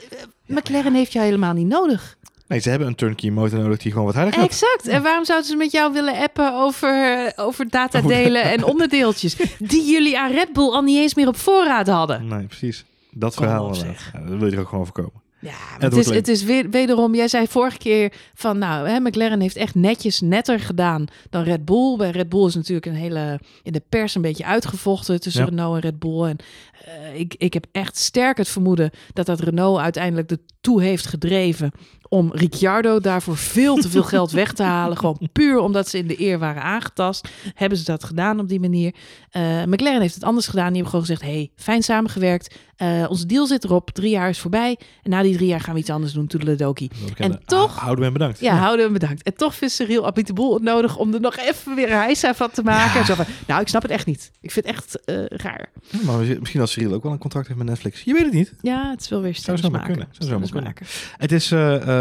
McLaren 0.51 0.93
heeft 0.93 1.13
jou 1.13 1.25
helemaal 1.25 1.53
niet 1.53 1.67
nodig. 1.67 2.17
Nee, 2.47 2.59
ze 2.59 2.69
hebben 2.69 2.87
een 2.87 2.95
turnkey 2.95 3.31
motor 3.31 3.59
nodig 3.59 3.77
die 3.77 3.91
gewoon 3.91 4.05
wat 4.05 4.15
harder 4.15 4.33
gaat. 4.33 4.43
Exact. 4.43 4.87
En 4.87 5.03
waarom 5.03 5.25
zouden 5.25 5.47
ze 5.47 5.55
met 5.55 5.71
jou 5.71 5.93
willen 5.93 6.15
appen 6.15 6.53
over, 6.53 7.33
over 7.35 7.69
datadelen 7.69 8.43
en 8.43 8.63
onderdeeltjes... 8.63 9.35
die 9.59 9.91
jullie 9.91 10.19
aan 10.19 10.31
Red 10.31 10.53
Bull 10.53 10.69
al 10.69 10.81
niet 10.81 10.97
eens 10.97 11.15
meer 11.15 11.27
op 11.27 11.37
voorraad 11.37 11.87
hadden? 11.87 12.27
Nee, 12.27 12.45
precies. 12.45 12.85
Dat 13.11 13.35
Kom 13.35 13.45
verhaal 13.45 13.65
op. 13.65 13.75
Ja, 13.75 14.19
dat 14.27 14.39
wil 14.39 14.47
je 14.47 14.55
er 14.55 14.59
ook 14.61 14.67
gewoon 14.69 14.85
voorkomen. 14.85 15.21
Ja, 15.41 15.49
Het 15.49 15.57
maar 15.57 15.79
het, 15.79 15.93
wordt 15.93 16.09
is, 16.09 16.15
het 16.15 16.27
is 16.27 16.43
weer, 16.43 16.69
wederom, 16.69 17.15
jij 17.15 17.27
zei 17.27 17.47
vorige 17.47 17.77
keer 17.77 18.13
van, 18.33 18.57
nou, 18.57 18.87
hè, 18.87 18.99
McLaren 18.99 19.41
heeft 19.41 19.55
echt 19.55 19.75
netjes 19.75 20.21
netter 20.21 20.59
gedaan 20.59 21.05
dan 21.29 21.43
Red 21.43 21.65
Bull. 21.65 21.97
Bij 21.97 22.09
Red 22.09 22.29
Bull 22.29 22.45
is 22.45 22.55
natuurlijk 22.55 22.85
een 22.85 22.95
hele, 22.95 23.39
in 23.63 23.71
de 23.71 23.81
pers 23.89 24.15
een 24.15 24.21
beetje 24.21 24.45
uitgevochten 24.45 25.19
tussen 25.19 25.41
Ja. 25.41 25.49
Renault 25.49 25.75
en 25.75 25.81
Red 25.81 25.99
Bull. 25.99 26.23
En 26.23 26.37
eh, 26.85 27.19
ik, 27.19 27.35
ik 27.37 27.53
heb 27.53 27.65
echt 27.71 27.97
sterk 27.97 28.37
het 28.37 28.49
vermoeden 28.49 28.91
dat 29.13 29.25
dat 29.25 29.39
Renault 29.39 29.79
uiteindelijk 29.79 30.31
ertoe 30.31 30.81
heeft 30.81 31.05
gedreven 31.05 31.71
om 32.13 32.29
Ricciardo 32.33 32.99
daarvoor 32.99 33.37
veel 33.37 33.75
te 33.75 33.89
veel 33.89 34.03
geld 34.03 34.31
weg 34.31 34.53
te 34.53 34.63
halen. 34.63 34.97
Gewoon 34.97 35.29
puur 35.31 35.59
omdat 35.59 35.87
ze 35.89 35.97
in 35.97 36.07
de 36.07 36.21
eer 36.21 36.39
waren 36.39 36.61
aangetast. 36.63 37.27
Hebben 37.53 37.77
ze 37.77 37.83
dat 37.83 38.03
gedaan 38.03 38.39
op 38.39 38.47
die 38.49 38.59
manier. 38.59 38.93
Eh, 39.29 39.63
McLaren 39.63 40.01
heeft 40.01 40.13
het 40.13 40.23
anders 40.23 40.47
gedaan. 40.47 40.73
Die 40.73 40.81
hebben 40.81 40.89
gewoon 40.91 41.05
gezegd, 41.05 41.21
hey, 41.21 41.51
fijn 41.55 41.83
samengewerkt. 41.83 42.55
Eh, 42.75 43.05
onze 43.09 43.25
deal 43.25 43.45
zit 43.47 43.63
erop. 43.63 43.89
Drie 43.91 44.09
jaar 44.09 44.29
is 44.29 44.39
voorbij. 44.39 44.77
En 45.03 45.09
na 45.09 45.21
die 45.21 45.35
drie 45.35 45.47
jaar 45.47 45.59
gaan 45.59 45.73
we 45.73 45.79
iets 45.79 45.89
anders 45.89 46.13
doen. 46.13 46.27
Toedeledokie. 46.27 46.91
Dat 47.07 47.17
En 47.17 47.39
toch- 47.45 47.75
Houden 47.75 47.97
we 47.97 48.03
hem 48.03 48.13
bedankt. 48.13 48.39
Ja, 48.39 48.55
houden 48.55 48.85
we 48.85 48.91
bedankt. 48.91 49.23
En 49.23 49.35
toch 49.35 49.55
vindt 49.55 49.73
Cyril 49.73 50.05
Abiteboel 50.05 50.53
het 50.53 50.63
nodig 50.63 50.97
om 50.97 51.13
er 51.13 51.19
nog 51.21 51.37
even 51.37 51.75
weer 51.75 51.91
een 51.91 51.97
heisa 51.97 52.33
van 52.35 52.49
te 52.51 52.63
maken. 52.63 52.99
Ja. 52.99 53.05
Zo 53.05 53.13
van, 53.13 53.25
nou, 53.47 53.61
ik 53.61 53.67
snap 53.67 53.81
het 53.81 53.91
echt 53.91 54.05
niet. 54.05 54.31
Ik 54.41 54.51
vind 54.51 54.65
het 54.65 54.75
echt 54.75 55.05
eh, 55.05 55.15
raar. 55.27 55.69
Ja, 55.89 55.99
Maar 56.05 56.17
misschien 56.39 56.61
als 56.61 56.71
Cyril 56.71 56.93
ook 56.93 57.03
wel 57.03 57.11
een 57.11 57.17
contract 57.17 57.47
heeft 57.47 57.59
met 57.59 57.67
Netflix. 57.67 58.01
Je 58.03 58.13
weet 58.13 58.23
het 58.23 58.33
niet. 58.33 58.53
Ja, 58.61 58.89
het 58.91 59.01
is 59.01 59.09
wel 59.09 59.21
weer 59.21 59.31
Zou 59.31 59.41
stellers 59.43 59.61
zomaar 59.61 59.79
maken. 59.79 59.93
kunnen. 59.95 60.15
Zou 60.17 60.41
kunnen. 60.41 60.63
maken. 60.63 60.85
Het 61.17 61.31
is, 61.31 61.51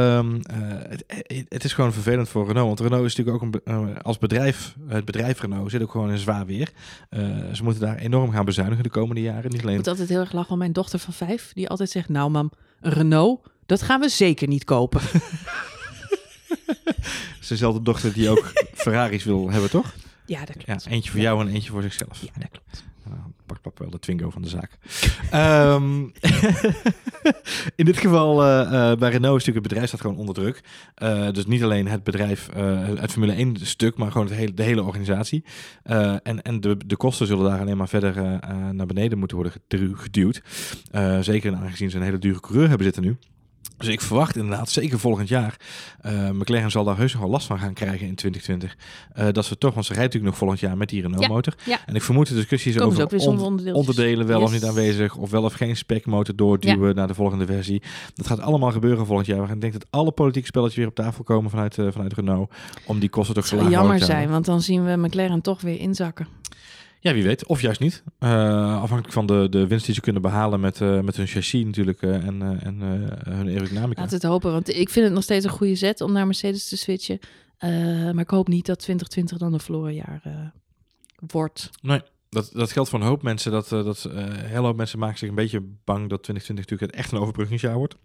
eh, 0.00 0.16
ehm, 0.18 0.40
eh, 0.42 0.56
het, 0.88 1.04
het 1.48 1.64
is 1.64 1.72
gewoon 1.72 1.92
vervelend 1.92 2.28
voor 2.28 2.46
Renault. 2.46 2.66
Want 2.68 2.80
Renault 2.80 3.04
is 3.06 3.16
natuurlijk 3.16 3.44
ook 3.44 3.54
een, 3.64 3.88
eh, 3.94 4.00
als 4.02 4.18
bedrijf, 4.18 4.74
het 4.88 5.04
bedrijf 5.04 5.40
Renault 5.40 5.70
zit 5.70 5.82
ook 5.82 5.90
gewoon 5.90 6.10
in 6.10 6.18
zwaar 6.18 6.46
weer. 6.46 6.70
Eh, 7.08 7.20
ze 7.52 7.62
moeten 7.62 7.82
daar 7.82 7.96
enorm 7.96 8.30
gaan 8.30 8.44
bezuinigen 8.44 8.82
de 8.84 8.90
komende 8.90 9.20
jaren. 9.22 9.44
Niet 9.50 9.54
Ik 9.54 9.62
alleen 9.62 9.76
moet 9.76 9.88
altijd 9.88 10.08
heel 10.08 10.20
erg 10.20 10.32
lachen 10.32 10.52
om 10.52 10.58
mijn 10.58 10.72
dochter 10.72 10.98
van 10.98 11.12
vijf. 11.12 11.52
Die 11.52 11.68
altijd 11.68 11.90
zegt, 11.90 12.08
nou 12.08 12.30
mam, 12.30 12.50
Renault, 12.80 13.40
dat 13.66 13.82
gaan 13.82 14.00
we 14.00 14.08
zeker 14.08 14.48
niet 14.48 14.64
kopen. 14.64 15.00
Het 16.50 17.40
is 17.40 17.48
dezelfde 17.48 17.82
dochter 17.82 18.12
die 18.12 18.28
ook 18.28 18.52
Ferraris 18.74 19.24
wil 19.24 19.50
hebben, 19.50 19.70
toch? 19.70 19.94
Ja, 20.26 20.44
dat 20.44 20.54
Ja, 20.58 20.62
klopt. 20.64 20.86
eentje 20.86 21.10
voor 21.10 21.20
jou 21.20 21.40
en 21.40 21.48
eentje 21.48 21.70
voor 21.70 21.82
zichzelf. 21.82 22.20
Ja, 22.22 22.30
dat 22.38 22.48
klopt. 22.50 22.84
Papa 23.60 23.82
wel 23.82 23.90
de 23.90 23.98
Twingo 23.98 24.30
van 24.30 24.42
de 24.42 24.48
zaak. 24.48 24.70
Ehm, 25.30 26.02
in 27.80 27.84
dit 27.84 27.96
geval, 27.96 28.44
eh, 28.44 28.60
eh, 28.60 28.98
bij 28.98 29.10
Renault 29.10 29.40
is 29.40 29.46
natuurlijk 29.46 29.54
het 29.54 29.62
bedrijf 29.62 29.88
staat 29.88 30.00
gewoon 30.00 30.16
onder 30.16 30.34
druk. 30.34 30.60
Eh, 30.94 31.30
dus 31.30 31.46
niet 31.46 31.62
alleen 31.62 31.88
het 31.88 32.04
bedrijf, 32.04 32.48
het 32.54 33.12
Formule 33.12 33.32
1 33.32 33.56
stuk, 33.60 33.96
maar 33.96 34.10
gewoon 34.10 34.26
het 34.26 34.36
hele, 34.36 34.54
de 34.54 34.62
hele 34.62 34.82
organisatie. 34.82 35.44
En 35.82 36.42
en 36.42 36.60
de, 36.60 36.76
de 36.86 36.96
kosten 36.96 37.26
zullen 37.26 37.44
daar 37.44 37.60
alleen 37.60 37.76
maar 37.76 37.88
verder 37.88 38.40
naar 38.72 38.86
beneden 38.86 39.18
moeten 39.18 39.36
worden 39.36 39.54
geduwd. 39.96 40.42
Zeker 41.20 41.54
aangezien 41.54 41.90
ze 41.90 41.96
een 41.96 42.02
hele 42.02 42.18
dure 42.18 42.40
coureur 42.40 42.68
hebben 42.68 42.84
zitten 42.84 43.02
nu. 43.02 43.16
Dus 43.80 43.88
ik 43.88 44.00
verwacht 44.00 44.36
inderdaad, 44.36 44.70
zeker 44.70 44.98
volgend 44.98 45.28
jaar, 45.28 45.56
eh, 46.00 46.30
McLaren 46.30 46.70
zal 46.70 46.84
daar 46.84 46.96
heus 46.96 47.12
nog 47.12 47.22
wel 47.22 47.30
last 47.30 47.46
van 47.46 47.58
gaan 47.58 47.72
krijgen 47.72 48.06
in 48.06 48.14
2020. 48.14 48.76
Eh, 49.12 49.26
dat 49.32 49.44
ze 49.44 49.58
toch, 49.58 49.74
want 49.74 49.86
ze 49.86 49.92
rijdt 49.92 50.06
natuurlijk 50.14 50.32
nog 50.32 50.38
volgend 50.40 50.60
jaar 50.60 50.76
met 50.76 50.88
die 50.88 51.02
Renault 51.02 51.22
Ja, 51.22 51.28
motor. 51.28 51.54
ja. 51.64 51.78
En 51.86 51.94
ik 51.94 52.02
vermoed 52.02 52.28
de 52.28 52.34
discussies 52.34 52.76
Komen 52.76 53.04
over 53.04 53.74
onderdelen 53.74 54.26
wel 54.26 54.40
of 54.40 54.52
niet 54.52 54.64
aanwezig, 54.64 55.16
of 55.16 55.30
wel 55.30 55.42
of 55.44 55.52
geen 55.52 55.76
specmotor 55.76 56.36
doorduwen 56.36 56.94
naar 56.94 57.06
de 57.06 57.14
volgende 57.14 57.46
versie. 57.46 57.82
Dat 58.14 58.26
gaat 58.26 58.40
allemaal 58.40 58.72
gebeuren 58.72 59.06
volgend 59.06 59.26
jaar. 59.26 59.50
Ik 59.50 59.60
denk 59.60 59.72
dat 59.72 59.86
alle 59.90 60.10
politieke 60.10 60.46
spelletjes 60.46 60.76
weer 60.76 60.86
op 60.88 60.94
tafel 60.94 61.24
komen 61.24 61.50
vanuit, 61.50 61.78
eh, 61.78 61.86
vanuit 61.90 62.12
Renault, 62.12 62.52
om 62.86 62.98
die 62.98 63.08
kosten 63.08 63.34
toch 63.34 63.46
zo 63.46 63.56
laag 63.56 63.62
jammer 63.62 63.80
mogelijk 63.80 64.00
te 64.04 64.06
zijn, 64.06 64.28
houden. 64.28 64.34
want 64.34 64.46
dan 64.46 64.62
zien 64.62 64.84
we 64.84 64.96
McLaren 65.06 65.40
toch 65.40 65.60
weer 65.60 65.78
inzakken. 65.78 66.26
Ja, 67.02 67.12
wie 67.12 67.22
weet. 67.22 67.46
Of 67.46 67.60
juist 67.60 67.80
niet. 67.80 68.02
Eh, 68.18 68.82
afhankelijk 68.82 69.12
van 69.12 69.26
de, 69.26 69.46
de 69.50 69.66
winst 69.66 69.86
die 69.86 69.94
ze 69.94 70.00
kunnen 70.00 70.22
behalen 70.22 70.60
met, 70.60 70.80
eh, 70.80 71.00
met 71.00 71.16
hun 71.16 71.26
chassis 71.26 71.64
natuurlijk 71.64 72.02
eh, 72.02 72.26
en, 72.26 72.60
en 72.62 72.80
hun 73.24 73.48
aerodynamica. 73.48 74.00
Laten 74.00 74.18
we 74.18 74.26
het 74.26 74.32
hopen, 74.32 74.52
want 74.52 74.68
ik 74.68 74.90
vind 74.90 75.04
het 75.04 75.14
nog 75.14 75.22
steeds 75.22 75.44
een 75.44 75.50
goede 75.50 75.74
zet 75.74 76.00
om 76.00 76.12
naar 76.12 76.26
Mercedes 76.26 76.68
te 76.68 76.76
switchen. 76.76 77.18
Maar 78.14 78.18
ik 78.18 78.30
hoop 78.30 78.48
niet 78.48 78.66
dat 78.66 78.78
2020 78.78 79.38
dan 79.38 79.52
een 79.52 79.60
verloren 79.60 79.94
jaar 79.94 80.22
wordt. 81.26 81.70
Dat, 82.28 82.50
dat 82.52 82.72
geldt 82.72 82.90
voor 82.90 83.00
een 83.00 83.06
hoop 83.06 83.22
mensen. 83.22 83.52
Dat, 83.52 83.68
dat, 83.68 84.08
hele 84.34 84.66
hoop 84.66 84.76
mensen 84.76 84.98
maken 84.98 85.18
zich 85.18 85.28
een 85.28 85.34
beetje 85.34 85.60
bang 85.84 86.08
dat 86.08 86.22
2020 86.22 86.70
natuurlijk 86.70 86.92
echt 86.92 87.12
een 87.12 87.18
overbruggingsjaar 87.18 87.76
wordt. 87.76 87.96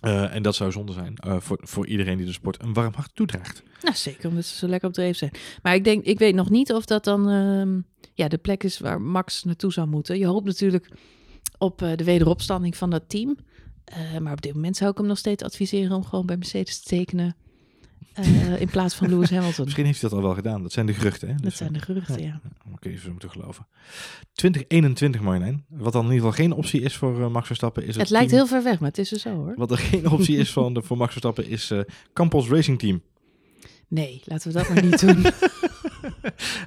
En 0.00 0.42
dat 0.42 0.54
zou 0.54 0.72
zonde 0.72 0.92
zijn 0.92 1.42
voor, 1.42 1.58
voor 1.62 1.86
iedereen 1.86 2.16
die 2.16 2.26
de 2.26 2.32
sport 2.32 2.62
een 2.62 2.72
warm 2.72 2.94
hart 2.94 3.14
toedraagt. 3.14 3.62
Nou, 3.82 3.96
zeker 3.96 4.28
omdat 4.28 4.44
ze 4.44 4.56
zo 4.56 4.68
lekker 4.68 4.88
op 4.88 4.94
dreef 4.94 5.16
zijn. 5.16 5.30
Maar 5.62 5.74
ik 5.74 5.84
denk, 5.84 6.04
ik 6.04 6.18
weet 6.18 6.34
nog 6.34 6.50
niet 6.50 6.72
of 6.72 6.84
dat 6.84 7.04
dan 7.04 7.30
ehm, 7.30 7.80
ja, 8.14 8.28
de 8.28 8.38
plek 8.38 8.64
is 8.64 8.78
waar 8.78 9.00
Max 9.00 9.44
naartoe 9.44 9.72
zou 9.72 9.86
moeten. 9.88 10.18
Je 10.18 10.26
hoopt 10.26 10.46
natuurlijk 10.46 10.88
op 11.58 11.82
eh, 11.82 11.96
de 11.96 12.04
wederopstanding 12.04 12.76
van 12.76 12.90
dat 12.90 13.02
team. 13.08 13.36
Eh, 13.84 14.18
maar 14.18 14.32
op 14.32 14.42
dit 14.42 14.54
moment 14.54 14.76
zou 14.76 14.90
ik 14.90 14.98
hem 14.98 15.06
nog 15.06 15.18
steeds 15.18 15.42
adviseren 15.42 15.96
om 15.96 16.04
gewoon 16.04 16.26
bij 16.26 16.36
Mercedes 16.36 16.80
te 16.82 16.88
tekenen. 16.88 17.36
eh, 18.14 18.60
in 18.60 18.68
plaats 18.68 18.94
van 18.94 19.08
Lewis 19.08 19.30
Hamilton. 19.36 19.64
Misschien 19.64 19.84
heeft 19.84 20.00
hij 20.00 20.10
dat 20.10 20.18
al 20.18 20.24
wel 20.24 20.34
gedaan. 20.34 20.62
Dat 20.62 20.72
zijn 20.72 20.86
de 20.86 20.92
geruchten. 20.94 21.28
Hè? 21.28 21.34
Dat 21.34 21.42
Dus, 21.42 21.56
zijn 21.56 21.72
de 21.72 21.78
geruchten, 21.80 22.22
ja. 22.22 22.40
Je 22.80 22.96
ze 22.98 23.10
moeten 23.10 23.30
geloven. 23.30 23.66
2021, 24.32 25.20
Marjolein. 25.20 25.64
Wat 25.68 25.92
dan 25.92 26.04
in 26.06 26.12
ieder 26.12 26.26
geval 26.28 26.44
geen 26.44 26.52
optie 26.56 26.80
is 26.80 26.96
voor 26.96 27.22
eh, 27.22 27.28
Max 27.30 27.46
Verstappen. 27.46 27.82
Is 27.82 27.88
het 27.88 27.96
Het 27.96 28.10
lijkt 28.10 28.28
team- 28.28 28.40
heel 28.40 28.50
ver 28.50 28.62
weg, 28.62 28.78
maar 28.80 28.88
het 28.88 28.98
is 28.98 29.12
er 29.12 29.18
zo 29.18 29.34
hoor. 29.34 29.54
Wat 29.56 29.70
er 29.70 29.78
geen 29.78 30.08
optie 30.10 30.36
is 30.36 30.52
van 30.52 30.74
de, 30.74 30.82
voor 30.82 30.96
Max 30.96 31.10
Verstappen 31.10 31.48
is 31.48 31.72
Campos 32.12 32.48
Racing 32.48 32.78
Team. 32.78 33.02
Nee, 33.94 34.22
laten 34.24 34.52
we 34.52 34.58
dat 34.58 34.68
maar 34.68 34.84
niet 34.84 35.00
doen. 35.00 35.24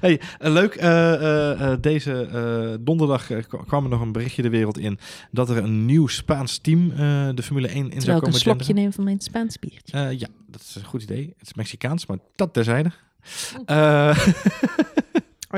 Hey, 0.00 0.20
eh, 0.38 0.52
leuk. 0.52 0.74
eh, 0.74 1.72
eh, 1.72 1.78
deze 1.80 2.28
donderdag 2.80 3.26
kwam 3.66 3.84
er 3.84 3.90
nog 3.90 4.00
een 4.00 4.12
berichtje 4.12 4.42
de 4.42 4.48
wereld 4.48 4.78
in 4.78 4.98
dat 5.30 5.50
er 5.50 5.56
een 5.56 5.84
nieuw 5.84 6.06
Spaans 6.06 6.58
team 6.58 6.88
de 7.34 7.42
Formule 7.42 7.68
1 7.68 7.76
in 7.76 7.82
zou 7.82 7.90
Terwijl 7.90 8.16
ik 8.16 8.22
komen 8.22 8.34
een 8.34 8.40
slokje 8.40 8.72
neem 8.72 8.92
van 8.92 9.04
mijn 9.04 9.20
Spaans 9.20 9.58
biertje. 9.58 9.98
Ja, 9.98 10.28
dat 10.46 10.60
is 10.60 10.74
een 10.74 10.84
goed 10.84 11.02
idee. 11.02 11.34
Het 11.38 11.46
is 11.46 11.54
Mexicaans, 11.54 12.06
maar 12.06 12.18
dat 12.36 12.52
terzijde. 12.52 12.90
Oh, 13.66 14.18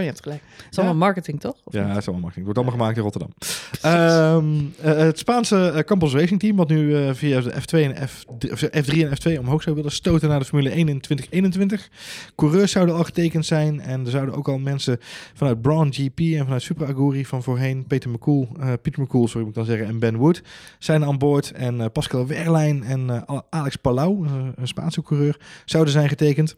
je 0.01 0.07
hebt 0.07 0.23
gelijk. 0.23 0.43
Het 0.57 0.67
is 0.71 0.79
allemaal 0.79 0.97
marketing, 0.97 1.41
toch? 1.41 1.57
Of 1.65 1.73
ja, 1.73 1.87
niet? 1.87 1.97
is 1.97 2.07
allemaal 2.07 2.23
marketing. 2.23 2.47
Het 2.47 2.57
wordt 2.57 2.59
allemaal 2.59 2.75
gemaakt 2.75 2.97
in 2.97 3.03
Rotterdam. 3.03 3.33
Ehm, 3.81 4.59
eh, 4.81 5.05
het 5.05 5.19
Spaanse 5.19 5.71
eh, 5.71 5.83
Campos 5.83 6.13
Racing 6.13 6.41
Team, 6.41 6.57
wat 6.57 6.69
nu 6.69 6.97
eh, 6.97 7.15
via 7.15 7.41
de 7.41 7.53
F2 7.53 7.79
en 7.79 8.09
F3, 8.09 8.53
of 8.53 8.63
F3 8.63 9.07
en 9.07 9.11
F2 9.11 9.39
omhoog 9.39 9.63
zou 9.63 9.77
willen 9.77 9.93
stoten 9.93 10.29
naar 10.29 10.39
de 10.39 10.45
Formule 10.45 10.71
1 10.71 10.89
in 10.89 11.01
2021. 11.01 11.89
Coureurs 12.35 12.73
zouden 12.73 12.95
al 12.95 13.05
getekend 13.05 13.47
zijn 13.47 13.81
en 13.81 14.05
er 14.05 14.11
zouden 14.11 14.35
ook 14.35 14.49
al 14.49 14.59
mensen 14.59 14.99
vanuit 15.35 15.63
Braun 15.63 15.93
GP 15.93 16.19
en 16.19 16.45
vanuit 16.45 16.63
Super 16.63 16.87
Aguri 16.87 17.27
van 17.27 17.43
voorheen, 17.43 17.87
Peter 17.87 18.11
McCool, 18.11 18.49
Pieter 18.83 19.03
McCool, 19.03 19.27
sorry 19.27 19.41
moet 19.41 19.49
ik 19.49 19.55
dan 19.55 19.65
zeggen, 19.65 19.87
en 19.87 19.99
Ben 19.99 20.17
Wood 20.17 20.43
zijn 20.79 21.05
aan 21.05 21.19
boord. 21.19 21.53
En 21.53 21.93
Pascal 21.93 22.27
Wehrlein 22.27 22.83
en 22.83 23.25
Alex 23.51 23.77
Palau, 23.77 24.27
een 24.55 24.69
Spaanse 24.69 25.03
coureur, 25.03 25.37
zouden 25.65 25.93
zijn 25.93 26.09
getekend. 26.09 26.57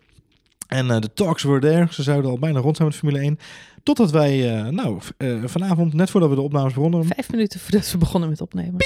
En 0.72 0.90
eh, 0.90 1.00
de 1.00 1.12
talks 1.12 1.42
were 1.42 1.60
there. 1.60 1.86
Ze 1.90 2.02
zouden 2.02 2.30
al 2.30 2.38
bijna 2.38 2.60
rond 2.60 2.76
zijn 2.76 2.88
met 2.88 2.96
Formule 2.96 3.18
1. 3.18 3.38
Totdat 3.82 4.10
wij, 4.10 4.56
eh, 4.56 4.68
nou, 4.68 4.98
eh, 5.16 5.44
vanavond, 5.44 5.94
net 5.94 6.10
voordat 6.10 6.28
we 6.30 6.34
de 6.34 6.40
opnames 6.40 6.72
begonnen, 6.72 7.04
Vijf 7.04 7.30
minuten 7.30 7.60
voordat 7.60 7.90
we 7.90 7.98
begonnen 7.98 8.28
met 8.28 8.40
opnemen. 8.40 8.76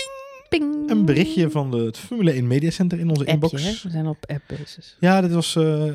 Ping! 0.48 0.90
een 0.90 1.04
berichtje 1.04 1.50
van 1.50 1.70
de, 1.70 1.76
het 1.76 1.98
Formule 1.98 2.32
1 2.32 2.46
Media 2.46 2.70
Center 2.70 2.98
in 2.98 3.08
onze 3.08 3.20
Appje, 3.20 3.32
inbox. 3.32 3.62
hè? 3.62 3.70
We 3.82 3.90
zijn 3.90 4.06
op 4.06 4.26
app-basis. 4.26 4.96
Ja, 5.00 5.20
dit 5.20 5.32
was 5.32 5.52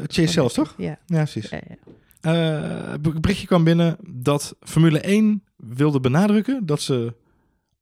Chase 0.07 0.27
zelf, 0.27 0.53
toch? 0.53 0.73
Ja. 0.77 0.99
Ja, 1.05 1.17
precies. 1.17 1.49
ja, 1.49 1.59
ja. 1.67 2.31
Het 2.31 3.21
berichtje 3.21 3.47
kwam 3.47 3.63
binnen 3.63 3.97
dat 4.07 4.55
Formule 4.59 4.99
1 4.99 5.43
wilde 5.55 5.99
benadrukken 5.99 6.65
dat 6.65 6.81
ze 6.81 7.13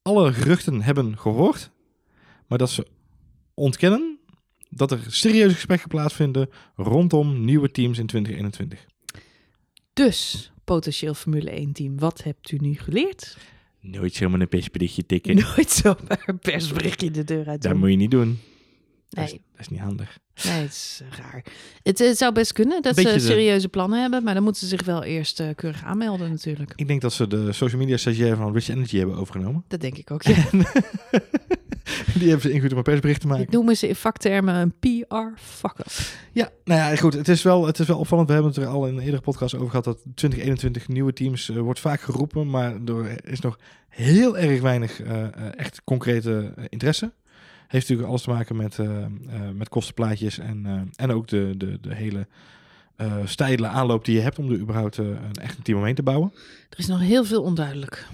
alle 0.01 0.33
geruchten 0.33 0.81
hebben 0.81 1.17
gehoord, 1.17 1.71
maar 2.47 2.57
dat 2.57 2.69
ze 2.69 2.87
ontkennen 3.53 4.18
dat 4.69 4.91
er 4.91 4.99
serieuze 5.07 5.55
gesprekken 5.55 5.87
plaatsvinden 5.87 6.49
rondom 6.75 7.45
nieuwe 7.45 7.71
teams 7.71 7.97
in 7.97 8.05
2021. 8.05 8.85
Dus, 9.93 10.51
potentieel 10.63 11.13
Formule 11.13 11.49
1 11.49 11.71
team, 11.71 11.99
wat 11.99 12.23
hebt 12.23 12.51
u 12.51 12.57
nu 12.57 12.75
geleerd? 12.75 13.37
Nooit 13.81 14.13
zomaar 14.13 14.39
een 14.39 14.47
persberichtje 14.47 15.05
tikken. 15.05 15.35
Nooit 15.35 15.71
zomaar 15.71 16.23
een 16.25 16.39
persberichtje 16.39 17.11
de 17.11 17.23
deur 17.23 17.47
uit 17.47 17.61
Dat 17.61 17.75
moet 17.75 17.89
je 17.89 17.95
niet 17.95 18.11
doen. 18.11 18.39
Dat, 19.09 19.23
is, 19.25 19.31
Nee. 19.31 19.41
dat 19.51 19.59
is 19.61 19.67
niet 19.69 19.79
handig. 19.79 20.17
Nee, 20.43 20.61
het 20.61 20.71
is 20.71 21.01
eh, 21.11 21.17
raar. 21.17 21.43
Het 21.83 22.01
eh, 22.01 22.11
zou 22.13 22.33
best 22.33 22.53
kunnen 22.53 22.81
dat 22.81 22.95
Beetje 22.95 23.11
ze 23.11 23.17
de- 23.17 23.23
serieuze 23.23 23.69
plannen 23.69 24.01
hebben, 24.01 24.23
maar 24.23 24.33
dan 24.33 24.43
moeten 24.43 24.61
ze 24.61 24.67
zich 24.67 24.83
wel 24.85 25.03
eerst 25.03 25.39
eh, 25.39 25.47
keurig 25.55 25.83
aanmelden 25.83 26.29
natuurlijk. 26.29 26.73
Ik 26.75 26.87
denk 26.87 27.01
dat 27.01 27.13
ze 27.13 27.27
de 27.27 27.51
social 27.53 27.81
media 27.81 27.97
stagiair 27.97 28.35
van 28.35 28.53
Rich 28.53 28.69
Energy 28.69 28.97
hebben 28.97 29.15
overgenomen. 29.15 29.63
Dat 29.67 29.81
denk 29.81 29.97
ik 29.97 30.11
ook. 30.11 30.21
Ja. 30.23 30.35
Die 32.13 32.27
hebben 32.29 32.41
ze 32.41 32.47
ingehuurd 32.49 32.71
om 32.71 32.77
een 32.77 32.83
persbericht 32.83 33.21
te 33.21 33.27
maken. 33.27 33.43
Dit 33.45 33.53
noemen 33.53 33.77
ze 33.77 33.87
in 33.87 33.95
vaktermen 33.95 34.55
een 34.55 34.73
PR-fuck-up. 34.79 35.87
Ja, 36.31 36.49
nou 36.63 36.79
ja, 36.91 36.95
goed. 36.95 37.13
Het 37.13 37.27
is, 37.27 37.41
wel, 37.41 37.65
het 37.65 37.79
is 37.79 37.87
wel 37.87 37.97
opvallend. 37.97 38.27
We 38.27 38.33
hebben 38.33 38.51
het 38.51 38.61
er 38.61 38.67
al 38.67 38.87
in 38.87 38.93
een 38.97 39.03
eerdere 39.03 39.21
podcast 39.21 39.55
over 39.55 39.69
gehad 39.69 39.83
dat 39.85 39.97
2021 40.15 40.87
nieuwe 40.87 41.13
teams 41.13 41.47
wordt 41.47 41.79
vaak 41.79 42.01
geroepen, 42.01 42.49
maar 42.49 42.75
er 42.85 43.29
is 43.29 43.39
nog 43.39 43.59
heel 43.89 44.37
erg 44.37 44.61
weinig 44.61 45.01
echt 45.55 45.81
concrete 45.83 46.53
interesse. 46.69 47.11
Heeft 47.69 47.83
natuurlijk 47.83 48.09
alles 48.09 48.21
te 48.21 48.29
maken 48.29 48.55
met, 48.55 48.79
eh, 48.79 49.03
eh, 49.03 49.09
met 49.53 49.69
kostenplaatjes 49.69 50.37
en, 50.37 50.65
eh, 50.65 50.81
en 50.95 51.11
ook 51.11 51.27
de, 51.27 51.53
de, 51.57 51.79
de 51.81 51.95
hele 51.95 52.27
steile 53.25 53.67
aanloop 53.67 54.05
die 54.05 54.15
je 54.15 54.21
hebt 54.21 54.39
om 54.39 54.51
er 54.51 54.57
überhaupt 54.59 54.97
een 54.97 55.17
echt 55.41 55.57
een 55.57 55.63
team 55.63 55.77
omheen 55.77 55.95
te 55.95 56.03
bouwen. 56.03 56.33
Er 56.69 56.79
is 56.79 56.87
nog 56.87 56.99
heel 56.99 57.23
veel 57.25 57.43
onduidelijk. 57.43 58.07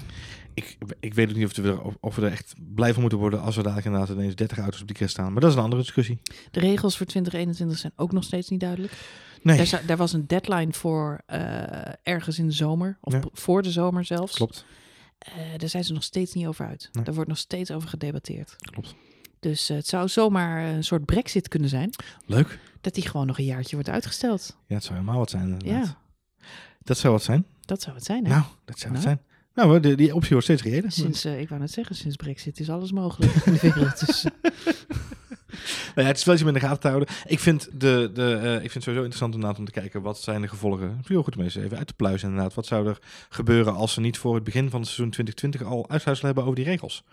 Ik, 0.53 0.77
ik 0.99 1.13
weet 1.13 1.29
ook 1.29 1.35
niet 1.35 1.45
of 1.45 1.55
we, 1.55 1.69
er, 1.69 1.81
of- 1.99 2.15
we 2.15 2.25
er 2.25 2.31
echt 2.31 2.53
blij 2.75 2.91
van 2.93 3.01
moeten 3.01 3.19
worden 3.19 3.41
als 3.41 3.55
we 3.55 3.61
dadelijk 3.61 3.85
inderdaad 3.87 4.09
ineens 4.09 4.35
30 4.35 4.57
auto's 4.57 4.81
op 4.81 4.87
die 4.87 4.95
kist 4.95 5.09
staan. 5.11 5.31
Maar 5.31 5.41
dat 5.41 5.49
is 5.49 5.55
een 5.57 5.63
andere 5.63 5.81
discusussie. 5.81 6.19
De 6.51 6.59
regels 6.59 6.97
voor 6.97 7.05
2021 7.05 7.77
zijn 7.77 7.91
ook 7.95 8.11
nog 8.11 8.23
steeds 8.23 8.49
niet 8.49 8.59
duidelijk. 8.59 8.93
Nee, 9.41 9.69
Daar, 9.85 9.97
was 9.97 10.13
een 10.13 10.27
deadline 10.27 10.73
voor 10.73 11.21
ergens 12.03 12.39
in 12.39 12.47
de 12.47 12.53
zomer, 12.53 12.97
of 13.01 13.13
Ja. 13.13 13.21
voor 13.31 13.61
de 13.61 13.71
zomer 13.71 14.05
zelfs. 14.05 14.35
klopt. 14.35 14.65
Daar 15.57 15.69
zijn 15.69 15.83
ze 15.83 15.93
nog 15.93 16.03
steeds 16.03 16.33
niet 16.33 16.47
over 16.47 16.65
uit. 16.67 16.89
Nee. 16.91 17.03
Daar 17.03 17.13
wordt 17.13 17.29
nog 17.29 17.37
steeds 17.39 17.71
over 17.71 17.89
gedebatteerd. 17.89 18.55
Klopt. 18.57 18.95
Dus 19.49 19.69
eh, 19.69 19.75
het 19.77 19.87
zou 19.87 20.07
zomaar 20.07 20.65
een 20.73 20.83
soort 20.83 21.05
brexit 21.05 21.47
kunnen 21.47 21.69
zijn. 21.69 21.89
Leuk. 22.25 22.59
Dat 22.81 22.93
die 22.93 23.07
gewoon 23.07 23.27
nog 23.27 23.37
een 23.37 23.45
jaartje 23.45 23.75
wordt 23.75 23.89
uitgesteld. 23.89 24.57
Ja, 24.67 24.75
het 24.75 24.83
zou 24.83 24.95
helemaal 24.99 25.19
wat 25.19 25.29
zijn 25.29 25.43
inderdaad. 25.43 25.85
Ja, 25.87 25.97
Dat 26.83 26.97
zou 26.97 27.13
wat 27.13 27.23
zijn. 27.23 27.45
dat 27.61 27.81
zou 27.81 27.95
het 27.95 28.05
zijn. 28.05 28.23
Hè? 28.25 28.29
Nou, 28.29 28.43
dat 28.65 28.79
zou 28.79 28.93
het 28.93 29.03
Nou. 29.03 29.15
zijn. 29.15 29.21
Nou, 29.67 29.79
die, 29.79 29.95
die 29.95 30.15
optie 30.15 30.29
wordt 30.29 30.45
steeds 30.45 30.63
reëler. 30.63 30.91
Sinds, 30.91 31.25
eh, 31.25 31.39
ik 31.39 31.49
wou 31.49 31.61
net 31.61 31.71
zeggen, 31.71 31.95
sinds 31.95 32.15
brexit 32.15 32.59
is 32.59 32.69
alles 32.69 32.91
mogelijk 32.91 33.33
in 33.33 33.53
de 33.53 33.59
wereld. 33.59 34.05
Dus, 34.05 34.23
eh, 34.25 34.51
ja, 35.95 36.03
het 36.03 36.17
is 36.17 36.23
wel 36.23 36.33
iets 36.33 36.43
om 36.43 36.49
in 36.49 36.53
de 36.53 36.59
gaten 36.59 36.79
te 36.79 36.87
houden. 36.87 37.09
Ik 37.25 37.39
vind, 37.39 37.69
de, 37.73 38.11
de, 38.13 38.33
eh, 38.33 38.53
ik 38.53 38.59
vind 38.59 38.73
het 38.73 38.83
sowieso 38.83 39.03
interessant 39.03 39.33
inderdaad 39.33 39.59
om 39.59 39.65
te 39.65 39.71
kijken 39.71 40.01
wat 40.01 40.19
zijn 40.19 40.41
de 40.41 40.47
gevolgen. 40.47 40.89
Het 40.89 40.99
is 41.01 41.07
heel 41.07 41.23
goed 41.23 41.35
om 41.35 41.43
eens 41.43 41.55
even 41.55 41.77
uit 41.77 41.87
te 41.87 41.93
pluizen 41.93 42.27
inderdaad. 42.29 42.53
Wat 42.53 42.65
zou 42.65 42.87
er 42.87 42.99
gebeuren 43.29 43.73
als 43.75 43.93
ze 43.93 44.01
niet 44.01 44.17
voor 44.17 44.35
het 44.35 44.43
begin 44.43 44.69
van 44.69 44.79
het 44.79 44.89
seizoen 44.89 45.09
2020 45.09 45.63
al 45.63 45.89
uitsluitsel 45.89 46.25
hebben 46.25 46.43
over 46.43 46.55
die 46.55 46.65
regels? 46.65 47.03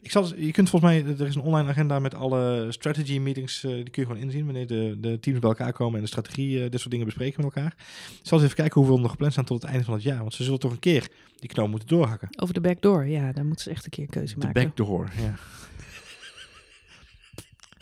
Ik 0.00 0.10
zal, 0.10 0.26
je 0.36 0.50
kunt 0.52 0.70
volgens 0.70 0.92
mij, 0.92 1.14
er 1.18 1.26
is 1.26 1.34
een 1.34 1.40
online 1.42 1.68
agenda 1.68 1.98
met 1.98 2.14
alle 2.14 2.66
strategy 2.68 3.18
meetings, 3.18 3.64
eh, 3.64 3.70
die 3.70 3.90
kun 3.90 4.02
je 4.02 4.08
gewoon 4.08 4.22
inzien 4.22 4.44
wanneer 4.44 4.66
de, 4.66 4.96
de 5.00 5.20
teams 5.20 5.38
bij 5.38 5.48
elkaar 5.48 5.72
komen 5.72 5.94
en 5.94 6.02
de 6.02 6.08
strategie, 6.08 6.64
eh, 6.64 6.70
dit 6.70 6.78
soort 6.78 6.90
dingen 6.90 7.06
bespreken 7.06 7.44
met 7.44 7.54
elkaar. 7.54 7.74
Ik 8.10 8.18
zal 8.22 8.38
eens 8.38 8.46
even 8.46 8.56
kijken 8.56 8.74
hoeveel 8.74 8.96
er 8.96 9.02
nog 9.02 9.10
gepland 9.10 9.32
staan 9.32 9.44
tot 9.44 9.62
het 9.62 9.70
einde 9.70 9.84
van 9.84 9.94
het 9.94 10.02
jaar. 10.02 10.18
Want 10.18 10.34
ze 10.34 10.44
zullen 10.44 10.58
toch 10.58 10.72
een 10.72 10.78
keer 10.78 11.08
die 11.38 11.48
knoop 11.50 11.68
moeten 11.68 11.88
doorhakken. 11.88 12.28
over 12.40 12.54
de 12.54 12.60
backdoor, 12.60 13.06
ja, 13.06 13.32
daar 13.32 13.44
moeten 13.44 13.64
ze 13.64 13.70
echt 13.70 13.84
een 13.84 13.90
keer 13.90 14.04
een 14.04 14.10
keuze 14.10 14.34
De 14.38 14.46
maken. 14.46 14.62
backdoor, 14.62 15.10
ja. 15.16 15.34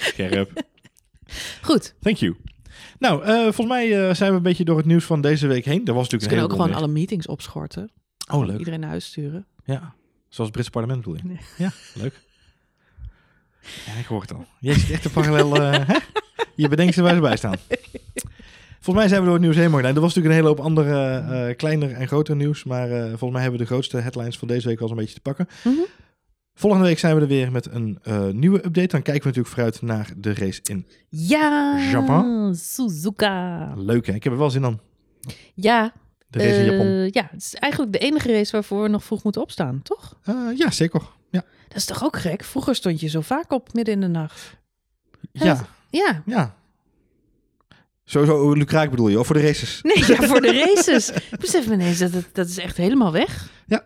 Scherp. 0.00 0.50
Goed, 1.62 1.94
Thank 2.00 2.16
you. 2.16 2.36
Nou, 2.98 3.24
eh, 3.24 3.42
volgens 3.42 3.66
mij 3.66 4.08
eh, 4.08 4.14
zijn 4.14 4.30
we 4.30 4.36
een 4.36 4.42
beetje 4.42 4.64
door 4.64 4.76
het 4.76 4.86
nieuws 4.86 5.04
van 5.04 5.20
deze 5.20 5.46
week 5.46 5.64
heen. 5.64 5.86
Er 5.86 5.94
was 5.94 6.08
ze 6.08 6.14
natuurlijk 6.14 6.28
kunnen 6.28 6.44
een 6.44 6.50
ook 6.50 6.60
gewoon 6.60 6.74
alle 6.74 6.92
meetings 6.92 7.26
opschorten. 7.26 7.90
Oh, 8.32 8.46
leuk. 8.46 8.58
Iedereen 8.58 8.80
naar 8.80 8.88
huis 8.88 9.04
sturen. 9.04 9.46
Ja, 9.64 9.78
zoals 10.28 10.36
het 10.36 10.50
Britse 10.52 10.70
parlement 10.70 11.00
bedoel 11.00 11.16
je? 11.16 11.22
Nee. 11.24 11.40
Ja, 11.56 11.70
leuk. 11.94 12.20
Ja, 13.86 13.92
ik 13.98 14.06
hoor 14.06 14.20
het 14.20 14.32
al. 14.34 14.46
Jij 14.60 14.74
zit 14.74 14.90
echt 14.90 15.04
een 15.04 15.10
parallel... 15.10 15.62
eh, 15.62 15.86
hè? 15.86 15.96
Je 16.54 16.68
bedenkt 16.68 16.94
ze 16.94 17.02
waar 17.02 17.14
ze 17.14 17.20
bij 17.20 17.36
staan. 17.36 17.56
Volgens 18.80 18.96
mij 18.96 19.08
zijn 19.08 19.20
we 19.20 19.24
door 19.24 19.34
het 19.34 19.42
nieuws 19.42 19.56
heen 19.56 19.70
mogen. 19.70 19.86
Er 19.86 19.94
was 19.94 20.14
natuurlijk 20.14 20.26
een 20.26 20.40
hele 20.40 20.48
hoop 20.48 20.60
andere, 20.60 21.54
kleiner 21.54 21.92
en 21.92 22.06
groter 22.06 22.36
nieuws. 22.36 22.64
Maar 22.64 22.88
volgens 22.88 23.30
mij 23.30 23.40
hebben 23.42 23.58
we 23.60 23.66
de 23.66 23.70
grootste 23.72 23.96
headlines 23.96 24.38
van 24.38 24.48
deze 24.48 24.68
week 24.68 24.78
wel 24.78 24.88
eens 24.88 24.96
een 24.98 25.04
beetje 25.04 25.20
te 25.20 25.20
pakken. 25.20 25.48
Mhm. 25.64 25.80
Volgende 26.60 26.86
week 26.86 26.98
zijn 26.98 27.14
we 27.14 27.20
er 27.20 27.26
weer 27.28 27.52
met 27.52 27.66
een 27.72 27.98
eh, 28.02 28.26
nieuwe 28.28 28.56
update. 28.56 28.86
Dan 28.86 29.02
kijken 29.02 29.22
we 29.22 29.28
natuurlijk 29.28 29.54
vooruit 29.54 29.82
naar 29.82 30.12
de 30.16 30.34
race 30.34 30.60
in 30.62 30.86
Ja, 31.08 31.78
Japan? 31.90 32.54
Suzuka. 32.56 33.72
Leuk, 33.76 34.06
hè? 34.06 34.12
Ik 34.14 34.24
heb 34.24 34.32
er 34.32 34.38
wel 34.38 34.50
zin 34.50 34.64
aan. 34.64 34.80
Ja, 35.54 35.92
De 36.28 36.38
race 36.38 36.50
in 36.50 36.60
eh, 36.60 36.70
Japan. 36.70 36.86
ja, 37.10 37.28
het 37.30 37.42
is 37.42 37.54
eigenlijk 37.54 37.92
de 37.92 37.98
enige 37.98 38.32
race 38.32 38.52
waarvoor 38.52 38.82
we 38.82 38.88
nog 38.88 39.04
vroeg 39.04 39.22
moeten 39.22 39.42
opstaan, 39.42 39.82
toch? 39.82 40.18
Eh, 40.24 40.34
ja, 40.56 40.70
zeker. 40.70 41.02
Ja. 41.30 41.44
Dat 41.68 41.76
is 41.76 41.84
toch 41.84 42.04
ook 42.04 42.16
gek? 42.18 42.44
Vroeger 42.44 42.74
stond 42.74 43.00
je 43.00 43.08
zo 43.08 43.20
vaak 43.20 43.52
op 43.52 43.72
midden 43.74 43.94
in 43.94 44.00
de 44.00 44.06
nacht. 44.08 44.56
Ja, 45.32 45.66
Ja, 45.90 46.22
ja. 46.26 46.54
Sowieso 48.04 48.52
Lukraak 48.52 48.90
bedoel 48.90 49.08
je, 49.08 49.18
of 49.18 49.26
voor 49.26 49.36
de 49.36 49.42
races? 49.42 49.78
nee, 49.82 49.98
ja, 50.06 50.22
voor 50.26 50.40
de 50.40 50.52
races. 50.74 51.10
Ik 51.10 51.38
besef 51.40 51.66
me 51.68 51.72
ineens 51.74 51.98
dat 51.98 52.12
het, 52.12 52.28
dat 52.32 52.48
is 52.48 52.58
echt 52.58 52.76
helemaal 52.76 53.12
weg. 53.12 53.50
Ja, 53.66 53.84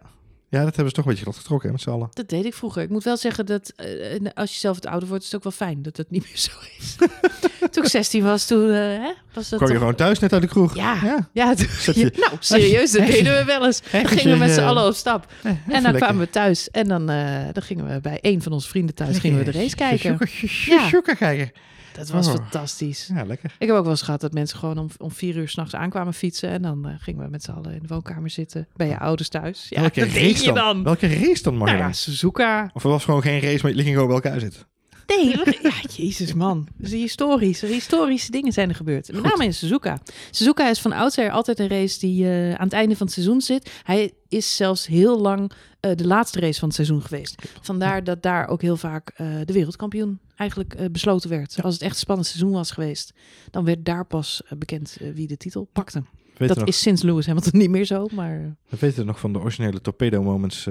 dat 0.58 0.76
hebben 0.76 0.88
ze 0.88 0.92
toch 0.94 1.04
een 1.04 1.10
beetje 1.10 1.22
glad 1.24 1.36
getrokken 1.36 1.66
hè, 1.68 1.74
met 1.74 1.82
z'n 1.82 1.90
allen. 1.90 2.08
Dat 2.12 2.28
deed 2.28 2.44
ik 2.44 2.54
vroeger. 2.54 2.82
Ik 2.82 2.88
moet 2.90 3.04
wel 3.04 3.16
zeggen 3.16 3.46
dat 3.46 3.72
eh, 3.76 3.86
als 4.34 4.52
je 4.52 4.58
zelf 4.58 4.76
het 4.76 4.86
ouder 4.86 5.08
wordt, 5.08 5.24
is 5.24 5.30
het 5.32 5.36
ook 5.36 5.42
wel 5.58 5.68
fijn 5.68 5.82
dat 5.82 5.96
het 5.96 6.10
niet 6.10 6.22
meer 6.22 6.36
zo 6.38 6.50
is. 6.78 6.96
toen 7.70 7.84
ik 7.84 7.90
16 7.90 8.22
was, 8.24 8.46
toen 8.46 8.68
eh, 8.70 8.76
hè, 8.76 9.12
was 9.32 9.48
dat 9.48 9.58
Kwam 9.58 9.60
je 9.60 9.66
toch- 9.66 9.76
gewoon 9.76 9.94
thuis 9.94 10.18
net 10.18 10.32
uit 10.32 10.42
de 10.42 10.48
kroeg? 10.48 10.74
Ja, 10.76 10.98
Ja. 11.02 11.28
ja, 11.32 11.54
toen- 11.54 11.94
nou 12.16 12.32
serieus, 12.38 12.90
dat 12.92 13.06
deden 13.12 13.36
we 13.38 13.44
wel 13.44 13.64
eens. 13.66 13.80
Dan 13.92 14.06
gingen 14.08 14.32
we 14.32 14.38
met 14.44 14.50
z'n 14.50 14.60
eh, 14.60 14.66
allen 14.66 14.86
op 14.86 14.94
stap. 14.94 15.32
eh, 15.42 15.50
En 15.50 15.58
dan 15.66 15.82
lekker. 15.82 16.00
kwamen 16.00 16.18
we 16.24 16.30
thuis 16.30 16.70
en 16.70 16.88
dan, 16.88 17.10
eh, 17.10 17.44
dan 17.52 17.62
gingen 17.62 17.86
we 17.94 18.00
bij 18.00 18.18
een 18.20 18.42
van 18.42 18.52
onze 18.52 18.68
vrienden 18.68 18.94
thuis 18.94 19.18
gingen 19.18 19.38
we 19.38 19.44
de 19.44 19.58
race 19.58 19.76
kijken. 19.76 20.18
Ja. 20.66 20.88
Ja. 20.92 21.00
kijken. 21.14 21.52
Dat 21.96 22.08
was 22.10 22.26
Oh. 22.26 22.34
fantastisch. 22.34 23.10
Ja, 23.14 23.24
lekker. 23.24 23.54
Ik 23.58 23.66
heb 23.66 23.76
ook 23.76 23.82
wel 23.82 23.90
eens 23.92 24.02
gehad 24.02 24.20
dat 24.20 24.32
mensen 24.32 24.58
gewoon 24.58 24.78
om, 24.78 24.88
om 24.98 25.10
vier 25.10 25.36
uur 25.36 25.48
s'nachts 25.48 25.74
aankwamen 25.74 26.14
fietsen. 26.14 26.48
En 26.48 26.62
dan 26.62 26.88
eh, 26.88 26.94
gingen 26.98 27.24
we 27.24 27.30
met 27.30 27.42
z'n 27.42 27.50
allen 27.50 27.72
in 27.74 27.80
de 27.82 27.88
woonkamer 27.88 28.30
zitten. 28.30 28.68
Bij 28.76 28.88
je 28.88 28.98
ouders 28.98 29.28
thuis. 29.28 29.66
Ja, 29.68 29.80
Welke 29.80 30.00
dat 30.00 30.08
race 30.08 30.20
deed 30.20 30.38
je 30.40 30.44
dan? 30.52 30.54
dan. 30.54 30.82
Welke 30.82 31.06
race 31.08 31.42
dan, 31.42 31.56
mag 31.56 31.68
Nou 31.68 31.78
ja? 31.80 31.92
Suzuka. 31.92 32.70
Of 32.74 32.84
er 32.84 32.90
was 32.90 33.04
gewoon 33.04 33.22
geen 33.22 33.40
race, 33.40 33.58
maar 33.62 33.72
je 33.74 33.82
ging 33.82 33.92
gewoon 33.94 34.06
bij 34.06 34.16
elkaar 34.22 34.40
zitten. 34.40 34.62
Nee, 35.06 35.36
we- 35.44 35.58
ja, 35.62 35.72
jezus 35.96 36.34
man. 36.34 36.68
Dus 36.76 36.90
historische, 36.90 37.66
historische 37.66 38.30
dingen 38.30 38.52
zijn 38.52 38.68
er 38.68 38.74
gebeurd. 38.74 39.12
Met 39.12 39.22
name 39.22 39.44
in 39.44 39.54
Suzuka. 39.54 39.98
Suzuka 40.30 40.70
is 40.70 40.80
van 40.80 40.92
oudsher 40.92 41.30
altijd 41.30 41.58
een 41.58 41.68
race 41.68 41.98
die 41.98 42.24
eh, 42.24 42.54
aan 42.54 42.64
het 42.64 42.72
einde 42.72 42.96
van 42.96 43.06
het 43.06 43.14
seizoen 43.14 43.40
zit. 43.40 43.70
Hij 43.82 44.12
is 44.28 44.56
zelfs 44.56 44.86
heel 44.86 45.20
lang 45.20 45.52
eh, 45.80 45.94
de 45.94 46.06
laatste 46.06 46.40
race 46.40 46.58
van 46.58 46.68
het 46.68 46.76
seizoen 46.76 47.02
geweest. 47.02 47.42
Vandaar 47.62 48.04
dat 48.04 48.22
daar 48.22 48.48
ook 48.48 48.62
heel 48.62 48.76
vaak 48.76 49.08
eh, 49.16 49.26
de 49.44 49.52
wereldkampioen 49.52 50.20
eigenlijk 50.36 50.92
besloten 50.92 51.30
werd. 51.30 51.62
Als 51.62 51.72
het 51.74 51.82
echt 51.82 51.92
een 51.92 51.98
spannend 51.98 52.26
seizoen 52.28 52.52
was 52.52 52.70
geweest, 52.70 53.12
dan 53.50 53.64
werd 53.64 53.84
daar 53.84 54.06
pas 54.06 54.42
bekend 54.58 54.96
wie 55.14 55.26
de 55.26 55.36
titel 55.36 55.68
pakte. 55.72 56.02
Weet 56.36 56.48
dat 56.48 56.58
nog, 56.58 56.66
is 56.68 56.80
sinds 56.80 57.02
Lewis 57.02 57.26
Hamilton 57.26 57.58
niet 57.60 57.70
meer 57.70 57.84
zo, 57.84 58.06
maar... 58.12 58.56
we 58.68 58.76
weten 58.80 59.06
nog 59.06 59.20
van 59.20 59.32
de 59.32 59.38
originele 59.38 59.80
torpedo 59.80 60.22
moments 60.22 60.68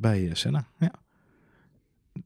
bij 0.00 0.30
Senna. 0.32 0.66
Ja. 0.78 0.92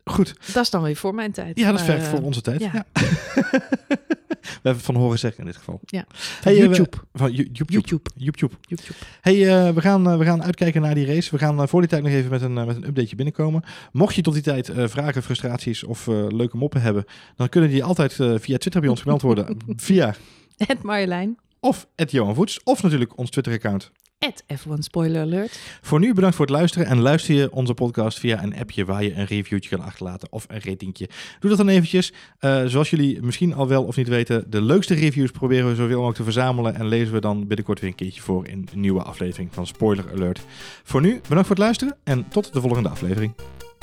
Goed. 0.04 0.34
Dat 0.52 0.62
is 0.64 0.70
dan 0.70 0.82
weer 0.82 0.96
voor 0.96 1.14
mijn 1.14 1.32
tijd. 1.32 1.58
Ja, 1.58 1.70
dat 1.70 1.80
is 1.80 1.86
ver 1.86 1.96
eh, 1.98 2.02
voor 2.04 2.22
onze 2.22 2.40
tijd. 2.40 2.60
Ja. 2.60 2.70
ja. 2.72 2.84
we 3.02 4.48
hebben 4.52 4.72
het 4.72 4.82
van 4.82 4.94
horen 4.94 5.18
zeggen 5.18 5.40
in 5.40 5.46
dit 5.46 5.56
geval. 5.56 5.80
Ja. 5.84 6.04
Hey, 6.42 6.52
eh, 6.54 6.60
we- 6.60 6.66
YouTube. 6.66 6.96
Van 7.12 7.32
Yo- 7.32 7.42
YouTube. 7.52 7.70
YouTube. 7.72 8.10
YouTube. 8.16 8.54
YouTube. 8.60 8.98
Hey, 9.20 9.66
eh, 9.66 9.74
we, 9.74 9.80
gaan, 9.80 10.18
we 10.18 10.24
gaan 10.24 10.42
uitkijken 10.42 10.80
naar 10.82 10.94
die 10.94 11.06
race. 11.06 11.30
We 11.30 11.38
gaan 11.38 11.68
voor 11.68 11.80
die 11.80 11.88
tijd 11.90 12.02
nog 12.02 12.12
even 12.12 12.30
met 12.30 12.42
een, 12.42 12.52
met 12.52 12.76
een 12.76 12.86
updateje 12.86 13.16
binnenkomen. 13.16 13.62
Mocht 13.92 14.14
je 14.14 14.22
tot 14.22 14.34
die 14.34 14.42
tijd 14.42 14.70
vragen, 14.74 15.22
frustraties 15.22 15.84
of 15.84 16.06
leuke 16.06 16.56
moppen 16.56 16.80
hebben, 16.82 17.04
dan 17.36 17.48
kunnen 17.48 17.70
die 17.70 17.84
altijd 17.84 18.12
via 18.14 18.58
Twitter 18.58 18.80
bij 18.80 18.90
ons 18.90 19.00
gemeld 19.00 19.22
worden. 19.22 19.56
via 19.76 20.14
Het 20.56 20.82
Marjolein. 20.82 21.38
of 21.60 21.86
Johan 21.94 22.34
Voets, 22.34 22.62
of 22.62 22.82
natuurlijk 22.82 23.18
ons 23.18 23.30
Twitter-account. 23.30 23.90
Het 24.26 24.44
F1 24.52 24.78
Spoiler 24.78 25.20
Alert. 25.20 25.58
Voor 25.80 26.00
nu 26.00 26.14
bedankt 26.14 26.36
voor 26.36 26.46
het 26.46 26.54
luisteren 26.54 26.86
en 26.86 27.00
luister 27.00 27.34
je 27.34 27.52
onze 27.52 27.74
podcast 27.74 28.18
via 28.18 28.42
een 28.42 28.58
appje 28.58 28.84
waar 28.84 29.02
je 29.02 29.14
een 29.14 29.24
reviewtje 29.24 29.70
kan 29.70 29.80
achterlaten 29.80 30.28
of 30.30 30.44
een 30.48 30.60
ratingje. 30.64 31.08
Doe 31.40 31.50
dat 31.50 31.58
dan 31.58 31.68
eventjes. 31.68 32.12
Eh, 32.38 32.64
zoals 32.64 32.90
jullie 32.90 33.22
misschien 33.22 33.54
al 33.54 33.68
wel 33.68 33.84
of 33.84 33.96
niet 33.96 34.08
weten, 34.08 34.44
de 34.50 34.62
leukste 34.62 34.94
reviews 34.94 35.30
proberen 35.30 35.68
we 35.68 35.74
zoveel 35.74 35.94
mogelijk 35.94 36.16
te 36.16 36.24
verzamelen 36.24 36.74
en 36.74 36.86
lezen 36.86 37.14
we 37.14 37.20
dan 37.20 37.46
binnenkort 37.46 37.80
weer 37.80 37.90
een 37.90 37.96
keertje 37.96 38.22
voor 38.22 38.46
in 38.46 38.68
een 38.72 38.80
nieuwe 38.80 39.02
aflevering 39.02 39.48
van 39.52 39.66
Spoiler 39.66 40.04
Alert. 40.12 40.40
Voor 40.82 41.00
nu 41.00 41.08
bedankt 41.08 41.46
voor 41.46 41.56
het 41.56 41.64
luisteren 41.64 41.96
en 42.04 42.28
tot 42.28 42.52
de 42.52 42.60
volgende 42.60 42.88
aflevering. 42.88 43.34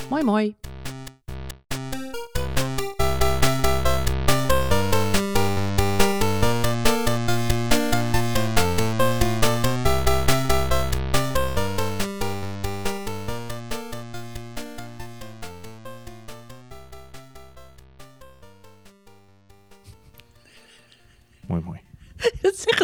Mooi, 0.08 0.24
mooi. 0.24 0.54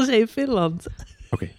In 0.09 0.28
Finland. 0.28 0.86
Oké. 1.30 1.50